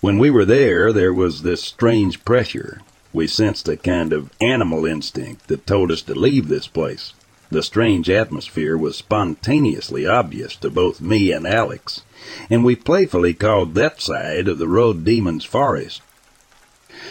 When 0.01 0.19
we 0.19 0.31
were 0.31 0.47
there, 0.47 0.91
there 0.91 1.13
was 1.13 1.43
this 1.43 1.63
strange 1.63 2.25
pressure. 2.25 2.81
We 3.13 3.27
sensed 3.27 3.69
a 3.69 3.77
kind 3.77 4.13
of 4.15 4.31
animal 4.41 4.87
instinct 4.87 5.49
that 5.49 5.67
told 5.67 5.93
us 5.93 6.01
to 6.03 6.15
leave 6.15 6.49
this 6.49 6.67
place. 6.67 7.13
The 7.53 7.63
strange 7.63 8.09
atmosphere 8.09 8.79
was 8.79 8.97
spontaneously 8.97 10.07
obvious 10.07 10.57
to 10.57 10.71
both 10.71 11.03
me 11.03 11.33
and 11.33 11.47
Alex, 11.47 12.01
and 12.49 12.65
we 12.65 12.75
playfully 12.75 13.35
called 13.35 13.75
that 13.75 14.01
side 14.01 14.49
of 14.49 14.57
the 14.57 14.67
road 14.67 15.05
Demon's 15.05 15.45
Forest. 15.45 16.01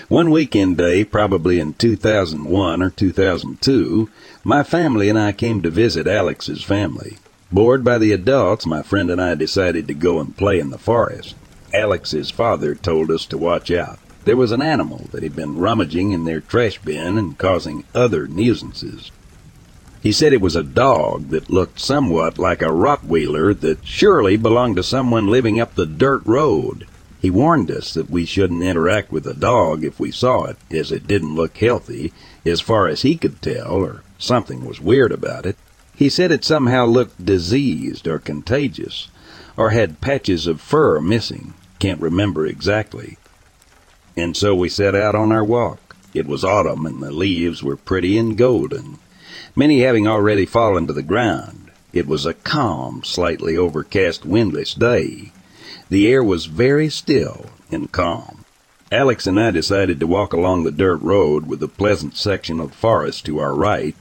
One 0.08 0.32
weekend 0.32 0.78
day, 0.78 1.04
probably 1.04 1.60
in 1.60 1.76
2001 1.76 2.82
or 2.82 2.90
2002, 2.90 4.10
my 4.44 4.64
family 4.64 5.10
and 5.10 5.20
I 5.20 5.32
came 5.32 5.62
to 5.62 5.70
visit 5.70 6.08
Alex's 6.08 6.64
family. 6.64 7.20
Bored 7.52 7.84
by 7.84 8.00
the 8.00 8.12
adults, 8.12 8.66
my 8.66 8.82
friend 8.82 9.12
and 9.12 9.22
I 9.22 9.36
decided 9.36 9.88
to 9.90 9.94
go 9.94 10.20
and 10.20 10.36
play 10.36 10.60
in 10.60 10.72
the 10.72 10.80
forest. 10.80 11.36
Alex's 11.72 12.32
father 12.32 12.74
told 12.74 13.12
us 13.12 13.28
to 13.28 13.38
watch 13.38 13.70
out. 13.70 14.00
There 14.26 14.38
was 14.38 14.52
an 14.52 14.64
animal 14.64 15.08
that 15.12 15.22
had 15.22 15.36
been 15.36 15.60
rummaging 15.60 16.14
in 16.14 16.26
their 16.26 16.42
trash 16.42 16.80
bin 16.80 17.20
and 17.20 17.38
causing 17.38 17.84
other 17.94 18.28
nuisances. 18.28 19.12
He 20.02 20.12
said 20.12 20.34
it 20.34 20.42
was 20.42 20.56
a 20.56 20.64
dog 20.64 21.30
that 21.30 21.52
looked 21.52 21.80
somewhat 21.80 22.40
like 22.40 22.64
a 22.64 22.74
Rottweiler 22.74 23.54
that 23.60 23.86
surely 23.86 24.36
belonged 24.36 24.78
to 24.78 24.84
someone 24.84 25.28
living 25.28 25.60
up 25.60 25.76
the 25.76 25.86
dirt 25.86 26.24
road. 26.26 26.88
He 27.20 27.30
warned 27.30 27.70
us 27.70 27.94
that 27.94 28.10
we 28.10 28.26
shouldn't 28.26 28.64
interact 28.64 29.12
with 29.12 29.26
the 29.26 29.36
dog 29.36 29.84
if 29.84 30.00
we 30.00 30.10
saw 30.10 30.46
it, 30.46 30.58
as 30.72 30.92
it 30.92 31.06
didn't 31.06 31.36
look 31.36 31.56
healthy, 31.56 32.14
as 32.44 32.62
far 32.62 32.88
as 32.88 33.04
he 33.04 33.16
could 33.16 33.44
tell, 33.44 33.74
or 33.74 34.02
something 34.18 34.66
was 34.66 34.82
weird 34.82 35.12
about 35.12 35.46
it. 35.46 35.56
He 35.96 36.10
said 36.10 36.32
it 36.32 36.44
somehow 36.44 36.88
looked 36.88 37.24
diseased 37.24 38.08
or 38.08 38.18
contagious, 38.18 39.08
or 39.56 39.70
had 39.70 40.02
patches 40.02 40.48
of 40.48 40.60
fur 40.60 41.00
missing. 41.00 41.54
Can't 41.78 42.02
remember 42.02 42.48
exactly. 42.48 43.20
And 44.18 44.36
so 44.36 44.56
we 44.56 44.68
set 44.68 44.96
out 44.96 45.14
on 45.14 45.32
our 45.32 45.44
walk. 45.44 45.96
It 46.16 46.26
was 46.26 46.44
autumn 46.44 46.88
and 46.88 47.04
the 47.04 47.12
leaves 47.12 47.62
were 47.62 47.78
pretty 47.78 48.18
and 48.18 48.36
golden 48.36 48.98
many 49.56 49.82
having 49.82 50.08
already 50.08 50.46
fallen 50.46 50.88
to 50.88 50.94
the 50.94 51.04
ground. 51.04 51.72
It 51.94 52.08
was 52.08 52.26
a 52.26 52.34
calm, 52.34 53.04
slightly 53.04 53.58
overcast, 53.58 54.26
windless 54.26 54.74
day. 54.74 55.32
The 55.90 56.12
air 56.12 56.24
was 56.24 56.46
very 56.46 56.90
still 56.90 57.48
and 57.70 57.92
calm. 57.92 58.46
Alex 58.92 59.26
and 59.28 59.40
I 59.40 59.52
decided 59.52 60.00
to 60.00 60.08
walk 60.08 60.34
along 60.34 60.64
the 60.64 60.72
dirt 60.72 61.02
road 61.02 61.48
with 61.48 61.60
the 61.60 61.68
pleasant 61.68 62.18
section 62.18 62.60
of 62.60 62.74
forest 62.74 63.26
to 63.26 63.40
our 63.40 63.54
right 63.54 63.96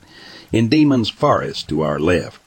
and 0.53 0.71
Demon's 0.71 1.09
Forest 1.09 1.69
to 1.69 1.83
our 1.83 1.99
left. 1.99 2.41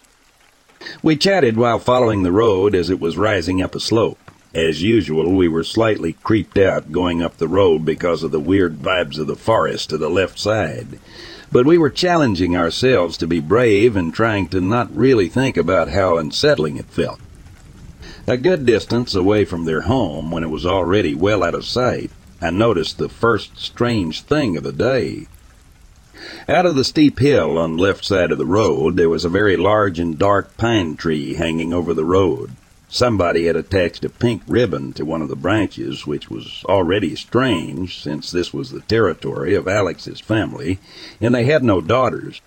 We 1.01 1.16
chatted 1.16 1.56
while 1.56 1.80
following 1.80 2.24
the 2.24 2.32
road 2.32 2.76
as 2.76 2.89
it 2.89 2.99
was 2.99 3.18
rising 3.18 3.62
up 3.62 3.76
a 3.76 3.80
slope. 3.80 4.20
As 4.54 4.84
usual, 4.84 5.34
we 5.34 5.47
were 5.47 5.64
slightly 5.64 6.14
creeped 6.14 6.58
out 6.58 6.91
going 6.91 7.22
up 7.22 7.38
the 7.38 7.47
road 7.47 7.86
because 7.86 8.24
of 8.24 8.32
the 8.32 8.39
weird 8.39 8.80
vibes 8.80 9.18
of 9.18 9.28
the 9.28 9.36
forest 9.36 9.89
to 9.89 9.97
the 9.97 10.10
left 10.10 10.38
side. 10.38 10.99
But 11.54 11.68
we 11.68 11.78
were 11.78 11.91
challenging 11.91 12.58
ourselves 12.58 13.16
to 13.18 13.28
be 13.28 13.39
brave 13.39 13.95
and 13.95 14.12
trying 14.12 14.47
to 14.47 14.60
not 14.60 14.93
really 14.95 15.30
think 15.30 15.56
about 15.56 15.89
how 15.89 16.18
unsettling 16.18 16.78
it 16.78 16.88
felt. 16.88 17.20
A 18.26 18.38
good 18.38 18.66
distance 18.66 19.14
away 19.14 19.45
from 19.45 19.66
their 19.66 19.82
home, 19.82 20.32
when 20.32 20.43
it 20.43 20.49
was 20.49 20.66
already 20.66 21.14
well 21.14 21.43
out 21.43 21.54
of 21.54 21.64
sight, 21.64 22.10
I 22.41 22.49
noticed 22.49 22.97
the 22.97 23.08
first 23.08 23.60
strange 23.60 24.24
thing 24.24 24.58
of 24.58 24.64
the 24.64 24.72
day. 24.72 25.28
Out 26.49 26.66
of 26.66 26.74
the 26.74 26.84
steep 26.84 27.20
hill 27.20 27.60
on 27.60 27.78
the 27.78 27.84
left 27.84 28.04
side 28.04 28.32
of 28.32 28.39
the 28.39 28.47
road, 28.47 28.97
there 28.97 29.10
was 29.10 29.24
a 29.24 29.30
very 29.30 29.56
large 29.56 29.99
and 29.99 30.18
dark 30.18 30.58
pine 30.58 30.95
tree 30.95 31.36
hanging 31.36 31.72
over 31.72 31.93
the 31.93 32.04
road. 32.04 32.49
Somebody 32.94 33.46
had 33.48 33.56
attached 33.56 34.06
a 34.06 34.10
pink 34.10 34.44
ribbon 34.48 34.94
to 34.94 35.04
one 35.04 35.24
of 35.24 35.28
the 35.28 35.36
branches, 35.36 36.06
which 36.06 36.30
was 36.30 36.64
already 36.70 37.16
strange, 37.16 38.00
since 38.00 38.30
this 38.30 38.54
was 38.54 38.70
the 38.70 38.82
territory 38.82 39.56
of 39.56 39.68
Alex's 39.68 40.20
family, 40.20 40.78
and 41.20 41.34
they 41.34 41.46
had 41.46 41.64
no 41.64 41.82
daughters. 41.82 42.39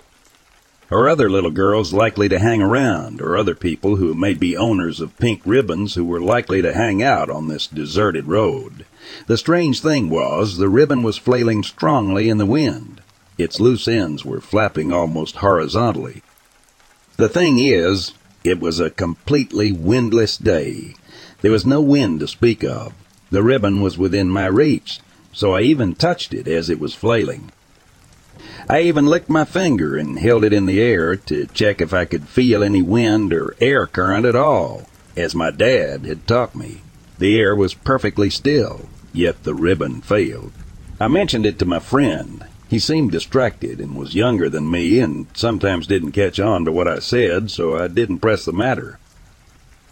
Or 0.88 1.08
other 1.08 1.28
little 1.28 1.50
girls 1.50 1.92
likely 1.92 2.28
to 2.28 2.38
hang 2.38 2.62
around, 2.62 3.20
or 3.20 3.36
other 3.36 3.56
people 3.56 3.96
who 3.96 4.14
may 4.14 4.34
be 4.34 4.56
owners 4.56 5.00
of 5.00 5.18
pink 5.18 5.42
ribbons 5.44 5.96
who 5.96 6.04
were 6.04 6.20
likely 6.20 6.62
to 6.62 6.72
hang 6.72 7.02
out 7.02 7.28
on 7.28 7.48
this 7.48 7.66
deserted 7.66 8.28
road. 8.28 8.86
The 9.26 9.36
strange 9.36 9.80
thing 9.80 10.08
was, 10.08 10.58
the 10.58 10.68
ribbon 10.68 11.02
was 11.02 11.18
flailing 11.18 11.64
strongly 11.64 12.28
in 12.28 12.38
the 12.38 12.46
wind. 12.46 13.00
Its 13.36 13.58
loose 13.58 13.88
ends 13.88 14.24
were 14.24 14.40
flapping 14.40 14.92
almost 14.92 15.38
horizontally. 15.38 16.22
The 17.16 17.28
thing 17.28 17.58
is, 17.58 18.12
it 18.46 18.60
was 18.60 18.80
a 18.80 18.90
completely 18.90 19.72
windless 19.72 20.36
day. 20.36 20.94
There 21.40 21.50
was 21.50 21.66
no 21.66 21.80
wind 21.80 22.20
to 22.20 22.28
speak 22.28 22.64
of. 22.64 22.92
The 23.30 23.42
ribbon 23.42 23.80
was 23.80 23.98
within 23.98 24.28
my 24.28 24.46
reach, 24.46 25.00
so 25.32 25.54
I 25.54 25.62
even 25.62 25.94
touched 25.94 26.32
it 26.32 26.48
as 26.48 26.70
it 26.70 26.80
was 26.80 26.94
flailing. 26.94 27.50
I 28.68 28.80
even 28.80 29.06
licked 29.06 29.28
my 29.28 29.44
finger 29.44 29.96
and 29.96 30.18
held 30.18 30.44
it 30.44 30.52
in 30.52 30.66
the 30.66 30.80
air 30.80 31.16
to 31.16 31.46
check 31.46 31.80
if 31.80 31.92
I 31.92 32.04
could 32.04 32.28
feel 32.28 32.62
any 32.62 32.82
wind 32.82 33.32
or 33.32 33.54
air 33.60 33.86
current 33.86 34.26
at 34.26 34.34
all, 34.36 34.88
as 35.16 35.34
my 35.34 35.50
dad 35.50 36.04
had 36.04 36.26
taught 36.26 36.54
me. 36.54 36.82
The 37.18 37.38
air 37.38 37.54
was 37.54 37.74
perfectly 37.74 38.30
still, 38.30 38.88
yet 39.12 39.44
the 39.44 39.54
ribbon 39.54 40.00
failed. 40.00 40.52
I 41.00 41.08
mentioned 41.08 41.46
it 41.46 41.58
to 41.60 41.64
my 41.64 41.78
friend. 41.78 42.44
He 42.68 42.80
seemed 42.80 43.12
distracted 43.12 43.80
and 43.80 43.94
was 43.94 44.16
younger 44.16 44.50
than 44.50 44.68
me 44.68 44.98
and 44.98 45.28
sometimes 45.34 45.86
didn't 45.86 46.10
catch 46.10 46.40
on 46.40 46.64
to 46.64 46.72
what 46.72 46.88
I 46.88 46.98
said, 46.98 47.48
so 47.48 47.78
I 47.78 47.86
didn't 47.86 48.18
press 48.18 48.44
the 48.44 48.52
matter. 48.52 48.98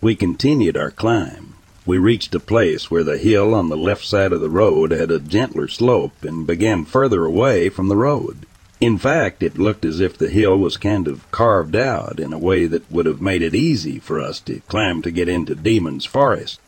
We 0.00 0.16
continued 0.16 0.76
our 0.76 0.90
climb. 0.90 1.54
We 1.86 1.98
reached 1.98 2.34
a 2.34 2.40
place 2.40 2.90
where 2.90 3.04
the 3.04 3.16
hill 3.16 3.54
on 3.54 3.68
the 3.68 3.76
left 3.76 4.04
side 4.04 4.32
of 4.32 4.40
the 4.40 4.50
road 4.50 4.90
had 4.90 5.12
a 5.12 5.20
gentler 5.20 5.68
slope 5.68 6.24
and 6.24 6.48
began 6.48 6.84
further 6.84 7.24
away 7.24 7.68
from 7.68 7.86
the 7.86 7.96
road. 7.96 8.44
In 8.80 8.98
fact, 8.98 9.44
it 9.44 9.56
looked 9.56 9.84
as 9.84 10.00
if 10.00 10.18
the 10.18 10.28
hill 10.28 10.58
was 10.58 10.76
kind 10.76 11.06
of 11.06 11.30
carved 11.30 11.76
out 11.76 12.18
in 12.18 12.32
a 12.32 12.38
way 12.38 12.66
that 12.66 12.90
would 12.90 13.06
have 13.06 13.20
made 13.20 13.42
it 13.42 13.54
easy 13.54 14.00
for 14.00 14.18
us 14.18 14.40
to 14.40 14.60
climb 14.66 15.00
to 15.02 15.12
get 15.12 15.28
into 15.28 15.54
Demon's 15.54 16.06
Forest. 16.06 16.58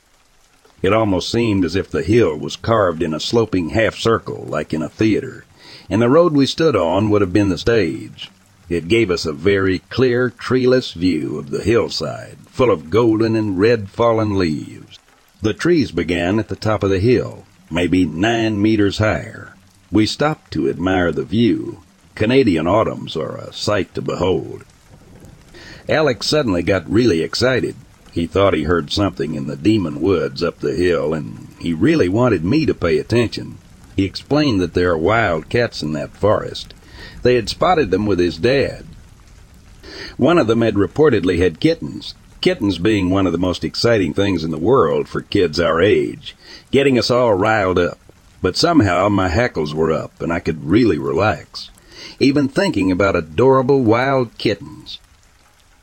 It 0.82 0.92
almost 0.92 1.32
seemed 1.32 1.64
as 1.64 1.74
if 1.74 1.90
the 1.90 2.04
hill 2.04 2.36
was 2.36 2.54
carved 2.54 3.02
in 3.02 3.12
a 3.12 3.18
sloping 3.18 3.70
half 3.70 3.96
circle, 3.96 4.44
like 4.48 4.72
in 4.72 4.82
a 4.82 4.88
theater 4.88 5.45
and 5.88 6.02
the 6.02 6.08
road 6.08 6.32
we 6.32 6.46
stood 6.46 6.76
on 6.76 7.10
would 7.10 7.20
have 7.20 7.32
been 7.32 7.48
the 7.48 7.58
stage. 7.58 8.30
It 8.68 8.88
gave 8.88 9.10
us 9.10 9.24
a 9.24 9.32
very 9.32 9.78
clear, 9.78 10.30
treeless 10.30 10.92
view 10.92 11.38
of 11.38 11.50
the 11.50 11.62
hillside, 11.62 12.38
full 12.46 12.70
of 12.70 12.90
golden 12.90 13.36
and 13.36 13.58
red 13.58 13.88
fallen 13.88 14.36
leaves. 14.36 14.98
The 15.40 15.54
trees 15.54 15.92
began 15.92 16.38
at 16.38 16.48
the 16.48 16.56
top 16.56 16.82
of 16.82 16.90
the 16.90 16.98
hill, 16.98 17.44
maybe 17.70 18.04
nine 18.04 18.60
meters 18.60 18.98
higher. 18.98 19.54
We 19.92 20.06
stopped 20.06 20.52
to 20.52 20.68
admire 20.68 21.12
the 21.12 21.24
view. 21.24 21.82
Canadian 22.16 22.66
autumns 22.66 23.16
are 23.16 23.36
a 23.36 23.52
sight 23.52 23.94
to 23.94 24.02
behold. 24.02 24.64
Alex 25.88 26.26
suddenly 26.26 26.62
got 26.62 26.90
really 26.90 27.22
excited. 27.22 27.76
He 28.10 28.26
thought 28.26 28.54
he 28.54 28.64
heard 28.64 28.90
something 28.90 29.34
in 29.34 29.46
the 29.46 29.56
demon 29.56 30.00
woods 30.00 30.42
up 30.42 30.58
the 30.58 30.74
hill, 30.74 31.14
and 31.14 31.54
he 31.60 31.72
really 31.72 32.08
wanted 32.08 32.44
me 32.44 32.66
to 32.66 32.74
pay 32.74 32.98
attention. 32.98 33.58
He 33.96 34.04
explained 34.04 34.60
that 34.60 34.74
there 34.74 34.90
are 34.90 34.98
wild 34.98 35.48
cats 35.48 35.82
in 35.82 35.92
that 35.94 36.14
forest. 36.14 36.74
They 37.22 37.34
had 37.34 37.48
spotted 37.48 37.90
them 37.90 38.04
with 38.04 38.18
his 38.18 38.36
dad. 38.36 38.84
One 40.18 40.38
of 40.38 40.46
them 40.46 40.60
had 40.60 40.74
reportedly 40.74 41.38
had 41.38 41.60
kittens, 41.60 42.14
kittens 42.42 42.78
being 42.78 43.08
one 43.08 43.26
of 43.26 43.32
the 43.32 43.38
most 43.38 43.64
exciting 43.64 44.12
things 44.12 44.44
in 44.44 44.50
the 44.50 44.58
world 44.58 45.08
for 45.08 45.22
kids 45.22 45.58
our 45.58 45.80
age, 45.80 46.36
getting 46.70 46.98
us 46.98 47.10
all 47.10 47.32
riled 47.32 47.78
up. 47.78 47.98
But 48.42 48.56
somehow 48.56 49.08
my 49.08 49.28
hackles 49.28 49.74
were 49.74 49.90
up 49.90 50.20
and 50.20 50.30
I 50.30 50.40
could 50.40 50.66
really 50.66 50.98
relax, 50.98 51.70
even 52.20 52.48
thinking 52.48 52.92
about 52.92 53.16
adorable 53.16 53.82
wild 53.82 54.36
kittens. 54.36 54.98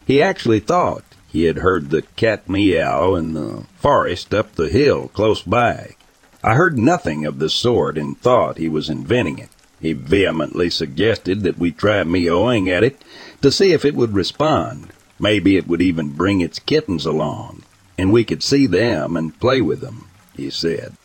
He 0.05 0.21
actually 0.21 0.59
thought 0.59 1.03
he 1.27 1.45
had 1.45 1.57
heard 1.57 1.89
the 1.89 2.03
cat 2.15 2.47
meow 2.47 3.15
in 3.15 3.33
the 3.33 3.63
forest 3.79 4.33
up 4.35 4.53
the 4.53 4.69
hill 4.69 5.07
close 5.09 5.41
by. 5.41 5.95
I 6.43 6.55
heard 6.55 6.77
nothing 6.77 7.25
of 7.25 7.39
the 7.39 7.49
sort 7.49 7.97
and 7.97 8.19
thought 8.19 8.57
he 8.57 8.67
was 8.67 8.89
inventing 8.89 9.39
it. 9.39 9.49
He 9.79 9.93
vehemently 9.93 10.69
suggested 10.69 11.41
that 11.43 11.57
we 11.57 11.71
try 11.71 12.03
meowing 12.03 12.69
at 12.69 12.83
it 12.83 13.01
to 13.41 13.51
see 13.51 13.71
if 13.71 13.85
it 13.85 13.95
would 13.95 14.13
respond. 14.13 14.89
Maybe 15.17 15.55
it 15.55 15.67
would 15.67 15.81
even 15.81 16.09
bring 16.09 16.41
its 16.41 16.59
kittens 16.59 17.05
along, 17.05 17.63
and 17.97 18.11
we 18.11 18.25
could 18.25 18.43
see 18.43 18.67
them 18.67 19.15
and 19.15 19.39
play 19.39 19.61
with 19.61 19.79
them, 19.79 20.09
he 20.35 20.49
said. 20.49 20.97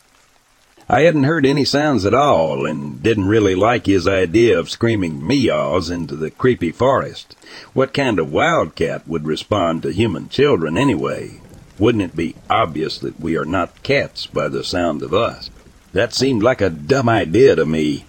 I 0.89 1.03
hadn't 1.03 1.24
heard 1.24 1.45
any 1.45 1.64
sounds 1.64 2.07
at 2.07 2.14
all 2.14 2.64
and 2.64 3.03
didn't 3.03 3.28
really 3.28 3.55
like 3.55 3.86
his 3.86 4.09
idea 4.09 4.59
of 4.59 4.70
screaming 4.70 5.24
meows 5.24 5.91
into 5.91 6.16
the 6.16 6.30
creepy 6.30 6.72
forest. 6.72 7.36
What 7.74 7.93
kind 7.93 8.18
of 8.18 8.32
wildcat 8.32 9.07
would 9.07 9.26
respond 9.26 9.82
to 9.82 9.93
human 9.93 10.30
children 10.30 10.78
anyway? 10.78 11.41
Wouldn't 11.78 12.02
it 12.02 12.16
be 12.16 12.34
obvious 12.50 12.98
that 12.98 13.20
we 13.20 13.36
are 13.36 13.44
not 13.44 13.82
cats 13.82 14.26
by 14.26 14.48
the 14.48 14.64
sound 14.64 15.02
of 15.02 15.14
us? 15.14 15.48
That 15.92 16.12
seemed 16.12 16.42
like 16.42 16.60
a 16.60 16.70
dumb 16.70 17.08
idea 17.08 17.54
to 17.56 17.64
me. 17.64 18.04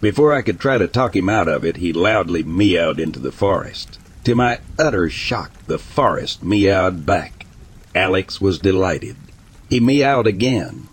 Before 0.00 0.32
I 0.32 0.42
could 0.42 0.58
try 0.58 0.78
to 0.78 0.88
talk 0.88 1.14
him 1.14 1.28
out 1.28 1.48
of 1.48 1.64
it, 1.64 1.76
he 1.76 1.92
loudly 1.92 2.42
meowed 2.42 2.98
into 2.98 3.20
the 3.20 3.30
forest. 3.30 3.98
To 4.24 4.34
my 4.34 4.58
utter 4.78 5.10
shock, 5.10 5.52
the 5.66 5.78
forest 5.78 6.42
meowed 6.42 7.04
back. 7.04 7.44
Alex 7.94 8.40
was 8.40 8.58
delighted. 8.58 9.16
He 9.68 9.78
meowed 9.78 10.26
again. 10.26 10.88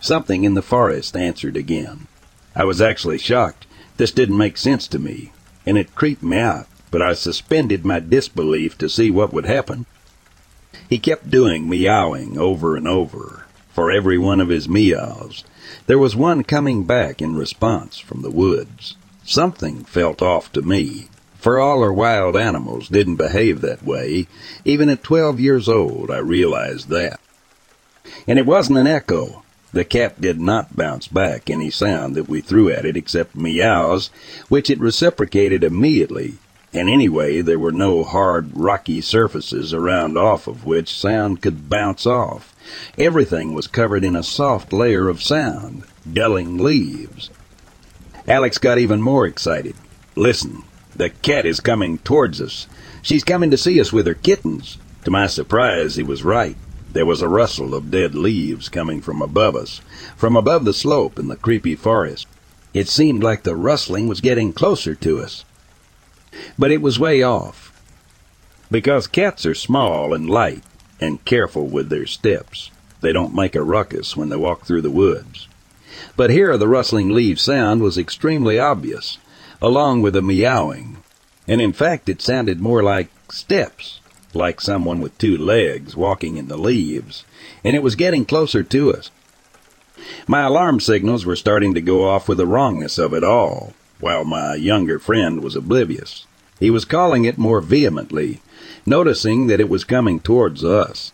Something 0.00 0.44
in 0.44 0.54
the 0.54 0.62
forest 0.62 1.16
answered 1.16 1.56
again. 1.56 2.06
I 2.56 2.64
was 2.64 2.80
actually 2.80 3.18
shocked. 3.18 3.66
This 3.98 4.10
didn't 4.10 4.38
make 4.38 4.56
sense 4.56 4.88
to 4.88 4.98
me, 4.98 5.32
and 5.66 5.76
it 5.76 5.94
creeped 5.94 6.22
me 6.22 6.38
out, 6.38 6.66
but 6.90 7.02
I 7.02 7.12
suspended 7.12 7.84
my 7.84 8.00
disbelief 8.00 8.78
to 8.78 8.88
see 8.88 9.10
what 9.10 9.32
would 9.32 9.44
happen. 9.44 9.84
He 10.88 10.98
kept 10.98 11.30
doing 11.30 11.68
meowing 11.68 12.38
over 12.38 12.76
and 12.76 12.86
over 12.86 13.46
for 13.72 13.90
every 13.90 14.18
one 14.18 14.40
of 14.40 14.48
his 14.48 14.68
meows. 14.68 15.44
There 15.86 15.98
was 15.98 16.16
one 16.16 16.42
coming 16.42 16.84
back 16.84 17.22
in 17.22 17.36
response 17.36 17.98
from 17.98 18.22
the 18.22 18.30
woods. 18.30 18.96
Something 19.24 19.84
felt 19.84 20.20
off 20.20 20.50
to 20.52 20.62
me, 20.62 21.08
for 21.38 21.58
all 21.58 21.82
our 21.82 21.92
wild 21.92 22.36
animals 22.36 22.88
didn't 22.88 23.16
behave 23.16 23.60
that 23.60 23.84
way. 23.84 24.26
Even 24.64 24.88
at 24.88 25.02
twelve 25.02 25.38
years 25.38 25.68
old, 25.68 26.10
I 26.10 26.18
realized 26.18 26.88
that. 26.88 27.20
And 28.26 28.38
it 28.38 28.46
wasn't 28.46 28.78
an 28.78 28.86
echo. 28.86 29.44
The 29.72 29.84
cat 29.84 30.20
did 30.20 30.40
not 30.40 30.76
bounce 30.76 31.06
back 31.06 31.48
any 31.48 31.70
sound 31.70 32.16
that 32.16 32.28
we 32.28 32.40
threw 32.40 32.70
at 32.70 32.84
it 32.84 32.96
except 32.96 33.36
meows, 33.36 34.10
which 34.48 34.68
it 34.68 34.80
reciprocated 34.80 35.62
immediately 35.62 36.38
and 36.72 36.88
anyway 36.88 37.40
there 37.40 37.58
were 37.58 37.72
no 37.72 38.04
hard 38.04 38.56
rocky 38.56 39.00
surfaces 39.00 39.74
around 39.74 40.16
off 40.16 40.46
of 40.46 40.64
which 40.64 40.96
sound 40.96 41.42
could 41.42 41.68
bounce 41.68 42.06
off. 42.06 42.54
Everything 42.96 43.54
was 43.54 43.66
covered 43.66 44.04
in 44.04 44.14
a 44.14 44.22
soft 44.22 44.72
layer 44.72 45.08
of 45.08 45.22
sound, 45.22 45.82
dulling 46.10 46.58
leaves. 46.58 47.28
Alex 48.28 48.58
got 48.58 48.78
even 48.78 49.02
more 49.02 49.26
excited. 49.26 49.74
Listen, 50.14 50.62
the 50.94 51.10
cat 51.10 51.44
is 51.44 51.58
coming 51.58 51.98
towards 51.98 52.40
us. 52.40 52.68
She's 53.02 53.24
coming 53.24 53.50
to 53.50 53.56
see 53.56 53.80
us 53.80 53.92
with 53.92 54.06
her 54.06 54.14
kittens. 54.14 54.78
To 55.04 55.10
my 55.10 55.26
surprise, 55.26 55.96
he 55.96 56.04
was 56.04 56.22
right. 56.22 56.56
There 56.92 57.06
was 57.06 57.22
a 57.22 57.28
rustle 57.28 57.74
of 57.74 57.90
dead 57.90 58.14
leaves 58.14 58.68
coming 58.68 59.00
from 59.00 59.22
above 59.22 59.56
us, 59.56 59.80
from 60.16 60.36
above 60.36 60.64
the 60.64 60.74
slope 60.74 61.18
in 61.18 61.28
the 61.28 61.36
creepy 61.36 61.74
forest. 61.74 62.28
It 62.72 62.88
seemed 62.88 63.24
like 63.24 63.42
the 63.42 63.56
rustling 63.56 64.06
was 64.06 64.20
getting 64.20 64.52
closer 64.52 64.94
to 64.96 65.20
us 65.20 65.44
but 66.58 66.70
it 66.70 66.82
was 66.82 66.98
way 66.98 67.22
off. 67.22 67.72
Because 68.70 69.06
cats 69.06 69.44
are 69.46 69.54
small 69.54 70.14
and 70.14 70.28
light 70.28 70.62
and 71.00 71.24
careful 71.24 71.66
with 71.66 71.88
their 71.88 72.06
steps. 72.06 72.70
They 73.00 73.12
don't 73.12 73.34
make 73.34 73.54
a 73.56 73.62
ruckus 73.62 74.16
when 74.16 74.28
they 74.28 74.36
walk 74.36 74.64
through 74.64 74.82
the 74.82 74.90
woods. 74.90 75.48
But 76.16 76.30
here 76.30 76.56
the 76.56 76.68
rustling 76.68 77.10
leaves 77.10 77.42
sound 77.42 77.82
was 77.82 77.98
extremely 77.98 78.58
obvious, 78.58 79.18
along 79.60 80.02
with 80.02 80.14
the 80.14 80.22
meowing, 80.22 80.98
and 81.48 81.60
in 81.60 81.72
fact 81.72 82.08
it 82.08 82.22
sounded 82.22 82.60
more 82.60 82.82
like 82.82 83.10
steps, 83.30 84.00
like 84.34 84.60
someone 84.60 85.00
with 85.00 85.16
two 85.18 85.36
legs 85.36 85.96
walking 85.96 86.36
in 86.36 86.48
the 86.48 86.56
leaves, 86.56 87.24
and 87.64 87.74
it 87.74 87.82
was 87.82 87.96
getting 87.96 88.24
closer 88.24 88.62
to 88.62 88.94
us. 88.94 89.10
My 90.26 90.42
alarm 90.42 90.80
signals 90.80 91.26
were 91.26 91.36
starting 91.36 91.74
to 91.74 91.80
go 91.80 92.08
off 92.08 92.28
with 92.28 92.38
the 92.38 92.46
wrongness 92.46 92.98
of 92.98 93.12
it 93.12 93.24
all, 93.24 93.74
while 94.00 94.24
my 94.24 94.54
younger 94.54 94.98
friend 94.98 95.42
was 95.42 95.54
oblivious. 95.54 96.26
He 96.58 96.70
was 96.70 96.84
calling 96.84 97.24
it 97.24 97.38
more 97.38 97.60
vehemently, 97.60 98.40
noticing 98.84 99.46
that 99.46 99.60
it 99.60 99.68
was 99.68 99.84
coming 99.84 100.20
towards 100.20 100.64
us. 100.64 101.12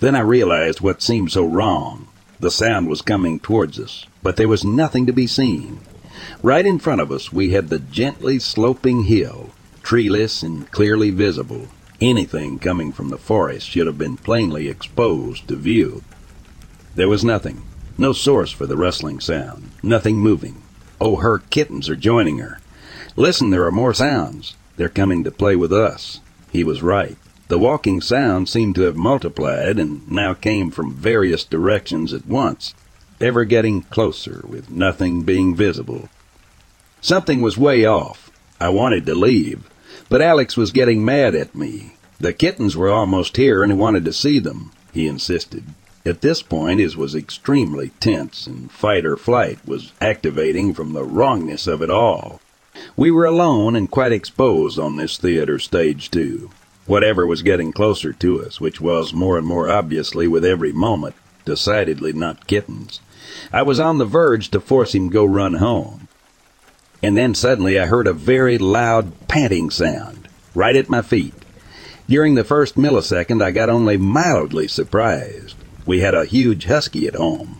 Then 0.00 0.14
I 0.14 0.20
realized 0.20 0.80
what 0.80 1.02
seemed 1.02 1.32
so 1.32 1.44
wrong. 1.44 2.08
The 2.40 2.50
sound 2.50 2.88
was 2.88 3.02
coming 3.02 3.38
towards 3.38 3.78
us, 3.78 4.06
but 4.22 4.36
there 4.36 4.48
was 4.48 4.64
nothing 4.64 5.06
to 5.06 5.12
be 5.12 5.26
seen. 5.26 5.80
Right 6.42 6.66
in 6.66 6.78
front 6.78 7.00
of 7.00 7.12
us, 7.12 7.32
we 7.32 7.50
had 7.50 7.68
the 7.68 7.78
gently 7.78 8.38
sloping 8.38 9.04
hill, 9.04 9.50
treeless 9.82 10.42
and 10.42 10.70
clearly 10.70 11.10
visible. 11.10 11.68
Anything 12.00 12.58
coming 12.58 12.92
from 12.92 13.10
the 13.10 13.18
forest 13.18 13.68
should 13.68 13.86
have 13.86 13.98
been 13.98 14.16
plainly 14.16 14.68
exposed 14.68 15.46
to 15.48 15.56
view. 15.56 16.02
There 16.94 17.08
was 17.08 17.24
nothing, 17.24 17.62
no 17.96 18.12
source 18.12 18.50
for 18.50 18.66
the 18.66 18.76
rustling 18.76 19.20
sound, 19.20 19.70
nothing 19.82 20.16
moving. 20.16 20.61
Oh, 21.04 21.16
her 21.16 21.40
kittens 21.50 21.88
are 21.88 21.96
joining 21.96 22.38
her. 22.38 22.60
Listen, 23.16 23.50
there 23.50 23.64
are 23.64 23.72
more 23.72 23.92
sounds. 23.92 24.54
They're 24.76 24.88
coming 24.88 25.24
to 25.24 25.32
play 25.32 25.56
with 25.56 25.72
us. 25.72 26.20
He 26.52 26.62
was 26.62 26.80
right. 26.80 27.16
The 27.48 27.58
walking 27.58 28.00
sound 28.00 28.48
seemed 28.48 28.76
to 28.76 28.82
have 28.82 28.94
multiplied 28.94 29.80
and 29.80 30.08
now 30.08 30.32
came 30.32 30.70
from 30.70 30.94
various 30.94 31.42
directions 31.42 32.12
at 32.12 32.28
once, 32.28 32.72
ever 33.20 33.44
getting 33.44 33.82
closer 33.82 34.44
with 34.46 34.70
nothing 34.70 35.22
being 35.22 35.56
visible. 35.56 36.08
Something 37.00 37.40
was 37.40 37.58
way 37.58 37.84
off. 37.84 38.30
I 38.60 38.68
wanted 38.68 39.04
to 39.06 39.16
leave, 39.16 39.68
but 40.08 40.22
Alex 40.22 40.56
was 40.56 40.70
getting 40.70 41.04
mad 41.04 41.34
at 41.34 41.56
me. 41.56 41.96
The 42.20 42.32
kittens 42.32 42.76
were 42.76 42.90
almost 42.90 43.36
here 43.36 43.64
and 43.64 43.72
he 43.72 43.76
wanted 43.76 44.04
to 44.04 44.12
see 44.12 44.38
them, 44.38 44.70
he 44.92 45.08
insisted. 45.08 45.64
At 46.04 46.20
this 46.20 46.42
point, 46.42 46.80
his 46.80 46.96
was 46.96 47.14
extremely 47.14 47.90
tense, 48.00 48.48
and 48.48 48.72
fight 48.72 49.06
or 49.06 49.16
flight 49.16 49.60
was 49.64 49.92
activating 50.00 50.74
from 50.74 50.92
the 50.92 51.04
wrongness 51.04 51.68
of 51.68 51.80
it 51.80 51.90
all. 51.90 52.40
We 52.96 53.12
were 53.12 53.24
alone 53.24 53.76
and 53.76 53.88
quite 53.88 54.10
exposed 54.10 54.80
on 54.80 54.96
this 54.96 55.16
theater 55.16 55.60
stage, 55.60 56.10
too. 56.10 56.50
Whatever 56.86 57.24
was 57.24 57.42
getting 57.42 57.72
closer 57.72 58.12
to 58.14 58.44
us, 58.44 58.60
which 58.60 58.80
was 58.80 59.14
more 59.14 59.38
and 59.38 59.46
more 59.46 59.70
obviously 59.70 60.26
with 60.26 60.44
every 60.44 60.72
moment, 60.72 61.14
decidedly 61.44 62.12
not 62.12 62.48
kittens. 62.48 63.00
I 63.52 63.62
was 63.62 63.78
on 63.78 63.98
the 63.98 64.04
verge 64.04 64.50
to 64.50 64.60
force 64.60 64.94
him 64.94 65.08
go 65.08 65.24
run 65.24 65.54
home. 65.54 66.08
And 67.00 67.16
then 67.16 67.34
suddenly 67.34 67.78
I 67.78 67.86
heard 67.86 68.08
a 68.08 68.12
very 68.12 68.58
loud 68.58 69.28
panting 69.28 69.70
sound, 69.70 70.26
right 70.54 70.74
at 70.74 70.88
my 70.88 71.02
feet. 71.02 71.34
During 72.08 72.34
the 72.34 72.44
first 72.44 72.76
millisecond, 72.76 73.42
I 73.42 73.52
got 73.52 73.68
only 73.68 73.96
mildly 73.96 74.66
surprised. 74.66 75.54
We 75.84 76.00
had 76.00 76.14
a 76.14 76.24
huge 76.24 76.66
husky 76.66 77.06
at 77.06 77.14
home. 77.14 77.58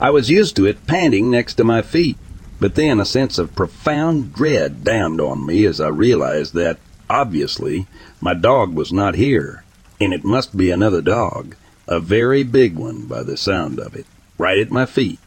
I 0.00 0.10
was 0.10 0.30
used 0.30 0.56
to 0.56 0.66
it 0.66 0.86
panting 0.86 1.30
next 1.30 1.54
to 1.54 1.64
my 1.64 1.82
feet, 1.82 2.16
but 2.60 2.76
then 2.76 3.00
a 3.00 3.04
sense 3.04 3.38
of 3.38 3.54
profound 3.54 4.32
dread 4.32 4.84
dawned 4.84 5.20
on 5.20 5.44
me 5.44 5.66
as 5.66 5.80
I 5.80 5.88
realized 5.88 6.54
that, 6.54 6.78
obviously, 7.10 7.86
my 8.20 8.34
dog 8.34 8.74
was 8.74 8.92
not 8.92 9.16
here, 9.16 9.64
and 10.00 10.12
it 10.12 10.24
must 10.24 10.56
be 10.56 10.70
another 10.70 11.02
dog, 11.02 11.56
a 11.88 12.00
very 12.00 12.42
big 12.42 12.76
one 12.76 13.06
by 13.06 13.22
the 13.22 13.36
sound 13.36 13.80
of 13.80 13.96
it, 13.96 14.06
right 14.38 14.58
at 14.58 14.70
my 14.70 14.86
feet. 14.86 15.18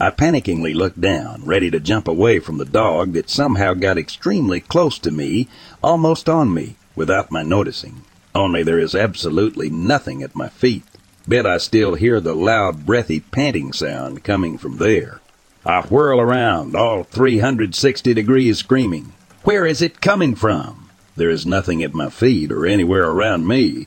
I 0.00 0.10
panickingly 0.10 0.74
looked 0.74 1.00
down, 1.00 1.44
ready 1.44 1.70
to 1.70 1.78
jump 1.78 2.08
away 2.08 2.40
from 2.40 2.58
the 2.58 2.64
dog 2.64 3.12
that 3.12 3.30
somehow 3.30 3.74
got 3.74 3.98
extremely 3.98 4.60
close 4.60 4.98
to 5.00 5.10
me, 5.10 5.48
almost 5.82 6.28
on 6.28 6.52
me, 6.52 6.76
without 6.96 7.30
my 7.30 7.42
noticing. 7.42 8.02
Only 8.34 8.62
there 8.62 8.78
is 8.78 8.94
absolutely 8.94 9.70
nothing 9.70 10.22
at 10.22 10.34
my 10.34 10.48
feet. 10.48 10.84
Bet 11.26 11.46
I 11.46 11.58
still 11.58 11.94
hear 11.94 12.20
the 12.20 12.34
loud, 12.34 12.84
breathy 12.84 13.20
panting 13.20 13.72
sound 13.72 14.24
coming 14.24 14.58
from 14.58 14.78
there. 14.78 15.20
I 15.64 15.82
whirl 15.82 16.20
around, 16.20 16.74
all 16.74 17.04
360 17.04 18.12
degrees 18.14 18.58
screaming. 18.58 19.12
Where 19.44 19.64
is 19.64 19.80
it 19.80 20.00
coming 20.00 20.34
from? 20.34 20.90
There 21.14 21.30
is 21.30 21.46
nothing 21.46 21.82
at 21.82 21.94
my 21.94 22.10
feet 22.10 22.50
or 22.50 22.66
anywhere 22.66 23.08
around 23.08 23.46
me. 23.46 23.86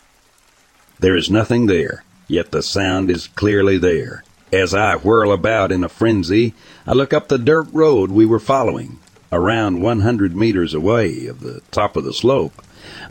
There 1.00 1.16
is 1.16 1.30
nothing 1.30 1.66
there, 1.66 2.06
yet 2.28 2.52
the 2.52 2.64
sound 2.64 3.10
is 3.10 3.28
clearly 3.28 3.78
there. 3.78 4.24
As 4.54 4.74
I 4.74 4.96
whirl 4.96 5.34
about 5.34 5.74
in 5.74 5.84
a 5.84 5.90
frenzy, 5.90 6.54
I 6.88 6.94
look 6.94 7.14
up 7.14 7.28
the 7.28 7.38
dirt 7.38 7.68
road 7.74 8.12
we 8.12 8.26
were 8.26 8.40
following. 8.40 9.00
Around 9.32 9.82
100 9.82 10.36
meters 10.36 10.74
away 10.74 11.26
of 11.26 11.42
the 11.42 11.62
top 11.72 11.98
of 11.98 12.06
the 12.06 12.14
slope, 12.14 12.62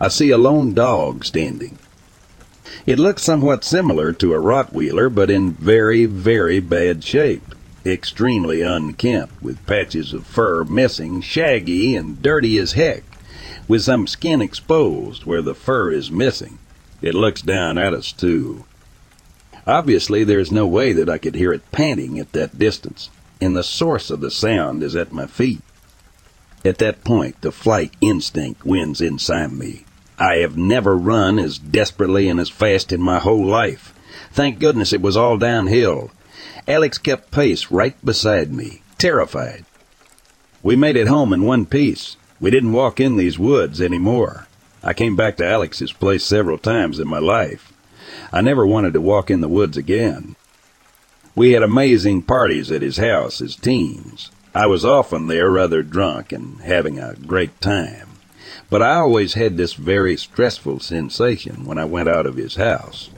I 0.01 0.09
see 0.09 0.31
a 0.31 0.39
lone 0.39 0.72
dog 0.72 1.27
standing. 1.27 1.79
It 2.87 2.99
looks 2.99 3.22
somewhat 3.22 3.64
similar 3.64 4.12
to 4.12 4.35
a 4.35 4.41
Rottweiler, 4.41 5.12
but 5.14 5.30
in 5.30 5.53
very, 5.53 6.05
very 6.05 6.61
bad 6.61 7.03
shape. 7.03 7.55
Extremely 7.87 8.61
unkempt, 8.61 9.43
with 9.43 9.64
patches 9.66 10.12
of 10.12 10.26
fur 10.26 10.64
missing, 10.64 11.22
shaggy, 11.22 11.97
and 11.97 12.20
dirty 12.20 12.59
as 12.59 12.72
heck, 12.72 13.03
with 13.66 13.82
some 13.82 14.07
skin 14.07 14.43
exposed 14.43 15.24
where 15.24 15.41
the 15.41 15.55
fur 15.55 15.93
is 15.93 16.11
missing. 16.11 16.59
It 17.01 17.14
looks 17.14 17.41
down 17.41 17.78
at 17.78 17.95
us, 17.95 18.12
too. 18.12 18.64
Obviously, 19.66 20.22
there's 20.22 20.53
no 20.53 20.66
way 20.66 20.93
that 20.93 21.09
I 21.09 21.16
could 21.16 21.37
hear 21.37 21.55
it 21.55 21.72
panting 21.72 22.18
at 22.18 22.32
that 22.32 22.59
distance, 22.59 23.09
and 23.41 23.57
the 23.57 23.62
source 23.62 24.11
of 24.11 24.20
the 24.20 24.30
sound 24.30 24.82
is 24.82 24.95
at 24.95 25.11
my 25.11 25.26
feet. 25.26 25.62
At 26.66 26.78
that 26.78 27.03
point, 27.03 27.41
the 27.41 27.53
flight 27.53 27.93
instinct 28.03 28.66
wins 28.66 29.01
inside 29.01 29.53
me. 29.53 29.84
I 30.18 30.36
have 30.36 30.56
never 30.56 30.96
run 30.96 31.38
as 31.38 31.58
desperately 31.58 32.28
and 32.28 32.38
as 32.38 32.48
fast 32.48 32.92
in 32.92 33.00
my 33.00 33.18
whole 33.18 33.44
life. 33.44 33.92
Thank 34.32 34.58
goodness 34.58 34.92
it 34.92 35.02
was 35.02 35.16
all 35.16 35.38
downhill. 35.38 36.10
Alex 36.68 36.98
kept 36.98 37.30
pace 37.30 37.70
right 37.70 37.96
beside 38.04 38.52
me, 38.52 38.82
terrified. 38.98 39.64
We 40.62 40.76
made 40.76 40.96
it 40.96 41.08
home 41.08 41.32
in 41.32 41.42
one 41.42 41.66
piece. 41.66 42.16
We 42.40 42.50
didn't 42.50 42.72
walk 42.72 43.00
in 43.00 43.16
these 43.16 43.38
woods 43.38 43.80
any 43.80 43.98
more. 43.98 44.46
I 44.82 44.92
came 44.92 45.16
back 45.16 45.36
to 45.38 45.46
Alex's 45.46 45.92
place 45.92 46.24
several 46.24 46.58
times 46.58 46.98
in 46.98 47.08
my 47.08 47.18
life. 47.18 47.72
I 48.32 48.40
never 48.40 48.66
wanted 48.66 48.92
to 48.94 49.00
walk 49.00 49.30
in 49.30 49.40
the 49.40 49.48
woods 49.48 49.76
again. 49.76 50.36
We 51.34 51.52
had 51.52 51.62
amazing 51.62 52.22
parties 52.22 52.70
at 52.70 52.82
his 52.82 52.98
house 52.98 53.40
as 53.40 53.56
teens. 53.56 54.30
I 54.54 54.66
was 54.66 54.84
often 54.84 55.26
there 55.26 55.50
rather 55.50 55.82
drunk 55.82 56.32
and 56.32 56.60
having 56.60 56.98
a 56.98 57.14
great 57.14 57.60
time. 57.60 58.03
But 58.75 58.83
I 58.83 58.97
always 58.97 59.35
had 59.35 59.57
this 59.57 59.75
very 59.75 60.16
stressful 60.16 60.81
sensation 60.81 61.64
when 61.64 61.79
I 61.79 61.85
went 61.85 62.09
out 62.09 62.27
of 62.27 62.35
his 62.35 62.57
house, 62.57 63.09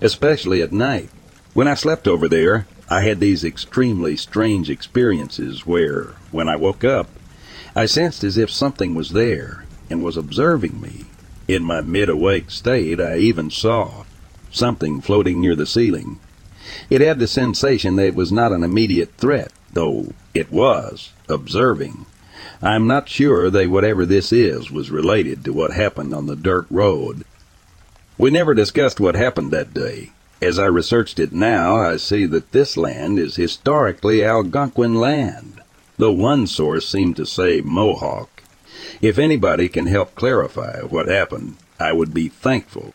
especially 0.00 0.62
at 0.62 0.70
night. 0.70 1.10
When 1.52 1.66
I 1.66 1.74
slept 1.74 2.06
over 2.06 2.28
there, 2.28 2.68
I 2.88 3.00
had 3.00 3.18
these 3.18 3.42
extremely 3.42 4.16
strange 4.16 4.70
experiences 4.70 5.66
where, 5.66 6.14
when 6.30 6.48
I 6.48 6.54
woke 6.54 6.84
up, 6.84 7.08
I 7.74 7.86
sensed 7.86 8.22
as 8.22 8.38
if 8.38 8.52
something 8.52 8.94
was 8.94 9.10
there 9.10 9.64
and 9.90 10.04
was 10.04 10.16
observing 10.16 10.80
me. 10.80 11.06
In 11.48 11.64
my 11.64 11.80
mid-awake 11.80 12.48
state, 12.52 13.00
I 13.00 13.16
even 13.16 13.50
saw 13.50 14.04
something 14.52 15.00
floating 15.00 15.40
near 15.40 15.56
the 15.56 15.66
ceiling. 15.66 16.20
It 16.88 17.00
had 17.00 17.18
the 17.18 17.26
sensation 17.26 17.96
that 17.96 18.06
it 18.06 18.14
was 18.14 18.30
not 18.30 18.52
an 18.52 18.62
immediate 18.62 19.14
threat, 19.16 19.50
though 19.72 20.12
it 20.34 20.52
was 20.52 21.10
observing. 21.28 22.06
I'm 22.62 22.86
not 22.86 23.08
sure 23.08 23.48
that 23.48 23.70
whatever 23.70 24.04
this 24.04 24.32
is 24.32 24.70
was 24.70 24.90
related 24.90 25.44
to 25.44 25.52
what 25.52 25.72
happened 25.72 26.12
on 26.12 26.26
the 26.26 26.36
dirt 26.36 26.66
road. 26.70 27.24
We 28.18 28.30
never 28.30 28.52
discussed 28.52 29.00
what 29.00 29.14
happened 29.14 29.50
that 29.50 29.72
day. 29.72 30.12
As 30.42 30.58
I 30.58 30.66
researched 30.66 31.18
it 31.18 31.32
now, 31.32 31.76
I 31.76 31.96
see 31.96 32.26
that 32.26 32.52
this 32.52 32.76
land 32.76 33.18
is 33.18 33.36
historically 33.36 34.22
Algonquin 34.22 34.94
land, 34.94 35.62
though 35.96 36.12
one 36.12 36.46
source 36.46 36.86
seemed 36.86 37.16
to 37.16 37.24
say 37.24 37.62
Mohawk. 37.62 38.42
If 39.00 39.18
anybody 39.18 39.68
can 39.70 39.86
help 39.86 40.14
clarify 40.14 40.80
what 40.80 41.08
happened, 41.08 41.56
I 41.78 41.92
would 41.92 42.12
be 42.12 42.28
thankful. 42.28 42.92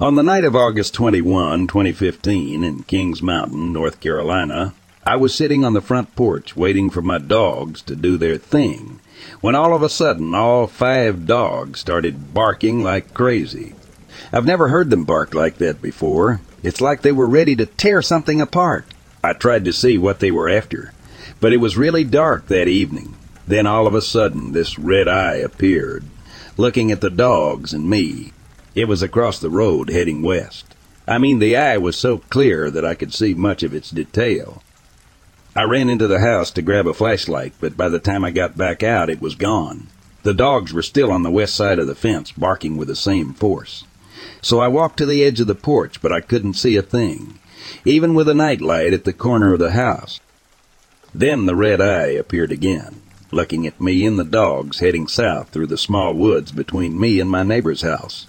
On 0.00 0.14
the 0.14 0.22
night 0.22 0.44
of 0.44 0.54
August 0.54 0.94
21, 0.94 1.66
2015, 1.66 2.62
in 2.62 2.84
Kings 2.84 3.20
Mountain, 3.20 3.72
North 3.72 3.98
Carolina, 3.98 4.72
I 5.04 5.16
was 5.16 5.34
sitting 5.34 5.64
on 5.64 5.72
the 5.72 5.80
front 5.80 6.14
porch 6.14 6.54
waiting 6.54 6.88
for 6.88 7.02
my 7.02 7.18
dogs 7.18 7.82
to 7.82 7.96
do 7.96 8.16
their 8.16 8.36
thing, 8.36 9.00
when 9.40 9.56
all 9.56 9.74
of 9.74 9.82
a 9.82 9.88
sudden 9.88 10.36
all 10.36 10.68
five 10.68 11.26
dogs 11.26 11.80
started 11.80 12.32
barking 12.32 12.80
like 12.80 13.12
crazy. 13.12 13.74
I've 14.32 14.46
never 14.46 14.68
heard 14.68 14.90
them 14.90 15.02
bark 15.02 15.34
like 15.34 15.58
that 15.58 15.82
before. 15.82 16.42
It's 16.62 16.80
like 16.80 17.02
they 17.02 17.10
were 17.10 17.26
ready 17.26 17.56
to 17.56 17.66
tear 17.66 18.00
something 18.00 18.40
apart. 18.40 18.84
I 19.24 19.32
tried 19.32 19.64
to 19.64 19.72
see 19.72 19.98
what 19.98 20.20
they 20.20 20.30
were 20.30 20.48
after. 20.48 20.92
But 21.40 21.52
it 21.52 21.56
was 21.56 21.76
really 21.76 22.04
dark 22.04 22.46
that 22.46 22.68
evening. 22.68 23.16
Then 23.48 23.66
all 23.66 23.88
of 23.88 23.96
a 23.96 24.02
sudden, 24.02 24.52
this 24.52 24.78
red 24.78 25.08
eye 25.08 25.38
appeared, 25.38 26.04
looking 26.56 26.92
at 26.92 27.00
the 27.00 27.10
dogs 27.10 27.74
and 27.74 27.90
me. 27.90 28.32
It 28.78 28.86
was 28.86 29.02
across 29.02 29.40
the 29.40 29.50
road 29.50 29.90
heading 29.90 30.22
west. 30.22 30.76
I 31.04 31.18
mean, 31.18 31.40
the 31.40 31.56
eye 31.56 31.78
was 31.78 31.96
so 31.96 32.18
clear 32.18 32.70
that 32.70 32.84
I 32.84 32.94
could 32.94 33.12
see 33.12 33.34
much 33.34 33.64
of 33.64 33.74
its 33.74 33.90
detail. 33.90 34.62
I 35.56 35.64
ran 35.64 35.88
into 35.88 36.06
the 36.06 36.20
house 36.20 36.52
to 36.52 36.62
grab 36.62 36.86
a 36.86 36.94
flashlight, 36.94 37.54
but 37.58 37.76
by 37.76 37.88
the 37.88 37.98
time 37.98 38.24
I 38.24 38.30
got 38.30 38.56
back 38.56 38.84
out, 38.84 39.10
it 39.10 39.20
was 39.20 39.34
gone. 39.34 39.88
The 40.22 40.32
dogs 40.32 40.72
were 40.72 40.82
still 40.82 41.10
on 41.10 41.24
the 41.24 41.30
west 41.30 41.56
side 41.56 41.80
of 41.80 41.88
the 41.88 41.96
fence, 41.96 42.30
barking 42.30 42.76
with 42.76 42.86
the 42.86 42.94
same 42.94 43.34
force. 43.34 43.82
So 44.42 44.60
I 44.60 44.68
walked 44.68 44.98
to 44.98 45.06
the 45.06 45.24
edge 45.24 45.40
of 45.40 45.48
the 45.48 45.56
porch, 45.56 46.00
but 46.00 46.12
I 46.12 46.20
couldn't 46.20 46.54
see 46.54 46.76
a 46.76 46.80
thing, 46.80 47.40
even 47.84 48.14
with 48.14 48.28
a 48.28 48.32
night 48.32 48.60
light 48.60 48.92
at 48.92 49.02
the 49.02 49.12
corner 49.12 49.54
of 49.54 49.58
the 49.58 49.72
house. 49.72 50.20
Then 51.12 51.46
the 51.46 51.56
red 51.56 51.80
eye 51.80 52.12
appeared 52.12 52.52
again, 52.52 53.02
looking 53.32 53.66
at 53.66 53.80
me 53.80 54.06
and 54.06 54.20
the 54.20 54.24
dogs 54.24 54.78
heading 54.78 55.08
south 55.08 55.48
through 55.48 55.66
the 55.66 55.76
small 55.76 56.14
woods 56.14 56.52
between 56.52 57.00
me 57.00 57.18
and 57.18 57.28
my 57.28 57.42
neighbor's 57.42 57.82
house. 57.82 58.27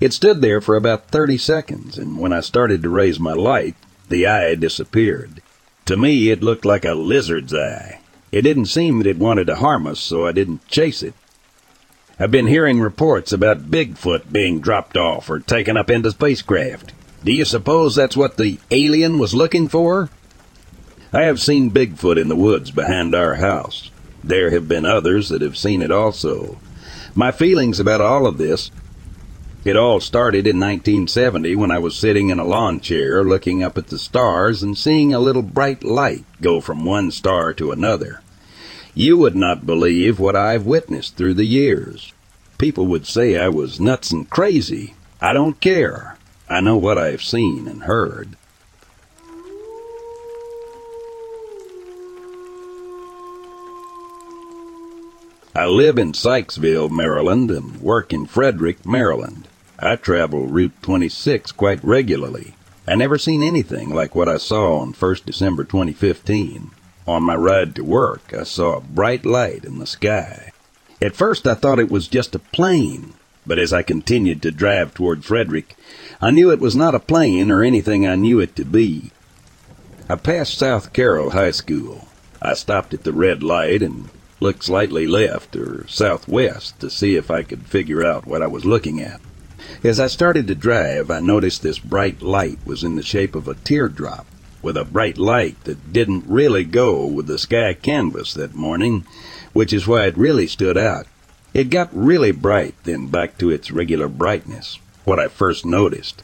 It 0.00 0.12
stood 0.12 0.40
there 0.40 0.60
for 0.60 0.76
about 0.76 1.08
thirty 1.08 1.38
seconds, 1.38 1.98
and 1.98 2.18
when 2.18 2.32
I 2.32 2.40
started 2.40 2.82
to 2.82 2.88
raise 2.88 3.20
my 3.20 3.32
light, 3.32 3.76
the 4.08 4.26
eye 4.26 4.54
disappeared. 4.54 5.40
To 5.86 5.96
me, 5.96 6.30
it 6.30 6.42
looked 6.42 6.64
like 6.64 6.84
a 6.84 6.94
lizard's 6.94 7.54
eye. 7.54 8.00
It 8.32 8.42
didn't 8.42 8.66
seem 8.66 8.98
that 8.98 9.06
it 9.06 9.18
wanted 9.18 9.46
to 9.46 9.56
harm 9.56 9.86
us, 9.86 10.00
so 10.00 10.26
I 10.26 10.32
didn't 10.32 10.66
chase 10.68 11.02
it. 11.02 11.14
I've 12.18 12.30
been 12.30 12.46
hearing 12.46 12.80
reports 12.80 13.32
about 13.32 13.70
Bigfoot 13.70 14.30
being 14.30 14.60
dropped 14.60 14.96
off 14.96 15.30
or 15.30 15.40
taken 15.40 15.76
up 15.76 15.88
into 15.90 16.10
spacecraft. 16.10 16.92
Do 17.24 17.32
you 17.32 17.44
suppose 17.44 17.94
that's 17.94 18.16
what 18.16 18.36
the 18.36 18.58
alien 18.70 19.18
was 19.18 19.34
looking 19.34 19.68
for? 19.68 20.10
I 21.12 21.22
have 21.22 21.40
seen 21.40 21.70
Bigfoot 21.70 22.20
in 22.20 22.28
the 22.28 22.36
woods 22.36 22.70
behind 22.70 23.14
our 23.14 23.36
house. 23.36 23.90
There 24.22 24.50
have 24.50 24.68
been 24.68 24.84
others 24.84 25.30
that 25.30 25.42
have 25.42 25.56
seen 25.56 25.82
it 25.82 25.90
also. 25.90 26.58
My 27.14 27.32
feelings 27.32 27.80
about 27.80 28.00
all 28.00 28.26
of 28.26 28.38
this 28.38 28.70
it 29.62 29.76
all 29.76 30.00
started 30.00 30.46
in 30.46 30.58
1970 30.58 31.54
when 31.54 31.70
I 31.70 31.78
was 31.78 31.94
sitting 31.94 32.30
in 32.30 32.38
a 32.38 32.44
lawn 32.44 32.80
chair 32.80 33.22
looking 33.22 33.62
up 33.62 33.76
at 33.76 33.88
the 33.88 33.98
stars 33.98 34.62
and 34.62 34.76
seeing 34.76 35.12
a 35.12 35.18
little 35.18 35.42
bright 35.42 35.84
light 35.84 36.24
go 36.40 36.60
from 36.60 36.84
one 36.84 37.10
star 37.10 37.52
to 37.54 37.70
another. 37.70 38.22
You 38.94 39.18
would 39.18 39.36
not 39.36 39.66
believe 39.66 40.18
what 40.18 40.34
I've 40.34 40.64
witnessed 40.64 41.16
through 41.16 41.34
the 41.34 41.44
years. 41.44 42.12
People 42.56 42.86
would 42.86 43.06
say 43.06 43.38
I 43.38 43.48
was 43.48 43.78
nuts 43.78 44.10
and 44.10 44.28
crazy. 44.28 44.94
I 45.20 45.34
don't 45.34 45.60
care. 45.60 46.16
I 46.48 46.60
know 46.60 46.78
what 46.78 46.96
I've 46.98 47.22
seen 47.22 47.68
and 47.68 47.82
heard. 47.82 48.36
I 55.54 55.66
live 55.66 55.98
in 55.98 56.12
Sykesville, 56.12 56.90
Maryland, 56.90 57.50
and 57.50 57.82
work 57.82 58.14
in 58.14 58.24
Frederick, 58.24 58.86
Maryland. 58.86 59.46
I 59.82 59.96
travel 59.96 60.46
Route 60.46 60.74
26 60.82 61.52
quite 61.52 61.82
regularly. 61.82 62.54
I 62.86 62.96
never 62.96 63.16
seen 63.16 63.42
anything 63.42 63.88
like 63.88 64.14
what 64.14 64.28
I 64.28 64.36
saw 64.36 64.76
on 64.76 64.92
1st 64.92 65.24
December 65.24 65.64
2015. 65.64 66.70
On 67.06 67.22
my 67.22 67.34
ride 67.34 67.74
to 67.76 67.82
work, 67.82 68.34
I 68.38 68.42
saw 68.42 68.76
a 68.76 68.82
bright 68.82 69.24
light 69.24 69.64
in 69.64 69.78
the 69.78 69.86
sky. 69.86 70.52
At 71.00 71.16
first, 71.16 71.46
I 71.46 71.54
thought 71.54 71.78
it 71.78 71.90
was 71.90 72.08
just 72.08 72.34
a 72.34 72.40
plane, 72.40 73.14
but 73.46 73.58
as 73.58 73.72
I 73.72 73.80
continued 73.80 74.42
to 74.42 74.50
drive 74.50 74.92
toward 74.92 75.24
Frederick, 75.24 75.74
I 76.20 76.30
knew 76.30 76.50
it 76.50 76.60
was 76.60 76.76
not 76.76 76.94
a 76.94 77.00
plane 77.00 77.50
or 77.50 77.62
anything 77.62 78.06
I 78.06 78.16
knew 78.16 78.38
it 78.38 78.54
to 78.56 78.66
be. 78.66 79.12
I 80.10 80.16
passed 80.16 80.58
South 80.58 80.92
Carroll 80.92 81.30
High 81.30 81.52
School. 81.52 82.06
I 82.42 82.52
stopped 82.52 82.92
at 82.92 83.04
the 83.04 83.14
red 83.14 83.42
light 83.42 83.80
and 83.80 84.10
looked 84.40 84.64
slightly 84.64 85.06
left 85.06 85.56
or 85.56 85.88
southwest 85.88 86.78
to 86.80 86.90
see 86.90 87.16
if 87.16 87.30
I 87.30 87.44
could 87.44 87.62
figure 87.62 88.04
out 88.04 88.26
what 88.26 88.42
I 88.42 88.46
was 88.46 88.66
looking 88.66 89.00
at. 89.00 89.22
As 89.82 89.98
I 89.98 90.08
started 90.08 90.46
to 90.48 90.54
drive, 90.54 91.10
I 91.10 91.20
noticed 91.20 91.62
this 91.62 91.78
bright 91.78 92.20
light 92.20 92.58
was 92.66 92.84
in 92.84 92.96
the 92.96 93.02
shape 93.02 93.34
of 93.34 93.48
a 93.48 93.54
teardrop, 93.54 94.26
with 94.60 94.76
a 94.76 94.84
bright 94.84 95.16
light 95.16 95.64
that 95.64 95.90
didn't 95.90 96.24
really 96.26 96.64
go 96.64 97.06
with 97.06 97.26
the 97.26 97.38
sky 97.38 97.72
canvas 97.72 98.34
that 98.34 98.54
morning, 98.54 99.06
which 99.54 99.72
is 99.72 99.86
why 99.86 100.04
it 100.04 100.18
really 100.18 100.46
stood 100.46 100.76
out. 100.76 101.06
It 101.54 101.70
got 101.70 101.88
really 101.96 102.30
bright, 102.30 102.74
then 102.84 103.06
back 103.06 103.38
to 103.38 103.48
its 103.48 103.70
regular 103.70 104.06
brightness, 104.06 104.78
what 105.04 105.18
I 105.18 105.28
first 105.28 105.64
noticed. 105.64 106.22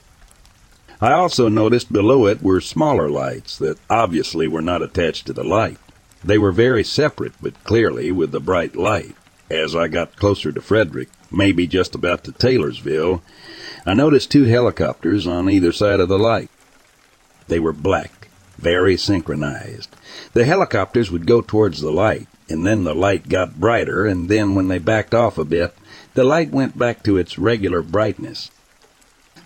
I 1.01 1.13
also 1.13 1.49
noticed 1.49 1.91
below 1.91 2.27
it 2.27 2.43
were 2.43 2.61
smaller 2.61 3.09
lights 3.09 3.57
that 3.57 3.79
obviously 3.89 4.47
were 4.47 4.61
not 4.61 4.83
attached 4.83 5.27
to 5.29 5.33
the 5.33 5.45
light. 5.45 5.79
They 6.23 6.37
were 6.37 6.53
very 6.53 6.85
separate, 6.85 7.33
but 7.41 7.65
clearly 7.65 8.13
with 8.13 8.33
the 8.33 8.41
bright 8.41 8.77
light. 8.77 9.17
As 9.51 9.77
I 9.77 9.87
got 9.87 10.17
closer 10.17 10.51
to 10.51 10.61
Frederick, 10.61 11.09
maybe 11.31 11.69
just 11.69 11.95
about 11.95 12.25
to 12.25 12.33
Taylorsville, 12.33 13.23
I 13.85 13.95
noticed 13.95 14.31
two 14.31 14.45
helicopters 14.45 15.27
on 15.27 15.49
either 15.49 15.71
side 15.71 16.01
of 16.01 16.09
the 16.09 16.19
light. 16.19 16.51
They 17.47 17.61
were 17.61 17.73
black, 17.73 18.29
very 18.59 18.97
synchronized. 18.97 19.95
The 20.33 20.45
helicopters 20.45 21.13
would 21.13 21.27
go 21.27 21.43
towards 21.43 21.81
the 21.81 21.93
light, 21.93 22.27
and 22.49 22.67
then 22.67 22.83
the 22.83 22.95
light 22.95 23.29
got 23.29 23.61
brighter, 23.61 24.05
and 24.05 24.29
then 24.29 24.57
when 24.57 24.67
they 24.67 24.79
backed 24.79 25.15
off 25.15 25.39
a 25.39 25.45
bit, 25.45 25.77
the 26.15 26.25
light 26.25 26.51
went 26.51 26.77
back 26.77 27.05
to 27.05 27.17
its 27.17 27.39
regular 27.39 27.83
brightness. 27.83 28.51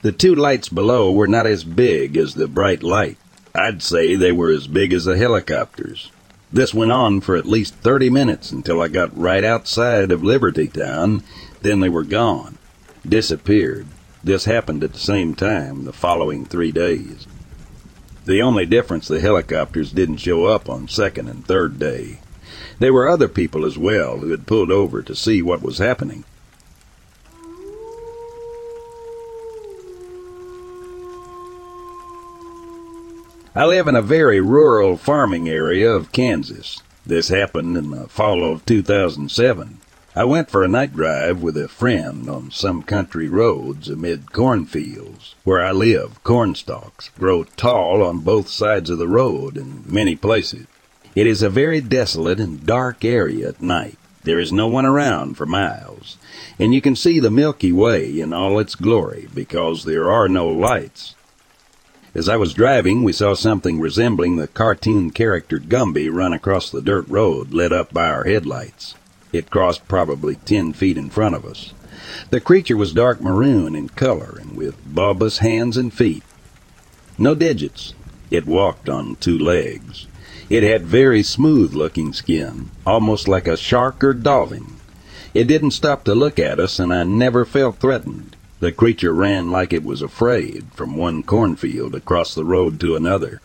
The 0.01 0.13
two 0.13 0.35
lights 0.35 0.71
below 0.71 1.13
were 1.13 1.29
not 1.29 1.47
as 1.47 1.63
big 1.63 2.17
as 2.17 2.35
the 2.35 2.49
bright 2.49 2.83
light. 2.83 3.19
I'd 3.55 3.83
say 3.83 4.15
they 4.15 4.33
were 4.33 4.51
as 4.51 4.67
big 4.67 4.95
as 4.95 5.05
the 5.05 5.19
helicopters. 5.19 6.11
This 6.53 6.75
went 6.75 6.91
on 6.91 7.21
for 7.21 7.37
at 7.37 7.47
least 7.47 7.75
30 7.77 8.11
minutes 8.11 8.51
until 8.51 8.83
I 8.83 8.89
got 8.89 9.17
right 9.17 9.45
outside 9.45 10.11
of 10.11 10.23
Libertytown 10.23 11.23
then 11.63 11.81
they 11.81 11.89
were 11.89 12.05
gone, 12.05 12.59
disappeared. 13.07 13.87
This 14.25 14.45
happened 14.45 14.83
at 14.83 14.93
the 14.93 14.99
same 14.99 15.35
time 15.35 15.85
the 15.85 15.93
following 15.93 16.45
three 16.45 16.73
days. 16.73 17.27
The 18.25 18.43
only 18.43 18.67
difference 18.67 19.09
the 19.09 19.21
helicopters 19.21 19.93
didn't 19.93 20.19
show 20.19 20.47
up 20.47 20.69
on 20.69 20.89
second 20.89 21.29
and 21.29 21.45
third 21.45 21.79
day. 21.79 22.21
There 22.79 22.93
were 22.93 23.09
other 23.09 23.29
people 23.29 23.65
as 23.65 23.79
well 23.79 24.19
who 24.19 24.31
had 24.31 24.47
pulled 24.47 24.71
over 24.71 25.03
to 25.03 25.15
see 25.15 25.43
what 25.43 25.63
was 25.63 25.79
happening. 25.79 26.25
I 33.61 33.67
live 33.67 33.89
in 33.89 33.95
a 33.95 34.01
very 34.01 34.41
rural 34.41 34.97
farming 34.97 35.47
area 35.47 35.93
of 35.93 36.13
Kansas. 36.13 36.83
This 37.05 37.29
happened 37.29 37.77
in 37.77 37.91
the 37.91 38.09
fall 38.09 38.43
of 38.43 38.65
2007. 38.65 39.81
I 40.17 40.25
went 40.25 40.49
for 40.49 40.65
a 40.65 40.69
night 40.69 40.97
drive 40.97 41.43
with 41.43 41.59
a 41.59 41.69
friend 41.69 42.31
on 42.31 42.53
some 42.53 42.83
country 42.83 43.29
roads 43.29 43.91
amid 43.91 44.33
cornfields. 44.33 45.35
Where 45.45 45.61
I 45.61 45.73
live, 45.73 46.25
cornstalks 46.25 47.11
grow 47.19 47.45
tall 47.45 48.03
on 48.03 48.21
both 48.21 48.49
sides 48.49 48.89
of 48.89 48.97
the 48.97 49.07
road 49.07 49.59
in 49.59 49.85
many 49.87 50.17
places. 50.17 50.67
It 51.15 51.27
is 51.27 51.43
a 51.43 51.51
very 51.51 51.83
desolate 51.83 52.41
and 52.41 52.65
dark 52.65 53.05
area 53.05 53.51
at 53.51 53.61
night. 53.61 53.99
There 54.25 54.39
is 54.39 54.55
no 54.55 54.69
one 54.69 54.87
around 54.87 55.37
for 55.37 55.45
miles, 55.45 56.17
and 56.59 56.73
you 56.73 56.81
can 56.81 56.97
see 56.97 57.21
the 57.21 57.31
Milky 57.31 57.73
Way 57.73 58.21
in 58.21 58.33
all 58.33 58.59
its 58.59 58.75
glory 58.75 59.29
because 59.35 59.85
there 59.85 60.11
are 60.11 60.31
no 60.31 60.49
lights. 60.49 61.15
As 62.13 62.29
I 62.29 62.37
was 62.37 62.55
driving, 62.55 63.05
we 63.05 63.13
saw 63.13 63.35
something 63.35 63.79
resembling 63.79 64.35
the 64.35 64.49
cartoon 64.49 65.11
character 65.11 65.61
Gumby 65.61 66.13
run 66.13 66.33
across 66.33 66.69
the 66.69 66.83
dirt 66.83 67.07
road 67.09 67.53
lit 67.53 67.73
up 67.73 67.93
by 67.93 68.09
our 68.09 68.25
headlights. 68.25 68.97
It 69.33 69.49
crossed 69.49 69.87
probably 69.87 70.35
ten 70.35 70.73
feet 70.73 70.99
in 70.99 71.09
front 71.09 71.37
of 71.37 71.45
us. 71.45 71.73
The 72.31 72.41
creature 72.41 72.77
was 72.77 72.93
dark 72.93 73.21
maroon 73.21 73.77
in 73.77 73.91
color 73.91 74.39
and 74.41 74.57
with 74.57 74.75
bulbous 74.93 75.39
hands 75.39 75.77
and 75.77 75.95
feet. 75.95 76.25
No 77.17 77.37
digits. 77.37 77.95
It 78.29 78.45
walked 78.45 78.89
on 78.89 79.15
two 79.17 79.39
legs. 79.39 80.09
It 80.49 80.65
had 80.65 80.83
very 80.83 81.23
smooth 81.23 81.75
looking 81.75 82.13
skin, 82.13 82.71
almost 82.85 83.29
like 83.29 83.47
a 83.47 83.57
shark 83.57 84.03
or 84.03 84.15
dolphin. 84.15 84.67
It 85.33 85.45
didn't 85.45 85.71
stop 85.73 86.03
to 86.05 86.15
look 86.17 86.41
at 86.41 86.59
us, 86.59 86.81
and 86.81 86.93
I 86.93 87.05
never 87.05 87.45
felt 87.45 87.77
threatened. 87.77 88.35
The 88.61 88.73
creature 88.73 89.15
ran 89.15 89.51
like 89.51 89.73
it 89.73 89.83
was 89.83 90.03
afraid 90.03 90.67
from 90.75 90.95
one 90.95 91.23
cornfield 91.23 91.95
across 91.95 92.35
the 92.35 92.45
road 92.45 92.79
to 92.81 92.95
another. 92.95 93.41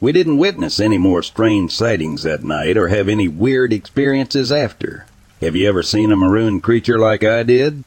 We 0.00 0.12
didn't 0.12 0.38
witness 0.38 0.80
any 0.80 0.96
more 0.96 1.22
strange 1.22 1.72
sightings 1.72 2.22
that 2.22 2.42
night 2.42 2.78
or 2.78 2.88
have 2.88 3.06
any 3.06 3.28
weird 3.28 3.70
experiences 3.72 4.50
after. 4.50 5.04
Have 5.42 5.54
you 5.54 5.68
ever 5.68 5.82
seen 5.82 6.10
a 6.10 6.16
maroon 6.16 6.62
creature 6.62 6.98
like 6.98 7.22
I 7.22 7.42
did? 7.42 7.84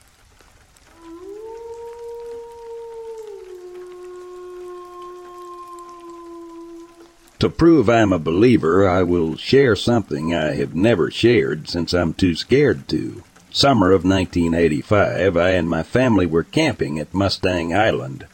To 7.39 7.49
prove 7.49 7.89
I'm 7.89 8.13
a 8.13 8.19
believer, 8.19 8.87
I 8.87 9.01
will 9.01 9.37
share 9.37 9.75
something 9.75 10.35
I 10.35 10.53
have 10.53 10.75
never 10.75 11.09
shared 11.09 11.67
since 11.67 11.93
I'm 11.93 12.13
too 12.13 12.35
scared 12.35 12.87
to. 12.89 13.23
Summer 13.57 13.87
of 13.87 14.03
1985, 14.03 15.35
I 15.35 15.49
and 15.49 15.67
my 15.67 15.81
family 15.81 16.27
were 16.27 16.43
camping 16.43 16.99
at 16.99 17.11
Mustang 17.11 17.73
Island, 17.73 18.27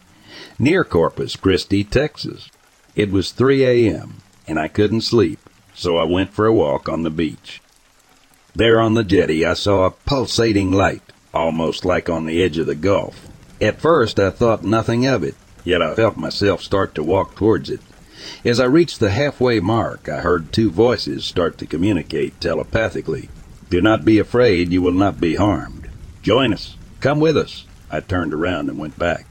near 0.59 0.83
Corpus 0.83 1.37
Christi, 1.37 1.85
Texas. 1.85 2.49
It 2.93 3.09
was 3.09 3.31
3 3.31 3.63
a.m., 3.63 4.15
and 4.49 4.59
I 4.59 4.67
couldn't 4.67 4.99
sleep. 4.99 5.39
so 5.73 5.95
I 5.95 6.03
went 6.03 6.33
for 6.33 6.45
a 6.45 6.51
walk 6.51 6.89
on 6.89 7.03
the 7.03 7.09
beach. 7.09 7.61
There 8.53 8.81
on 8.81 8.95
the 8.95 9.03
jetty, 9.05 9.45
I 9.45 9.53
saw 9.53 9.85
a 9.85 9.91
pulsating 9.91 10.73
light, 10.73 11.13
almost 11.33 11.85
like 11.85 12.09
on 12.09 12.25
the 12.25 12.43
edge 12.43 12.57
of 12.57 12.65
the 12.65 12.75
Gulf. 12.75 13.29
At 13.61 13.79
first, 13.79 14.19
I 14.19 14.29
thought 14.29 14.65
nothing 14.65 15.05
of 15.07 15.23
it, 15.23 15.35
yet 15.63 15.81
I 15.81 15.95
felt 15.95 16.17
myself 16.17 16.61
start 16.61 16.93
to 16.95 17.01
walk 17.01 17.35
towards 17.35 17.69
it. 17.69 17.79
As 18.43 18.59
I 18.59 18.65
reached 18.65 18.99
the 18.99 19.11
halfway 19.11 19.61
mark, 19.61 20.09
I 20.09 20.19
heard 20.19 20.51
two 20.51 20.69
voices 20.69 21.23
start 21.23 21.57
to 21.59 21.65
communicate 21.65 22.41
telepathically. 22.41 23.29
Do 23.73 23.81
not 23.81 24.05
be 24.05 24.19
afraid, 24.19 24.71
you 24.71 24.83
will 24.83 24.91
not 24.91 25.19
be 25.19 25.33
harmed. 25.33 25.89
Join 26.21 26.53
us. 26.53 26.75
Come 26.99 27.19
with 27.19 27.35
us. 27.35 27.65
I 27.89 28.01
turned 28.01 28.31
around 28.31 28.69
and 28.69 28.77
went 28.77 28.99
back. 28.99 29.25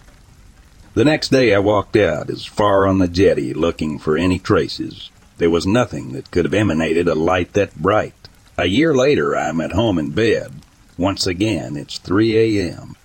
The 0.95 1.05
next 1.05 1.29
day 1.29 1.55
I 1.55 1.61
walked 1.61 1.95
out 1.95 2.29
as 2.29 2.45
far 2.45 2.85
on 2.89 2.99
the 2.99 3.07
jetty 3.07 3.55
looking 3.55 4.01
for 4.01 4.17
any 4.19 4.41
traces. 4.41 5.13
There 5.39 5.49
was 5.49 5.65
nothing 5.65 6.11
that 6.15 6.33
could 6.33 6.45
have 6.45 6.55
emanated 6.55 7.07
a 7.07 7.15
light 7.15 7.53
that 7.53 7.81
bright. 7.81 8.17
A 8.59 8.67
year 8.67 8.93
later 8.93 9.37
I'm 9.37 9.61
at 9.61 9.75
home 9.75 9.97
in 9.97 10.11
bed. 10.11 10.55
Once 10.99 11.25
again 11.25 11.77
it's 11.77 11.99
3 11.99 12.59
a.m. 12.59 12.97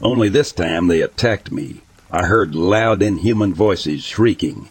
Only 0.00 0.30
this 0.30 0.50
time 0.50 0.86
they 0.86 1.02
attacked 1.02 1.52
me. 1.52 1.82
I 2.10 2.24
heard 2.24 2.54
loud 2.54 3.02
inhuman 3.02 3.52
voices 3.52 4.02
shrieking. 4.02 4.70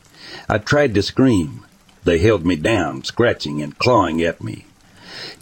I 0.50 0.58
tried 0.58 0.96
to 0.96 1.04
scream. 1.04 1.68
They 2.04 2.18
held 2.18 2.48
me 2.48 2.56
down, 2.56 3.04
scratching 3.04 3.62
and 3.62 3.78
clawing 3.78 4.24
at 4.24 4.44
me, 4.44 4.66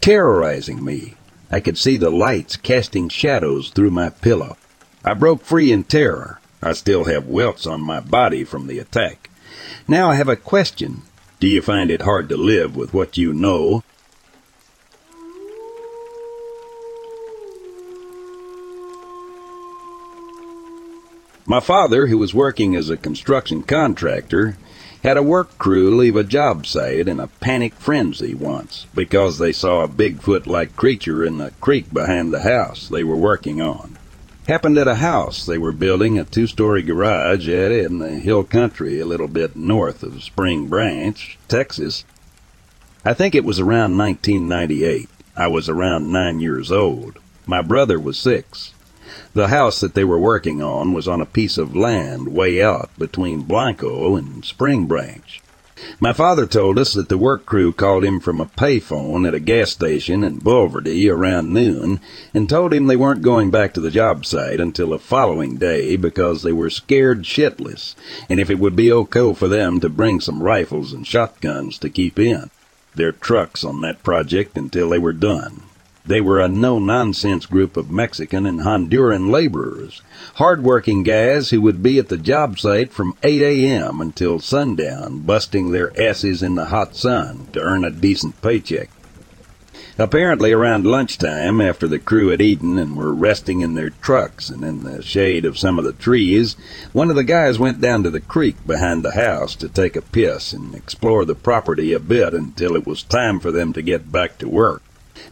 terrorizing 0.02 0.84
me. 0.84 1.16
I 1.52 1.60
could 1.60 1.78
see 1.78 1.98
the 1.98 2.10
lights 2.10 2.56
casting 2.58 3.10
shadows 3.10 3.70
through 3.70 3.92
my 3.92 4.10
pillow. 4.10 4.58
I 5.04 5.14
broke 5.14 5.44
free 5.44 5.72
in 5.72 5.84
terror. 5.84 6.40
I 6.62 6.74
still 6.74 7.06
have 7.06 7.28
welts 7.28 7.68
on 7.68 7.82
my 7.82 8.00
body 8.00 8.44
from 8.44 8.68
the 8.68 8.80
attack. 8.80 9.30
Now 9.88 10.10
I 10.10 10.16
have 10.16 10.30
a 10.30 10.36
question. 10.36 11.04
Do 11.40 11.48
you 11.48 11.62
find 11.62 11.92
it 11.92 12.02
hard 12.02 12.30
to 12.30 12.38
live 12.38 12.76
with 12.76 12.94
what 12.94 13.18
you 13.18 13.34
know? 13.34 13.84
My 21.46 21.60
father, 21.60 22.08
who 22.08 22.18
was 22.18 22.34
working 22.34 22.76
as 22.76 22.90
a 22.90 22.98
construction 22.98 23.62
contractor, 23.62 24.58
had 25.06 25.18
a 25.18 25.22
work 25.22 25.56
crew 25.60 25.96
leave 25.96 26.16
a 26.16 26.24
job 26.24 26.66
site 26.66 27.08
in 27.08 27.20
a 27.20 27.28
panic 27.28 27.76
frenzy 27.76 28.34
once 28.34 28.88
because 28.96 29.38
they 29.38 29.52
saw 29.52 29.84
a 29.84 29.88
Bigfoot 29.88 30.48
like 30.48 30.76
creature 30.76 31.24
in 31.24 31.38
the 31.38 31.52
creek 31.62 31.94
behind 31.94 32.34
the 32.34 32.42
house 32.42 32.90
they 32.90 33.04
were 33.04 33.16
working 33.16 33.62
on. 33.62 34.00
Happened 34.48 34.80
at 34.80 34.88
a 34.88 34.96
house 34.96 35.46
they 35.46 35.60
were 35.60 35.72
building, 35.72 36.18
a 36.18 36.24
two 36.24 36.48
story 36.48 36.82
garage 36.82 37.48
at 37.48 37.72
in 37.72 38.00
the 38.00 38.18
hill 38.18 38.44
country 38.44 39.00
a 39.00 39.06
little 39.06 39.28
bit 39.28 39.56
north 39.56 40.02
of 40.02 40.24
Spring 40.24 40.66
Branch, 40.66 41.38
Texas. 41.48 42.04
I 43.06 43.14
think 43.14 43.36
it 43.36 43.46
was 43.46 43.60
around 43.60 43.96
1998. 43.96 45.08
I 45.38 45.46
was 45.46 45.70
around 45.70 46.12
nine 46.12 46.40
years 46.40 46.72
old. 46.72 47.20
My 47.46 47.62
brother 47.62 48.00
was 48.00 48.18
six. 48.18 48.74
The 49.34 49.48
house 49.48 49.80
that 49.82 49.94
they 49.94 50.04
were 50.04 50.20
working 50.20 50.62
on 50.62 50.94
was 50.94 51.08
on 51.08 51.22
a 51.22 51.26
piece 51.26 51.58
of 51.58 51.76
land 51.76 52.30
way 52.30 52.62
out 52.62 52.90
between 52.98 53.42
Blanco 53.42 54.16
and 54.16 54.44
Spring 54.44 54.86
Branch. 54.88 55.42
My 56.00 56.14
father 56.14 56.46
told 56.46 56.80
us 56.80 56.94
that 56.94 57.10
the 57.10 57.18
work 57.18 57.46
crew 57.46 57.74
called 57.74 58.06
him 58.06 58.22
from 58.22 58.40
a 58.40 58.46
payphone 58.46 59.28
at 59.28 59.34
a 59.34 59.42
gas 59.42 59.72
station 59.72 60.24
in 60.24 60.40
Bulverde 60.40 61.10
around 61.10 61.54
noon 61.54 62.00
and 62.34 62.48
told 62.48 62.74
him 62.74 62.88
they 62.88 62.96
weren't 62.96 63.22
going 63.22 63.52
back 63.52 63.74
to 63.74 63.82
the 63.82 63.92
job 63.92 64.26
site 64.26 64.62
until 64.62 64.92
the 64.92 65.00
following 65.00 65.58
day 65.58 65.98
because 65.98 66.44
they 66.44 66.54
were 66.54 66.70
scared 66.70 67.24
shitless 67.24 67.94
and 68.30 68.40
if 68.40 68.50
it 68.50 68.58
would 68.58 68.76
be 68.76 68.90
okay 68.90 69.34
for 69.34 69.50
them 69.50 69.82
to 69.82 69.90
bring 69.90 70.22
some 70.22 70.42
rifles 70.42 70.94
and 70.94 71.06
shotguns 71.06 71.78
to 71.80 71.90
keep 71.90 72.18
in 72.18 72.50
their 72.96 73.12
trucks 73.12 73.66
on 73.66 73.82
that 73.82 74.02
project 74.02 74.58
until 74.58 74.90
they 74.90 75.00
were 75.00 75.14
done. 75.14 75.64
They 76.08 76.22
were 76.22 76.40
a 76.40 76.48
no-nonsense 76.48 77.48
group 77.48 77.76
of 77.76 77.90
Mexican 77.90 78.46
and 78.46 78.60
Honduran 78.60 79.32
laborers, 79.32 80.04
hard-working 80.36 81.02
guys 81.02 81.50
who 81.50 81.60
would 81.62 81.82
be 81.82 81.98
at 81.98 82.10
the 82.10 82.18
job 82.18 82.60
site 82.60 82.94
from 82.94 83.18
8 83.24 83.42
a.m. 83.42 84.00
until 84.00 84.40
sundown, 84.40 85.20
busting 85.20 85.72
their 85.72 86.00
asses 86.00 86.44
in 86.44 86.54
the 86.54 86.66
hot 86.66 86.96
sun 86.96 87.48
to 87.54 87.60
earn 87.60 87.84
a 87.84 87.90
decent 87.90 88.40
paycheck. 88.44 88.92
Apparently 89.98 90.52
around 90.52 90.86
lunchtime, 90.86 91.60
after 91.60 91.88
the 91.88 91.98
crew 91.98 92.28
had 92.28 92.42
eaten 92.42 92.78
and 92.78 92.96
were 92.96 93.14
resting 93.14 93.62
in 93.62 93.74
their 93.74 93.90
trucks 93.90 94.50
and 94.50 94.64
in 94.64 94.84
the 94.84 95.02
shade 95.02 95.44
of 95.44 95.58
some 95.58 95.80
of 95.80 95.86
the 95.86 95.94
trees, 95.94 96.56
one 96.94 97.10
of 97.10 97.16
the 97.16 97.24
guys 97.24 97.58
went 97.58 97.82
down 97.82 98.04
to 98.04 98.12
the 98.12 98.20
creek 98.20 98.58
behind 98.68 99.04
the 99.04 99.14
house 99.14 99.56
to 99.56 99.70
take 99.70 99.96
a 99.96 100.02
piss 100.02 100.54
and 100.54 100.76
explore 100.76 101.26
the 101.26 101.34
property 101.34 101.94
a 101.94 102.00
bit 102.00 102.34
until 102.36 102.76
it 102.76 102.86
was 102.86 103.02
time 103.02 103.40
for 103.40 103.52
them 103.52 103.74
to 103.74 103.82
get 103.82 104.12
back 104.12 104.38
to 104.38 104.48
work. 104.48 104.84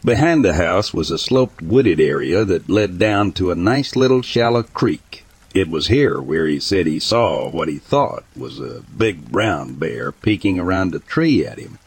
Behind 0.04 0.44
the 0.44 0.54
house 0.54 0.94
was 0.94 1.10
a 1.10 1.18
sloped 1.18 1.62
wooded 1.62 2.00
area 2.00 2.44
that 2.44 2.68
led 2.68 2.98
down 2.98 3.32
to 3.32 3.50
a 3.50 3.54
nice 3.54 3.96
little 3.96 4.22
shallow 4.22 4.62
creek. 4.62 5.24
It 5.54 5.68
was 5.68 5.86
here 5.86 6.20
where 6.20 6.46
he 6.46 6.58
said 6.58 6.86
he 6.86 6.98
saw 6.98 7.48
what 7.50 7.68
he 7.68 7.78
thought 7.78 8.24
was 8.36 8.58
a 8.58 8.82
big 8.96 9.30
brown 9.30 9.74
bear 9.74 10.10
peeking 10.10 10.58
around 10.58 10.94
a 10.94 10.98
tree 10.98 11.46
at 11.46 11.58
him. 11.58 11.78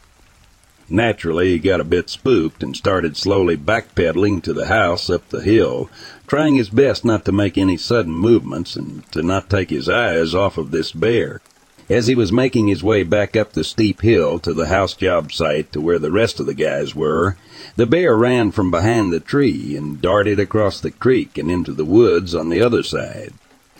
Naturally, 0.88 1.50
he 1.50 1.58
got 1.58 1.80
a 1.80 1.84
bit 1.84 2.08
spooked 2.08 2.62
and 2.62 2.74
started 2.74 3.16
slowly 3.16 3.58
backpedaling 3.58 4.42
to 4.44 4.54
the 4.54 4.68
house 4.68 5.10
up 5.10 5.28
the 5.28 5.42
hill, 5.42 5.90
trying 6.26 6.54
his 6.54 6.70
best 6.70 7.04
not 7.04 7.26
to 7.26 7.32
make 7.32 7.58
any 7.58 7.76
sudden 7.76 8.12
movements 8.12 8.74
and 8.74 9.10
to 9.12 9.22
not 9.22 9.50
take 9.50 9.68
his 9.68 9.88
eyes 9.88 10.34
off 10.34 10.56
of 10.56 10.70
this 10.70 10.92
bear. 10.92 11.42
As 11.90 12.06
he 12.06 12.14
was 12.14 12.30
making 12.30 12.68
his 12.68 12.82
way 12.82 13.02
back 13.02 13.34
up 13.34 13.52
the 13.52 13.64
steep 13.64 14.02
hill 14.02 14.38
to 14.40 14.52
the 14.52 14.66
house 14.66 14.92
job 14.92 15.32
site 15.32 15.72
to 15.72 15.80
where 15.80 15.98
the 15.98 16.10
rest 16.10 16.38
of 16.38 16.44
the 16.44 16.52
guys 16.52 16.94
were, 16.94 17.36
the 17.76 17.86
bear 17.86 18.14
ran 18.14 18.50
from 18.50 18.70
behind 18.70 19.10
the 19.10 19.20
tree 19.20 19.74
and 19.74 20.00
darted 20.02 20.38
across 20.38 20.80
the 20.80 20.90
creek 20.90 21.38
and 21.38 21.50
into 21.50 21.72
the 21.72 21.86
woods 21.86 22.34
on 22.34 22.50
the 22.50 22.60
other 22.60 22.82
side. 22.82 23.32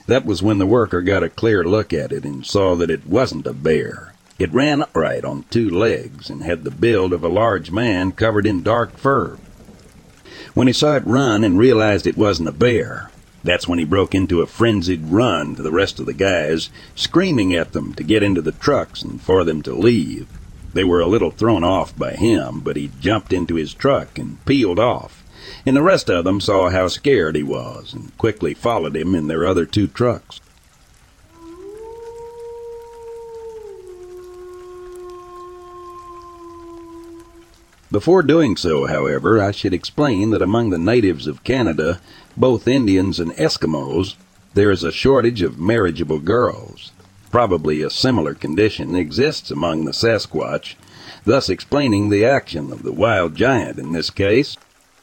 That 0.06 0.24
was 0.24 0.42
when 0.42 0.56
the 0.56 0.66
worker 0.66 1.02
got 1.02 1.22
a 1.22 1.28
clear 1.28 1.62
look 1.62 1.92
at 1.92 2.10
it 2.10 2.24
and 2.24 2.46
saw 2.46 2.74
that 2.76 2.90
it 2.90 3.06
wasn't 3.06 3.46
a 3.46 3.52
bear. 3.52 4.14
It 4.38 4.54
ran 4.54 4.80
upright 4.80 5.26
on 5.26 5.44
two 5.50 5.68
legs 5.68 6.30
and 6.30 6.42
had 6.42 6.64
the 6.64 6.70
build 6.70 7.12
of 7.12 7.22
a 7.22 7.28
large 7.28 7.70
man 7.70 8.12
covered 8.12 8.46
in 8.46 8.62
dark 8.62 8.96
fur. 8.96 9.36
When 10.54 10.66
he 10.66 10.72
saw 10.72 10.96
it 10.96 11.06
run 11.06 11.44
and 11.44 11.58
realized 11.58 12.06
it 12.06 12.16
wasn't 12.16 12.48
a 12.48 12.52
bear, 12.52 13.10
that's 13.44 13.68
when 13.68 13.78
he 13.78 13.84
broke 13.84 14.14
into 14.14 14.40
a 14.40 14.46
frenzied 14.46 15.06
run 15.06 15.54
to 15.54 15.62
the 15.62 15.70
rest 15.70 16.00
of 16.00 16.06
the 16.06 16.12
guys, 16.12 16.70
screaming 16.94 17.54
at 17.54 17.72
them 17.72 17.94
to 17.94 18.02
get 18.02 18.22
into 18.22 18.42
the 18.42 18.52
trucks 18.52 19.02
and 19.02 19.20
for 19.20 19.44
them 19.44 19.62
to 19.62 19.74
leave. 19.74 20.26
They 20.74 20.84
were 20.84 21.00
a 21.00 21.06
little 21.06 21.30
thrown 21.30 21.64
off 21.64 21.96
by 21.96 22.12
him, 22.12 22.60
but 22.60 22.76
he 22.76 22.90
jumped 23.00 23.32
into 23.32 23.54
his 23.54 23.74
truck 23.74 24.18
and 24.18 24.44
peeled 24.44 24.78
off. 24.78 25.24
And 25.64 25.76
the 25.76 25.82
rest 25.82 26.10
of 26.10 26.24
them 26.24 26.40
saw 26.40 26.68
how 26.70 26.88
scared 26.88 27.36
he 27.36 27.42
was 27.42 27.94
and 27.94 28.16
quickly 28.18 28.54
followed 28.54 28.96
him 28.96 29.14
in 29.14 29.28
their 29.28 29.46
other 29.46 29.64
two 29.64 29.86
trucks. 29.86 30.40
Before 37.90 38.22
doing 38.22 38.56
so, 38.58 38.86
however, 38.86 39.42
I 39.42 39.50
should 39.50 39.72
explain 39.72 40.28
that 40.30 40.42
among 40.42 40.68
the 40.68 40.78
natives 40.78 41.26
of 41.26 41.42
Canada, 41.42 42.02
both 42.38 42.68
Indians 42.68 43.18
and 43.18 43.32
Eskimos, 43.32 44.14
there 44.54 44.70
is 44.70 44.84
a 44.84 44.92
shortage 44.92 45.42
of 45.42 45.58
marriageable 45.58 46.20
girls. 46.20 46.92
Probably 47.30 47.82
a 47.82 47.90
similar 47.90 48.34
condition 48.34 48.94
exists 48.94 49.50
among 49.50 49.84
the 49.84 49.92
Sasquatch, 49.92 50.76
thus 51.24 51.48
explaining 51.48 52.08
the 52.08 52.24
action 52.24 52.72
of 52.72 52.84
the 52.84 52.92
wild 52.92 53.34
giant 53.34 53.78
in 53.78 53.92
this 53.92 54.08
case. 54.08 54.56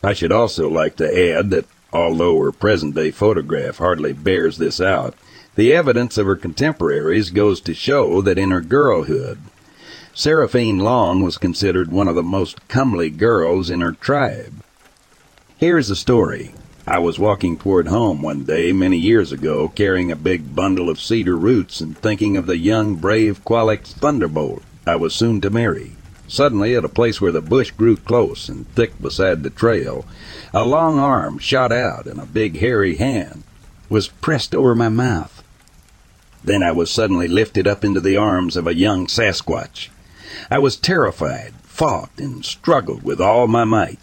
I 0.04 0.14
should 0.14 0.32
also 0.32 0.70
like 0.70 0.96
to 0.98 1.36
add 1.38 1.50
that 1.52 1.66
although 1.92 2.40
her 2.40 2.52
present 2.52 2.96
day 2.96 3.12
photograph 3.12 3.78
hardly 3.78 4.14
bears 4.14 4.58
this 4.58 4.80
out, 4.80 5.14
the 5.56 5.74
evidence 5.74 6.18
of 6.18 6.26
her 6.26 6.36
contemporaries 6.36 7.30
goes 7.30 7.62
to 7.62 7.74
show 7.74 8.22
that 8.22 8.38
in 8.38 8.52
her 8.52 8.62
girlhood, 8.62 9.40
Seraphine 10.14 10.80
Long 10.80 11.22
was 11.22 11.38
considered 11.38 11.92
one 11.92 12.08
of 12.08 12.16
the 12.16 12.24
most 12.24 12.66
comely 12.70 13.10
girls 13.10 13.70
in 13.70 13.82
her 13.82 13.92
tribe. 13.92 14.64
Here's 15.58 15.90
the 15.90 15.96
story. 15.96 16.54
I 16.88 17.00
was 17.00 17.18
walking 17.18 17.58
toward 17.58 17.88
home 17.88 18.22
one 18.22 18.44
day 18.44 18.72
many 18.72 18.98
years 18.98 19.32
ago, 19.32 19.70
carrying 19.70 20.12
a 20.12 20.16
big 20.16 20.56
bundle 20.56 20.88
of 20.88 21.02
cedar 21.02 21.36
roots 21.36 21.82
and 21.82 21.98
thinking 21.98 22.38
of 22.38 22.46
the 22.46 22.58
young, 22.58 22.96
brave 22.96 23.44
Qualex 23.44 23.92
Thunderbolt 23.94 24.62
I 24.86 24.96
was 24.96 25.16
soon 25.16 25.42
to 25.42 25.50
marry. 25.50 25.94
Suddenly, 26.28 26.76
at 26.76 26.86
a 26.86 26.90
place 26.90 27.20
where 27.20 27.32
the 27.32 27.42
bush 27.42 27.72
grew 27.72 27.98
close 27.98 28.50
and 28.50 28.68
thick 28.76 29.02
beside 29.02 29.42
the 29.42 29.50
trail, 29.50 30.06
a 30.54 30.64
long 30.64 31.00
arm 31.00 31.40
shot 31.40 31.72
out 31.72 32.06
and 32.06 32.20
a 32.20 32.26
big 32.28 32.60
hairy 32.60 32.98
hand 32.98 33.44
was 33.90 34.10
pressed 34.10 34.54
over 34.54 34.76
my 34.76 34.90
mouth. 34.90 35.42
Then 36.44 36.62
I 36.62 36.72
was 36.72 36.92
suddenly 36.92 37.28
lifted 37.28 37.68
up 37.68 37.84
into 37.84 38.00
the 38.00 38.18
arms 38.18 38.56
of 38.56 38.68
a 38.68 38.76
young 38.76 39.08
Sasquatch. 39.08 39.90
I 40.52 40.60
was 40.60 40.76
terrified, 40.76 41.56
fought, 41.64 42.12
and 42.20 42.46
struggled 42.46 43.02
with 43.02 43.20
all 43.20 43.48
my 43.48 43.64
might. 43.64 43.98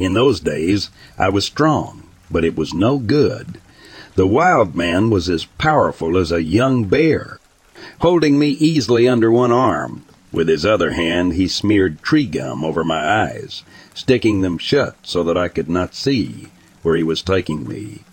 In 0.00 0.14
those 0.14 0.40
days, 0.40 0.88
I 1.18 1.28
was 1.28 1.44
strong, 1.44 2.04
but 2.30 2.42
it 2.42 2.56
was 2.56 2.72
no 2.72 2.96
good. 2.96 3.60
The 4.14 4.26
wild 4.26 4.74
man 4.74 5.10
was 5.10 5.28
as 5.28 5.44
powerful 5.44 6.16
as 6.16 6.32
a 6.32 6.42
young 6.42 6.84
bear. 6.84 7.38
Holding 8.00 8.38
me 8.38 8.48
easily 8.52 9.06
under 9.06 9.30
one 9.30 9.52
arm, 9.52 10.04
With 10.32 10.48
his 10.48 10.64
other 10.64 10.92
hand, 10.92 11.34
he 11.34 11.46
smeared 11.48 12.02
tree 12.02 12.24
gum 12.24 12.64
over 12.64 12.82
my 12.82 13.26
eyes, 13.26 13.62
sticking 13.92 14.40
them 14.40 14.56
shut 14.56 14.96
so 15.02 15.22
that 15.24 15.36
I 15.36 15.48
could 15.48 15.68
not 15.68 15.94
see 15.94 16.46
where 16.82 16.96
he 16.96 17.02
was 17.02 17.20
taking 17.20 17.68
me. 17.68 18.04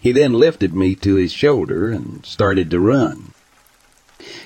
He 0.00 0.12
then 0.12 0.32
lifted 0.32 0.74
me 0.74 0.94
to 0.94 1.16
his 1.16 1.32
shoulder 1.32 1.90
and 1.90 2.24
started 2.24 2.70
to 2.70 2.80
run. 2.80 3.32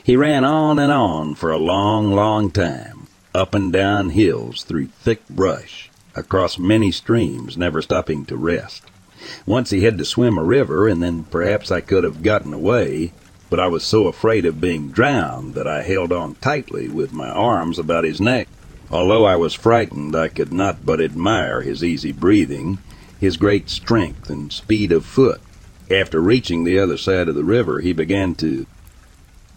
He 0.03 0.17
ran 0.17 0.43
on 0.43 0.81
and 0.81 0.91
on 0.91 1.37
for 1.37 1.53
a 1.53 1.59
long, 1.59 2.13
long 2.13 2.51
time, 2.51 3.07
up 3.33 3.55
and 3.55 3.73
down 3.73 4.11
hills 4.11 4.65
through 4.65 4.87
thick 4.87 5.29
brush, 5.29 5.91
across 6.15 6.59
many 6.59 6.91
streams, 6.91 7.57
never 7.57 7.83
stopping 7.83 8.25
to 8.27 8.37
rest. 8.37 8.83
Once 9.47 9.71
he 9.71 9.85
had 9.85 9.99
to 9.99 10.05
swim 10.05 10.37
a 10.37 10.45
river, 10.45 10.89
and 10.89 11.03
then 11.03 11.25
perhaps 11.25 11.71
I 11.71 11.81
could 11.81 12.05
have 12.05 12.23
gotten 12.23 12.53
away, 12.53 13.13
but 13.51 13.61
I 13.61 13.69
was 13.69 13.85
so 13.85 14.07
afraid 14.07 14.45
of 14.47 14.61
being 14.61 14.91
drowned 14.91 15.55
that 15.55 15.67
I 15.67 15.83
held 15.83 16.13
on 16.13 16.35
tightly 16.37 16.89
with 16.89 17.13
my 17.13 17.29
arms 17.29 17.79
about 17.79 18.05
his 18.05 18.21
neck. 18.21 18.49
Although 18.91 19.25
I 19.25 19.37
was 19.37 19.55
frightened, 19.55 20.17
I 20.17 20.29
could 20.29 20.53
not 20.53 20.85
but 20.85 21.01
admire 21.01 21.63
his 21.63 21.85
easy 21.85 22.13
breathing, 22.13 22.79
his 23.21 23.37
great 23.37 23.71
strength 23.71 24.29
and 24.29 24.53
speed 24.53 24.91
of 24.91 25.05
foot. 25.05 25.41
After 25.91 26.21
reaching 26.21 26.65
the 26.65 26.79
other 26.79 26.97
side 26.97 27.29
of 27.29 27.35
the 27.35 27.45
river, 27.45 27.81
he 27.81 27.93
began 27.93 28.35
to 28.37 28.67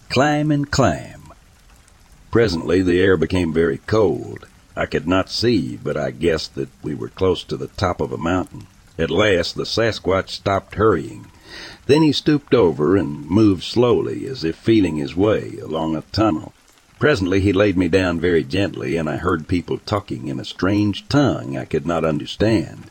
climb 0.10 0.52
and 0.52 0.70
climb. 0.70 1.34
Presently 2.32 2.82
the 2.82 3.00
air 3.00 3.18
became 3.18 3.54
very 3.54 3.80
cold. 3.88 4.46
I 4.76 4.86
could 4.86 5.08
not 5.08 5.30
see, 5.30 5.78
but 5.82 5.96
I 5.96 6.12
guessed 6.12 6.56
that 6.56 6.70
we 6.84 6.94
were 6.94 7.10
close 7.10 7.44
to 7.46 7.56
the 7.56 7.68
top 7.68 8.02
of 8.02 8.12
a 8.12 8.18
mountain. 8.18 8.68
At 8.98 9.10
last 9.10 9.56
the 9.56 9.66
Sasquatch 9.66 10.30
stopped 10.30 10.76
hurrying. 10.76 11.28
Then 11.86 12.02
he 12.02 12.12
stooped 12.12 12.54
over 12.54 12.98
and 12.98 13.30
moved 13.30 13.64
slowly, 13.64 14.28
as 14.28 14.44
if 14.44 14.56
feeling 14.56 14.98
his 14.98 15.16
way 15.16 15.58
along 15.62 15.96
a 15.96 16.04
tunnel. 16.12 16.54
Presently 17.00 17.40
he 17.42 17.54
laid 17.54 17.78
me 17.78 17.88
down 17.88 18.20
very 18.20 18.44
gently, 18.44 18.96
and 18.98 19.10
I 19.10 19.18
heard 19.18 19.48
people 19.48 19.78
talking 19.78 20.28
in 20.28 20.40
a 20.40 20.46
strange 20.46 21.08
tongue 21.08 21.58
I 21.58 21.66
could 21.66 21.86
not 21.86 22.04
understand. 22.04 22.90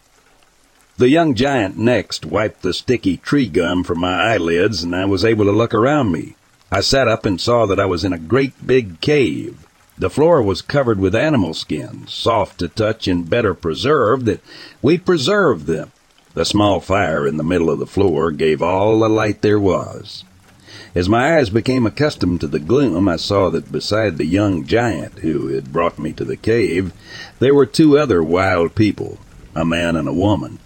The 0.97 1.09
young 1.09 1.35
giant 1.35 1.76
next 1.76 2.24
wiped 2.24 2.62
the 2.62 2.72
sticky 2.72 3.16
tree 3.16 3.49
gum 3.49 3.82
from 3.82 4.01
my 4.01 4.32
eyelids, 4.32 4.82
and 4.82 4.95
I 4.95 5.07
was 5.07 5.24
able 5.24 5.45
to 5.47 5.53
look 5.53 5.74
around 5.74 6.12
me. 6.12 6.37
I 6.70 6.80
sat 6.80 7.09
up 7.09 7.26
and 7.26 7.41
saw 7.41 7.66
that 7.66 7.80
I 7.80 7.87
was 7.87 8.05
in 8.05 8.12
a 8.12 8.18
great 8.18 8.66
big 8.66 9.01
cave. 9.01 9.64
The 9.97 10.11
floor 10.11 10.42
was 10.42 10.61
covered 10.61 10.99
with 10.99 11.14
animal 11.14 11.55
skins, 11.55 12.12
soft 12.12 12.59
to 12.59 12.68
touch 12.68 13.07
and 13.07 13.30
better 13.30 13.55
preserved 13.55 14.26
that 14.26 14.40
we 14.82 14.99
preserved 14.99 15.66
them. 15.66 15.92
The 16.34 16.45
small 16.45 16.80
fire 16.80 17.28
in 17.28 17.36
the 17.36 17.45
middle 17.45 17.70
of 17.70 17.78
the 17.78 17.86
floor 17.86 18.32
gave 18.32 18.61
all 18.61 18.99
the 18.99 19.09
light 19.09 19.40
there 19.40 19.61
was. 19.61 20.24
As 20.97 21.09
my 21.09 21.36
eyes 21.36 21.51
became 21.51 21.86
accustomed 21.86 22.40
to 22.40 22.49
the 22.49 22.59
gloom, 22.59 23.09
I 23.09 23.16
saw 23.16 23.51
that 23.51 23.70
beside 23.70 24.18
the 24.18 24.26
young 24.26 24.64
giant 24.64 25.20
who 25.20 25.49
had 25.49 25.72
brought 25.72 25.99
me 25.99 26.12
to 26.14 26.24
the 26.24 26.36
cave, 26.36 26.92
there 27.38 27.55
were 27.55 27.66
two 27.66 27.97
other 27.97 28.22
wild 28.22 28.74
people, 28.74 29.18
a 29.55 29.64
man 29.64 29.95
and 29.95 30.09
a 30.09 30.12
woman. 30.12 30.59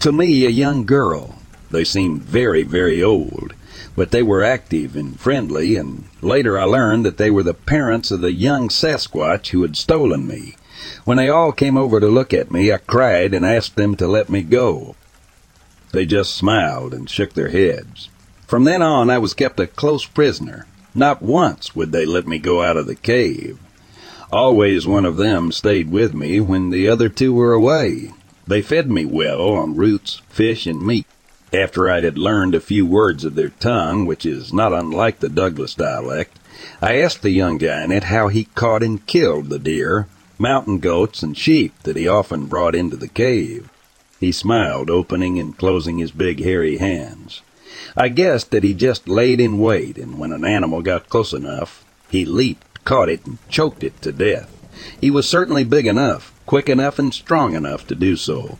To 0.00 0.12
me, 0.12 0.46
a 0.46 0.50
young 0.50 0.84
girl. 0.84 1.38
They 1.70 1.84
seemed 1.84 2.22
very, 2.22 2.62
very 2.62 3.02
old, 3.02 3.52
but 3.98 4.12
they 4.12 4.22
were 4.22 4.44
active 4.44 4.94
and 4.94 5.18
friendly, 5.18 5.74
and 5.74 6.04
later 6.22 6.56
I 6.56 6.62
learned 6.62 7.04
that 7.04 7.16
they 7.16 7.32
were 7.32 7.42
the 7.42 7.52
parents 7.52 8.12
of 8.12 8.20
the 8.20 8.32
young 8.32 8.68
Sasquatch 8.68 9.48
who 9.48 9.62
had 9.62 9.76
stolen 9.76 10.24
me. 10.24 10.54
When 11.04 11.16
they 11.16 11.28
all 11.28 11.50
came 11.50 11.76
over 11.76 11.98
to 11.98 12.06
look 12.06 12.32
at 12.32 12.52
me, 12.52 12.72
I 12.72 12.78
cried 12.78 13.34
and 13.34 13.44
asked 13.44 13.74
them 13.74 13.96
to 13.96 14.06
let 14.06 14.28
me 14.28 14.42
go. 14.42 14.94
They 15.90 16.06
just 16.06 16.36
smiled 16.36 16.94
and 16.94 17.10
shook 17.10 17.32
their 17.32 17.48
heads. 17.48 18.08
From 18.46 18.62
then 18.62 18.82
on, 18.82 19.10
I 19.10 19.18
was 19.18 19.34
kept 19.34 19.58
a 19.58 19.66
close 19.66 20.06
prisoner. 20.06 20.66
Not 20.94 21.20
once 21.20 21.74
would 21.74 21.90
they 21.90 22.06
let 22.06 22.28
me 22.28 22.38
go 22.38 22.62
out 22.62 22.76
of 22.76 22.86
the 22.86 22.94
cave. 22.94 23.58
Always 24.30 24.86
one 24.86 25.06
of 25.06 25.16
them 25.16 25.50
stayed 25.50 25.90
with 25.90 26.14
me 26.14 26.38
when 26.38 26.70
the 26.70 26.88
other 26.88 27.08
two 27.08 27.32
were 27.32 27.52
away. 27.52 28.12
They 28.46 28.62
fed 28.62 28.88
me 28.88 29.04
well 29.04 29.40
on 29.40 29.74
roots, 29.74 30.22
fish, 30.28 30.68
and 30.68 30.86
meat. 30.86 31.06
After 31.52 31.88
I 31.88 32.02
had 32.02 32.18
learned 32.18 32.54
a 32.54 32.60
few 32.60 32.84
words 32.84 33.24
of 33.24 33.34
their 33.34 33.48
tongue, 33.48 34.04
which 34.04 34.26
is 34.26 34.52
not 34.52 34.74
unlike 34.74 35.20
the 35.20 35.30
Douglas 35.30 35.74
dialect, 35.74 36.38
I 36.82 36.98
asked 36.98 37.22
the 37.22 37.30
young 37.30 37.58
giant 37.58 38.04
how 38.04 38.28
he 38.28 38.48
caught 38.54 38.82
and 38.82 39.06
killed 39.06 39.48
the 39.48 39.58
deer, 39.58 40.08
mountain 40.38 40.78
goats, 40.78 41.22
and 41.22 41.34
sheep 41.34 41.72
that 41.84 41.96
he 41.96 42.06
often 42.06 42.46
brought 42.46 42.74
into 42.74 42.96
the 42.96 43.08
cave. 43.08 43.70
He 44.20 44.30
smiled, 44.30 44.90
opening 44.90 45.38
and 45.38 45.56
closing 45.56 45.96
his 45.96 46.10
big 46.10 46.44
hairy 46.44 46.76
hands. 46.76 47.40
I 47.96 48.08
guessed 48.08 48.50
that 48.50 48.64
he 48.64 48.74
just 48.74 49.08
laid 49.08 49.40
in 49.40 49.58
wait, 49.58 49.96
and 49.96 50.18
when 50.18 50.32
an 50.32 50.44
animal 50.44 50.82
got 50.82 51.08
close 51.08 51.32
enough, 51.32 51.82
he 52.10 52.26
leaped, 52.26 52.84
caught 52.84 53.08
it, 53.08 53.24
and 53.24 53.38
choked 53.48 53.82
it 53.82 54.02
to 54.02 54.12
death. 54.12 54.54
He 55.00 55.10
was 55.10 55.26
certainly 55.26 55.64
big 55.64 55.86
enough, 55.86 56.30
quick 56.44 56.68
enough, 56.68 56.98
and 56.98 57.14
strong 57.14 57.54
enough 57.54 57.86
to 57.86 57.94
do 57.94 58.16
so. 58.16 58.58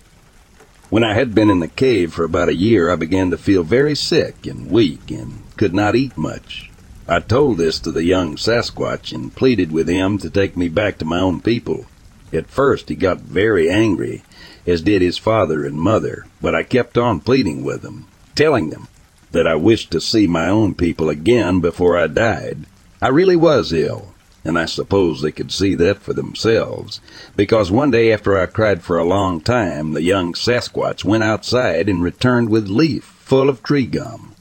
When 0.90 1.04
I 1.04 1.12
had 1.12 1.34
been 1.34 1.50
in 1.50 1.60
the 1.60 1.68
cave 1.68 2.14
for 2.14 2.24
about 2.24 2.48
a 2.48 2.54
year, 2.54 2.90
I 2.90 2.96
began 2.96 3.30
to 3.30 3.36
feel 3.36 3.62
very 3.62 3.94
sick 3.94 4.46
and 4.46 4.70
weak 4.70 5.10
and 5.10 5.42
could 5.58 5.74
not 5.74 5.94
eat 5.94 6.16
much. 6.16 6.70
I 7.06 7.20
told 7.20 7.58
this 7.58 7.78
to 7.80 7.92
the 7.92 8.04
young 8.04 8.36
Sasquatch 8.36 9.12
and 9.12 9.34
pleaded 9.34 9.70
with 9.70 9.86
him 9.86 10.16
to 10.16 10.30
take 10.30 10.56
me 10.56 10.68
back 10.68 10.96
to 10.98 11.04
my 11.04 11.20
own 11.20 11.42
people. 11.42 11.84
At 12.32 12.46
first 12.46 12.88
he 12.88 12.94
got 12.94 13.20
very 13.20 13.68
angry, 13.68 14.22
as 14.66 14.80
did 14.80 15.02
his 15.02 15.18
father 15.18 15.66
and 15.66 15.76
mother, 15.78 16.24
but 16.40 16.54
I 16.54 16.62
kept 16.62 16.96
on 16.96 17.20
pleading 17.20 17.64
with 17.64 17.82
them, 17.82 18.06
telling 18.34 18.70
them 18.70 18.88
that 19.32 19.46
I 19.46 19.56
wished 19.56 19.90
to 19.90 20.00
see 20.00 20.26
my 20.26 20.48
own 20.48 20.74
people 20.74 21.10
again 21.10 21.60
before 21.60 21.98
I 21.98 22.06
died. 22.06 22.60
I 23.02 23.08
really 23.08 23.36
was 23.36 23.74
ill, 23.74 24.14
and 24.48 24.58
I 24.58 24.64
suppose 24.64 25.20
they 25.20 25.30
could 25.30 25.52
see 25.52 25.74
that 25.76 25.98
for 25.98 26.14
themselves, 26.14 27.00
because 27.36 27.70
one 27.70 27.90
day 27.90 28.12
after 28.12 28.36
I 28.36 28.46
cried 28.46 28.82
for 28.82 28.98
a 28.98 29.04
long 29.04 29.40
time, 29.40 29.92
the 29.92 30.02
young 30.02 30.32
Sasquatch 30.32 31.04
went 31.04 31.22
outside 31.22 31.88
and 31.88 32.02
returned 32.02 32.48
with 32.48 32.68
leaf 32.68 33.04
full 33.04 33.48
of 33.48 33.62
tree 33.62 33.86
gum. 33.86 34.34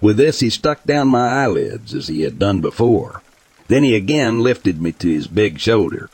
With 0.00 0.16
this 0.16 0.40
he 0.40 0.48
stuck 0.48 0.84
down 0.84 1.08
my 1.08 1.28
eyelids 1.28 1.92
as 1.92 2.08
he 2.08 2.22
had 2.22 2.38
done 2.38 2.60
before. 2.60 3.22
Then 3.66 3.82
he 3.82 3.94
again 3.96 4.40
lifted 4.40 4.80
me 4.80 4.92
to 4.92 5.08
his 5.08 5.26
big 5.26 5.58
shoulder. 5.58 6.08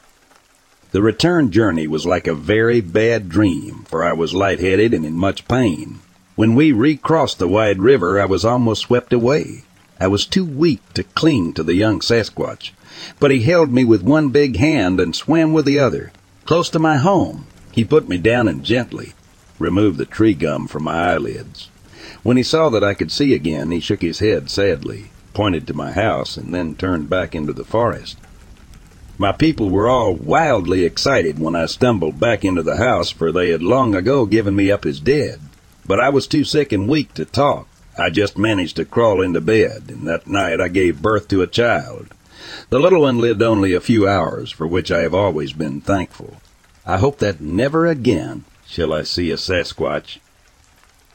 The 0.93 1.03
return 1.03 1.51
journey 1.51 1.87
was 1.87 2.07
like 2.07 2.27
a 2.27 2.35
very 2.35 2.81
bad 2.81 3.29
dream, 3.29 3.85
for 3.87 4.03
I 4.03 4.13
was 4.13 4.33
lightheaded 4.33 4.95
and 4.95 5.05
in 5.05 5.15
much 5.15 5.47
pain. 5.49 6.01
When 6.35 6.55
we 6.55 6.73
recrossed 6.73 7.39
the 7.39 7.49
wide 7.49 7.81
river, 7.81 8.21
I 8.21 8.25
was 8.25 8.45
almost 8.45 8.83
swept 8.83 9.13
away. 9.13 9.65
I 10.01 10.09
was 10.09 10.27
too 10.27 10.45
weak 10.45 10.81
to 10.95 11.05
cling 11.05 11.53
to 11.55 11.63
the 11.63 11.75
young 11.75 12.01
Sasquatch, 12.01 12.73
but 13.19 13.31
he 13.31 13.41
held 13.43 13.73
me 13.73 13.85
with 13.85 14.03
one 14.03 14.29
big 14.29 14.57
hand 14.57 15.01
and 15.01 15.15
swam 15.15 15.53
with 15.53 15.65
the 15.65 15.79
other. 15.79 16.13
Close 16.45 16.69
to 16.71 16.79
my 16.79 16.97
home, 16.97 17.47
he 17.73 17.85
put 17.85 18.09
me 18.09 18.19
down 18.19 18.49
and 18.49 18.65
gently 18.65 19.15
removed 19.59 19.99
the 19.99 20.05
tree 20.05 20.35
gum 20.35 20.67
from 20.67 20.85
my 20.85 21.13
eyelids. 21.13 21.71
When 22.23 22.37
he 22.37 22.43
saw 22.43 22.69
that 22.71 22.85
I 22.85 22.95
could 22.95 23.13
see 23.13 23.35
again, 23.35 23.71
he 23.71 23.81
shook 23.81 24.03
his 24.03 24.19
head 24.19 24.51
sadly, 24.51 25.11
pointed 25.33 25.67
to 25.67 25.75
my 25.75 25.93
house, 25.93 26.37
and 26.37 26.53
then 26.53 26.75
turned 26.75 27.09
back 27.09 27.35
into 27.35 27.53
the 27.53 27.65
forest. 27.65 28.19
My 29.17 29.31
people 29.31 29.71
were 29.71 29.89
all 29.89 30.15
wildly 30.15 30.85
excited 30.85 31.39
when 31.39 31.55
I 31.55 31.67
stumbled 31.67 32.19
back 32.19 32.45
into 32.45 32.63
the 32.63 32.77
house, 32.77 33.11
for 33.11 33.31
they 33.31 33.51
had 33.51 33.63
long 33.63 33.95
ago 33.95 34.27
given 34.27 34.57
me 34.57 34.73
up 34.73 34.85
as 34.85 34.99
dead. 34.99 35.41
But 35.87 36.01
I 36.01 36.09
was 36.09 36.27
too 36.27 36.45
sick 36.45 36.73
and 36.73 36.89
weak 36.89 37.15
to 37.15 37.25
talk. 37.25 37.69
I 37.97 38.11
just 38.11 38.37
managed 38.37 38.77
to 38.77 38.85
crawl 38.85 39.23
into 39.23 39.41
bed, 39.41 39.85
and 39.89 40.09
that 40.09 40.27
night 40.27 40.61
I 40.61 40.69
gave 40.69 41.01
birth 41.01 41.29
to 41.29 41.43
a 41.43 41.47
child. 41.47 42.09
The 42.71 42.79
little 42.79 43.03
one 43.03 43.19
lived 43.19 43.43
only 43.43 43.73
a 43.73 43.81
few 43.81 44.09
hours, 44.09 44.51
for 44.51 44.67
which 44.67 44.91
I 44.91 45.01
have 45.01 45.15
always 45.15 45.53
been 45.53 45.81
thankful. 45.81 46.39
I 46.87 46.99
hope 46.99 47.19
that 47.19 47.41
never 47.41 47.87
again 47.87 48.45
shall 48.67 48.93
I 48.93 49.03
see 49.03 49.31
a 49.31 49.37
Sasquatch. 49.37 50.19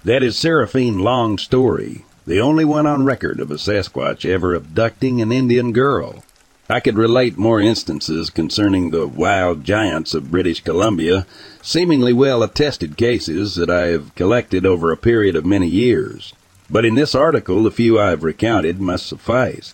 That 0.03 0.23
is 0.23 0.37
Seraphine 0.37 0.99
Long's 0.99 1.41
story, 1.43 2.05
the 2.25 2.39
only 2.39 2.65
one 2.65 2.87
on 2.87 3.05
record 3.05 3.39
of 3.39 3.51
a 3.51 3.57
Sasquatch 3.57 4.25
ever 4.25 4.55
abducting 4.55 5.21
an 5.21 5.31
Indian 5.31 5.71
girl. 5.71 6.23
I 6.71 6.79
could 6.79 6.97
relate 6.97 7.37
more 7.37 7.59
instances 7.59 8.29
concerning 8.29 8.91
the 8.91 9.07
wild 9.07 9.63
giants 9.63 10.13
of 10.13 10.29
British 10.29 10.63
Columbia, 10.63 11.25
seemingly 11.61 12.13
well 12.13 12.43
attested 12.43 12.95
cases 12.95 13.55
that 13.55 13.71
I 13.71 13.87
have 13.87 14.13
collected 14.13 14.65
over 14.67 14.91
a 14.91 14.97
period 14.97 15.35
of 15.35 15.45
many 15.45 15.67
years. 15.67 16.33
But 16.69 16.85
in 16.85 16.93
this 16.93 17.15
article, 17.15 17.63
the 17.63 17.71
few 17.71 17.99
I 17.99 18.11
have 18.11 18.23
recounted 18.23 18.79
must 18.79 19.07
suffice. 19.07 19.73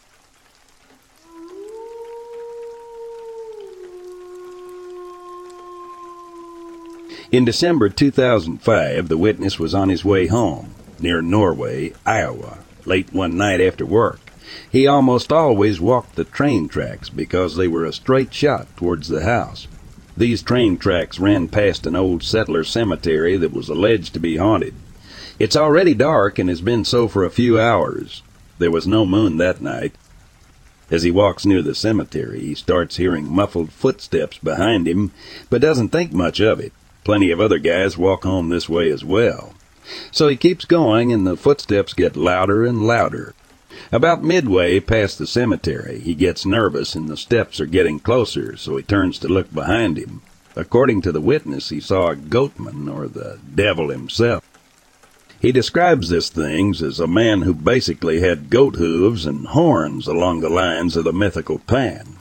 In 7.31 7.43
December 7.43 7.89
2005, 7.89 9.09
the 9.09 9.17
witness 9.17 9.57
was 9.57 9.73
on 9.73 9.89
his 9.89 10.05
way 10.05 10.27
home, 10.27 10.75
near 10.99 11.23
Norway, 11.23 11.93
Iowa, 12.05 12.59
late 12.85 13.11
one 13.13 13.35
night 13.35 13.59
after 13.59 13.83
work. 13.83 14.19
He 14.71 14.85
almost 14.85 15.33
always 15.33 15.81
walked 15.81 16.15
the 16.15 16.23
train 16.23 16.67
tracks 16.67 17.09
because 17.09 17.55
they 17.55 17.67
were 17.67 17.83
a 17.83 17.91
straight 17.91 18.31
shot 18.31 18.67
towards 18.77 19.07
the 19.07 19.23
house. 19.23 19.67
These 20.15 20.43
train 20.43 20.77
tracks 20.77 21.19
ran 21.19 21.47
past 21.47 21.87
an 21.87 21.95
old 21.95 22.21
settler 22.21 22.63
cemetery 22.63 23.37
that 23.37 23.53
was 23.53 23.69
alleged 23.69 24.13
to 24.13 24.19
be 24.19 24.37
haunted. 24.37 24.75
It's 25.39 25.55
already 25.55 25.95
dark 25.95 26.37
and 26.37 26.47
has 26.47 26.61
been 26.61 26.85
so 26.85 27.07
for 27.07 27.23
a 27.23 27.31
few 27.31 27.59
hours. 27.59 28.21
There 28.59 28.71
was 28.71 28.85
no 28.85 29.03
moon 29.03 29.37
that 29.37 29.61
night. 29.61 29.95
As 30.91 31.01
he 31.01 31.09
walks 31.09 31.43
near 31.43 31.63
the 31.63 31.73
cemetery, 31.73 32.41
he 32.41 32.53
starts 32.53 32.97
hearing 32.97 33.27
muffled 33.27 33.71
footsteps 33.71 34.37
behind 34.37 34.87
him, 34.87 35.11
but 35.49 35.61
doesn't 35.61 35.89
think 35.89 36.13
much 36.13 36.39
of 36.39 36.59
it. 36.59 36.71
Plenty 37.05 37.31
of 37.31 37.39
other 37.39 37.59
guys 37.59 37.97
walk 37.97 38.23
home 38.23 38.49
this 38.49 38.67
way 38.67 38.91
as 38.91 39.05
well. 39.05 39.53
So 40.11 40.27
he 40.27 40.35
keeps 40.35 40.65
going, 40.65 41.13
and 41.13 41.25
the 41.25 41.37
footsteps 41.37 41.93
get 41.93 42.17
louder 42.17 42.65
and 42.65 42.85
louder. 42.85 43.35
About 43.91 44.23
midway 44.23 44.79
past 44.79 45.19
the 45.19 45.27
cemetery, 45.27 45.99
he 45.99 46.15
gets 46.15 46.45
nervous 46.45 46.95
and 46.95 47.07
the 47.07 47.15
steps 47.15 47.59
are 47.59 47.67
getting 47.67 47.99
closer, 47.99 48.57
so 48.57 48.75
he 48.75 48.83
turns 48.83 49.19
to 49.19 49.27
look 49.27 49.53
behind 49.53 49.97
him. 49.97 50.23
According 50.55 51.03
to 51.03 51.11
the 51.11 51.21
witness, 51.21 51.69
he 51.69 51.79
saw 51.79 52.07
a 52.07 52.15
goatman, 52.15 52.91
or 52.91 53.07
the 53.07 53.37
devil 53.53 53.89
himself. 53.89 54.43
He 55.39 55.51
describes 55.51 56.09
this 56.09 56.29
thing 56.29 56.71
as 56.71 56.99
a 56.99 57.05
man 57.05 57.43
who 57.43 57.53
basically 57.53 58.21
had 58.21 58.49
goat 58.49 58.77
hooves 58.77 59.27
and 59.27 59.45
horns 59.47 60.07
along 60.07 60.39
the 60.39 60.49
lines 60.49 60.97
of 60.97 61.03
the 61.03 61.13
mythical 61.13 61.59
Pan. 61.59 62.15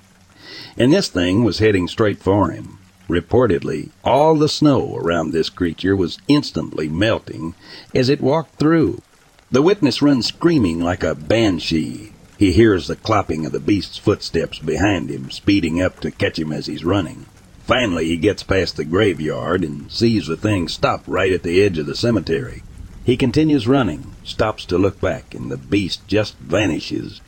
And 0.76 0.92
this 0.92 1.08
thing 1.08 1.42
was 1.42 1.60
heading 1.60 1.88
straight 1.88 2.18
for 2.18 2.50
him. 2.50 2.78
Reportedly, 3.08 3.90
all 4.02 4.34
the 4.34 4.48
snow 4.48 4.96
around 4.96 5.32
this 5.32 5.50
creature 5.50 5.94
was 5.94 6.18
instantly 6.26 6.88
melting 6.88 7.54
as 7.94 8.08
it 8.08 8.20
walked 8.20 8.58
through. 8.58 9.02
The 9.50 9.62
witness 9.62 10.00
runs 10.00 10.26
screaming 10.26 10.80
like 10.80 11.02
a 11.02 11.14
banshee. 11.14 12.12
He 12.38 12.52
hears 12.52 12.88
the 12.88 12.96
clopping 12.96 13.44
of 13.44 13.52
the 13.52 13.60
beast's 13.60 13.98
footsteps 13.98 14.58
behind 14.58 15.10
him, 15.10 15.30
speeding 15.30 15.82
up 15.82 16.00
to 16.00 16.10
catch 16.10 16.38
him 16.38 16.52
as 16.52 16.66
he's 16.66 16.84
running. 16.84 17.26
Finally, 17.66 18.06
he 18.06 18.16
gets 18.16 18.42
past 18.42 18.76
the 18.76 18.84
graveyard 18.84 19.64
and 19.64 19.90
sees 19.92 20.26
the 20.26 20.36
thing 20.36 20.66
stop 20.68 21.02
right 21.06 21.32
at 21.32 21.42
the 21.42 21.62
edge 21.62 21.78
of 21.78 21.86
the 21.86 21.94
cemetery. 21.94 22.62
He 23.04 23.16
continues 23.16 23.68
running, 23.68 24.12
stops 24.24 24.64
to 24.66 24.78
look 24.78 25.00
back, 25.00 25.34
and 25.34 25.50
the 25.50 25.56
beast 25.58 26.06
just 26.08 26.36
vanishes. 26.38 27.20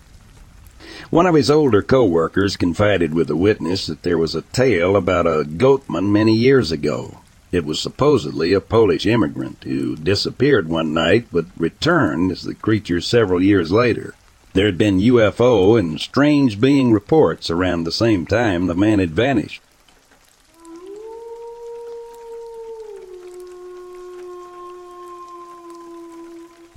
One 1.11 1.27
of 1.27 1.37
his 1.37 1.51
older 1.51 1.83
co-workers 1.83 2.57
confided 2.57 3.15
with 3.15 3.29
the 3.29 3.37
witness 3.37 3.87
that 3.87 4.03
there 4.03 4.19
was 4.19 4.35
a 4.35 4.43
tale 4.43 4.97
about 4.97 5.25
a 5.25 5.45
goatman 5.45 6.11
many 6.11 6.35
years 6.35 6.73
ago. 6.73 7.19
It 7.53 7.65
was 7.65 7.79
supposedly 7.79 8.53
a 8.53 8.61
Polish 8.61 9.07
immigrant 9.07 9.63
who 9.63 9.95
disappeared 9.95 10.69
one 10.69 10.93
night 10.93 11.29
but 11.31 11.47
returned 11.57 12.33
as 12.33 12.43
the 12.43 12.57
creature 12.57 13.01
several 13.01 13.41
years 13.41 13.71
later. 13.71 14.15
There 14.53 14.67
had 14.67 14.77
been 14.77 14.99
UFO 14.99 15.79
and 15.79 16.01
strange 16.01 16.61
being 16.61 16.93
reports 16.93 17.51
around 17.51 17.85
the 17.85 17.93
same 17.93 18.27
time 18.27 18.67
the 18.67 18.75
man 18.75 18.99
had 18.99 19.13
vanished. 19.13 19.63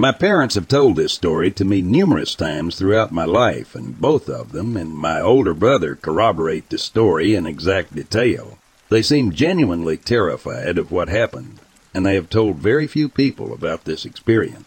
My 0.02 0.14
parents 0.14 0.56
have 0.56 0.70
told 0.70 0.96
this 0.96 1.12
story 1.12 1.52
to 1.52 1.66
me 1.66 1.82
numerous 1.82 2.34
times 2.34 2.78
throughout 2.78 3.12
my 3.12 3.26
life, 3.26 3.76
and 3.76 4.00
both 4.00 4.30
of 4.30 4.54
them 4.54 4.78
and 4.78 4.94
my 4.94 5.20
older 5.20 5.54
brother 5.54 5.98
corroborate 5.98 6.70
the 6.70 6.78
story 6.78 7.36
in 7.36 7.46
exact 7.46 7.94
detail. 7.94 8.58
They 8.88 9.02
seem 9.02 9.34
genuinely 9.34 9.98
terrified 9.98 10.78
of 10.78 10.94
what 10.94 11.10
happened, 11.10 11.60
and 11.94 12.06
they 12.06 12.16
have 12.16 12.30
told 12.30 12.60
very 12.60 12.88
few 12.88 13.10
people 13.10 13.52
about 13.54 13.84
this 13.84 14.06
experience. 14.06 14.66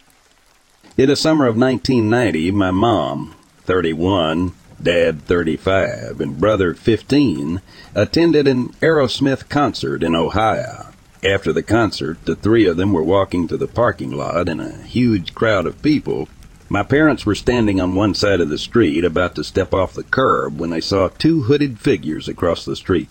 In 0.98 1.08
the 1.08 1.16
summer 1.16 1.46
of 1.46 1.56
1990, 1.56 2.50
my 2.50 2.70
mom, 2.70 3.34
31, 3.62 4.52
dad 4.82 5.22
35, 5.22 6.20
and 6.20 6.38
brother 6.38 6.74
15 6.74 7.62
attended 7.94 8.46
an 8.46 8.68
Aerosmith 8.82 9.48
concert 9.48 10.02
in 10.02 10.14
Ohio. 10.14 10.91
After 11.24 11.52
the 11.52 11.62
concert, 11.62 12.18
the 12.24 12.34
three 12.34 12.66
of 12.66 12.76
them 12.76 12.92
were 12.92 13.02
walking 13.02 13.46
to 13.46 13.56
the 13.56 13.68
parking 13.68 14.10
lot 14.10 14.48
in 14.48 14.58
a 14.58 14.82
huge 14.82 15.34
crowd 15.34 15.66
of 15.66 15.80
people. 15.80 16.28
My 16.68 16.82
parents 16.82 17.24
were 17.24 17.36
standing 17.36 17.80
on 17.80 17.94
one 17.94 18.14
side 18.14 18.40
of 18.40 18.48
the 18.48 18.58
street 18.58 19.04
about 19.04 19.36
to 19.36 19.44
step 19.44 19.72
off 19.72 19.94
the 19.94 20.02
curb 20.02 20.58
when 20.58 20.70
they 20.70 20.80
saw 20.80 21.08
two 21.08 21.42
hooded 21.42 21.78
figures 21.78 22.26
across 22.26 22.64
the 22.64 22.74
street. 22.74 23.08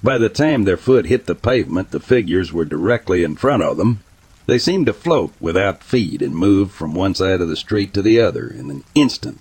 By 0.00 0.16
the 0.16 0.28
time 0.28 0.62
their 0.62 0.76
foot 0.76 1.06
hit 1.06 1.26
the 1.26 1.34
pavement, 1.34 1.90
the 1.90 1.98
figures 1.98 2.52
were 2.52 2.64
directly 2.64 3.24
in 3.24 3.34
front 3.34 3.64
of 3.64 3.78
them. 3.78 4.04
They 4.46 4.58
seemed 4.58 4.86
to 4.86 4.92
float 4.92 5.32
without 5.40 5.82
feet 5.82 6.22
and 6.22 6.36
move 6.36 6.70
from 6.70 6.94
one 6.94 7.16
side 7.16 7.40
of 7.40 7.48
the 7.48 7.56
street 7.56 7.92
to 7.94 8.02
the 8.02 8.20
other 8.20 8.46
in 8.46 8.70
an 8.70 8.84
instant. 8.94 9.40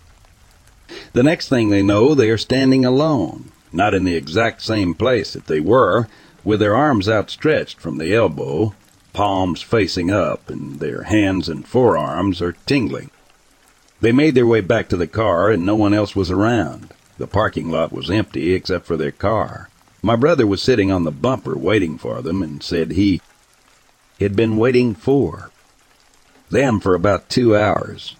The 1.13 1.23
next 1.23 1.47
thing 1.47 1.69
they 1.69 1.83
know, 1.83 2.15
they 2.15 2.31
are 2.31 2.37
standing 2.39 2.85
alone, 2.85 3.51
not 3.71 3.93
in 3.93 4.03
the 4.03 4.15
exact 4.15 4.63
same 4.63 4.95
place 4.95 5.33
that 5.33 5.45
they 5.45 5.59
were, 5.59 6.07
with 6.43 6.59
their 6.59 6.75
arms 6.75 7.07
outstretched 7.09 7.79
from 7.79 7.97
the 7.97 8.13
elbow, 8.13 8.73
palms 9.13 9.61
facing 9.61 10.11
up, 10.11 10.49
and 10.49 10.79
their 10.79 11.03
hands 11.03 11.49
and 11.49 11.67
forearms 11.67 12.41
are 12.41 12.55
tingling. 12.65 13.11
They 14.01 14.11
made 14.11 14.35
their 14.35 14.47
way 14.47 14.61
back 14.61 14.87
to 14.89 14.97
the 14.97 15.07
car, 15.07 15.49
and 15.49 15.65
no 15.65 15.75
one 15.75 15.93
else 15.93 16.15
was 16.15 16.31
around. 16.31 16.93
The 17.17 17.27
parking 17.27 17.69
lot 17.69 17.91
was 17.91 18.09
empty 18.09 18.53
except 18.53 18.85
for 18.85 18.95
their 18.95 19.11
car. 19.11 19.69
My 20.01 20.15
brother 20.15 20.47
was 20.47 20.61
sitting 20.61 20.91
on 20.91 21.03
the 21.03 21.11
bumper 21.11 21.57
waiting 21.57 21.97
for 21.97 22.21
them 22.21 22.41
and 22.41 22.63
said 22.63 22.91
he 22.91 23.21
had 24.19 24.35
been 24.35 24.55
waiting 24.55 24.95
for 24.95 25.51
them 26.49 26.79
for 26.79 26.95
about 26.95 27.29
two 27.29 27.55
hours. 27.55 28.15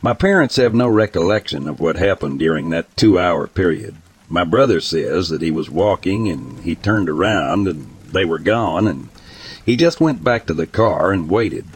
My 0.00 0.14
parents 0.14 0.56
have 0.56 0.74
no 0.74 0.88
recollection 0.88 1.68
of 1.68 1.80
what 1.80 1.96
happened 1.96 2.38
during 2.38 2.70
that 2.70 2.96
two 2.96 3.18
hour 3.18 3.46
period. 3.46 3.96
My 4.28 4.44
brother 4.44 4.80
says 4.80 5.28
that 5.28 5.42
he 5.42 5.50
was 5.50 5.70
walking 5.70 6.28
and 6.28 6.60
he 6.60 6.74
turned 6.74 7.08
around 7.08 7.68
and 7.68 7.88
they 8.12 8.24
were 8.24 8.38
gone 8.38 8.86
and 8.86 9.08
he 9.64 9.76
just 9.76 10.00
went 10.00 10.24
back 10.24 10.46
to 10.46 10.54
the 10.54 10.66
car 10.66 11.12
and 11.12 11.30
waited. 11.30 11.66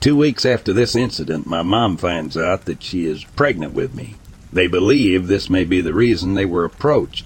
Two 0.00 0.16
weeks 0.16 0.46
after 0.46 0.72
this 0.72 0.94
incident, 0.94 1.46
my 1.46 1.62
mom 1.62 1.96
finds 1.96 2.36
out 2.36 2.66
that 2.66 2.82
she 2.82 3.04
is 3.04 3.24
pregnant 3.24 3.72
with 3.72 3.94
me. 3.94 4.14
They 4.52 4.66
believe 4.66 5.26
this 5.26 5.50
may 5.50 5.64
be 5.64 5.80
the 5.80 5.92
reason 5.92 6.34
they 6.34 6.46
were 6.46 6.64
approached. 6.64 7.24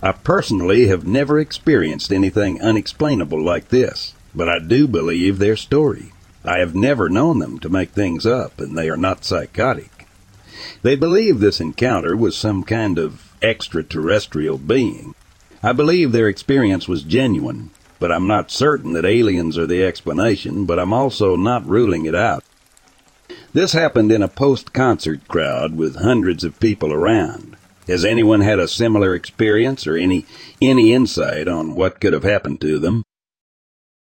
I 0.00 0.12
personally 0.12 0.86
have 0.88 1.06
never 1.06 1.38
experienced 1.38 2.12
anything 2.12 2.60
unexplainable 2.60 3.42
like 3.42 3.68
this, 3.68 4.14
but 4.34 4.48
I 4.48 4.58
do 4.58 4.86
believe 4.86 5.38
their 5.38 5.56
story. 5.56 6.12
I 6.44 6.58
have 6.58 6.74
never 6.74 7.08
known 7.08 7.38
them 7.38 7.58
to 7.60 7.68
make 7.68 7.90
things 7.90 8.26
up, 8.26 8.60
and 8.60 8.76
they 8.76 8.90
are 8.90 8.96
not 8.96 9.24
psychotic. 9.24 9.90
They 10.84 10.96
believe 10.96 11.40
this 11.40 11.62
encounter 11.62 12.14
was 12.14 12.36
some 12.36 12.62
kind 12.62 12.98
of 12.98 13.32
extraterrestrial 13.40 14.58
being. 14.58 15.14
I 15.62 15.72
believe 15.72 16.12
their 16.12 16.28
experience 16.28 16.86
was 16.86 17.02
genuine, 17.02 17.70
but 17.98 18.12
I'm 18.12 18.26
not 18.26 18.50
certain 18.50 18.92
that 18.92 19.06
aliens 19.06 19.56
are 19.56 19.66
the 19.66 19.82
explanation, 19.82 20.66
but 20.66 20.78
I'm 20.78 20.92
also 20.92 21.36
not 21.36 21.66
ruling 21.66 22.04
it 22.04 22.14
out. 22.14 22.44
This 23.54 23.72
happened 23.72 24.12
in 24.12 24.22
a 24.22 24.28
post-concert 24.28 25.26
crowd 25.26 25.74
with 25.74 25.96
hundreds 25.96 26.44
of 26.44 26.60
people 26.60 26.92
around. 26.92 27.56
Has 27.88 28.04
anyone 28.04 28.42
had 28.42 28.58
a 28.58 28.68
similar 28.68 29.14
experience 29.14 29.86
or 29.86 29.96
any 29.96 30.26
any 30.60 30.92
insight 30.92 31.48
on 31.48 31.74
what 31.74 31.98
could 31.98 32.12
have 32.12 32.24
happened 32.24 32.60
to 32.60 32.78
them? 32.78 33.04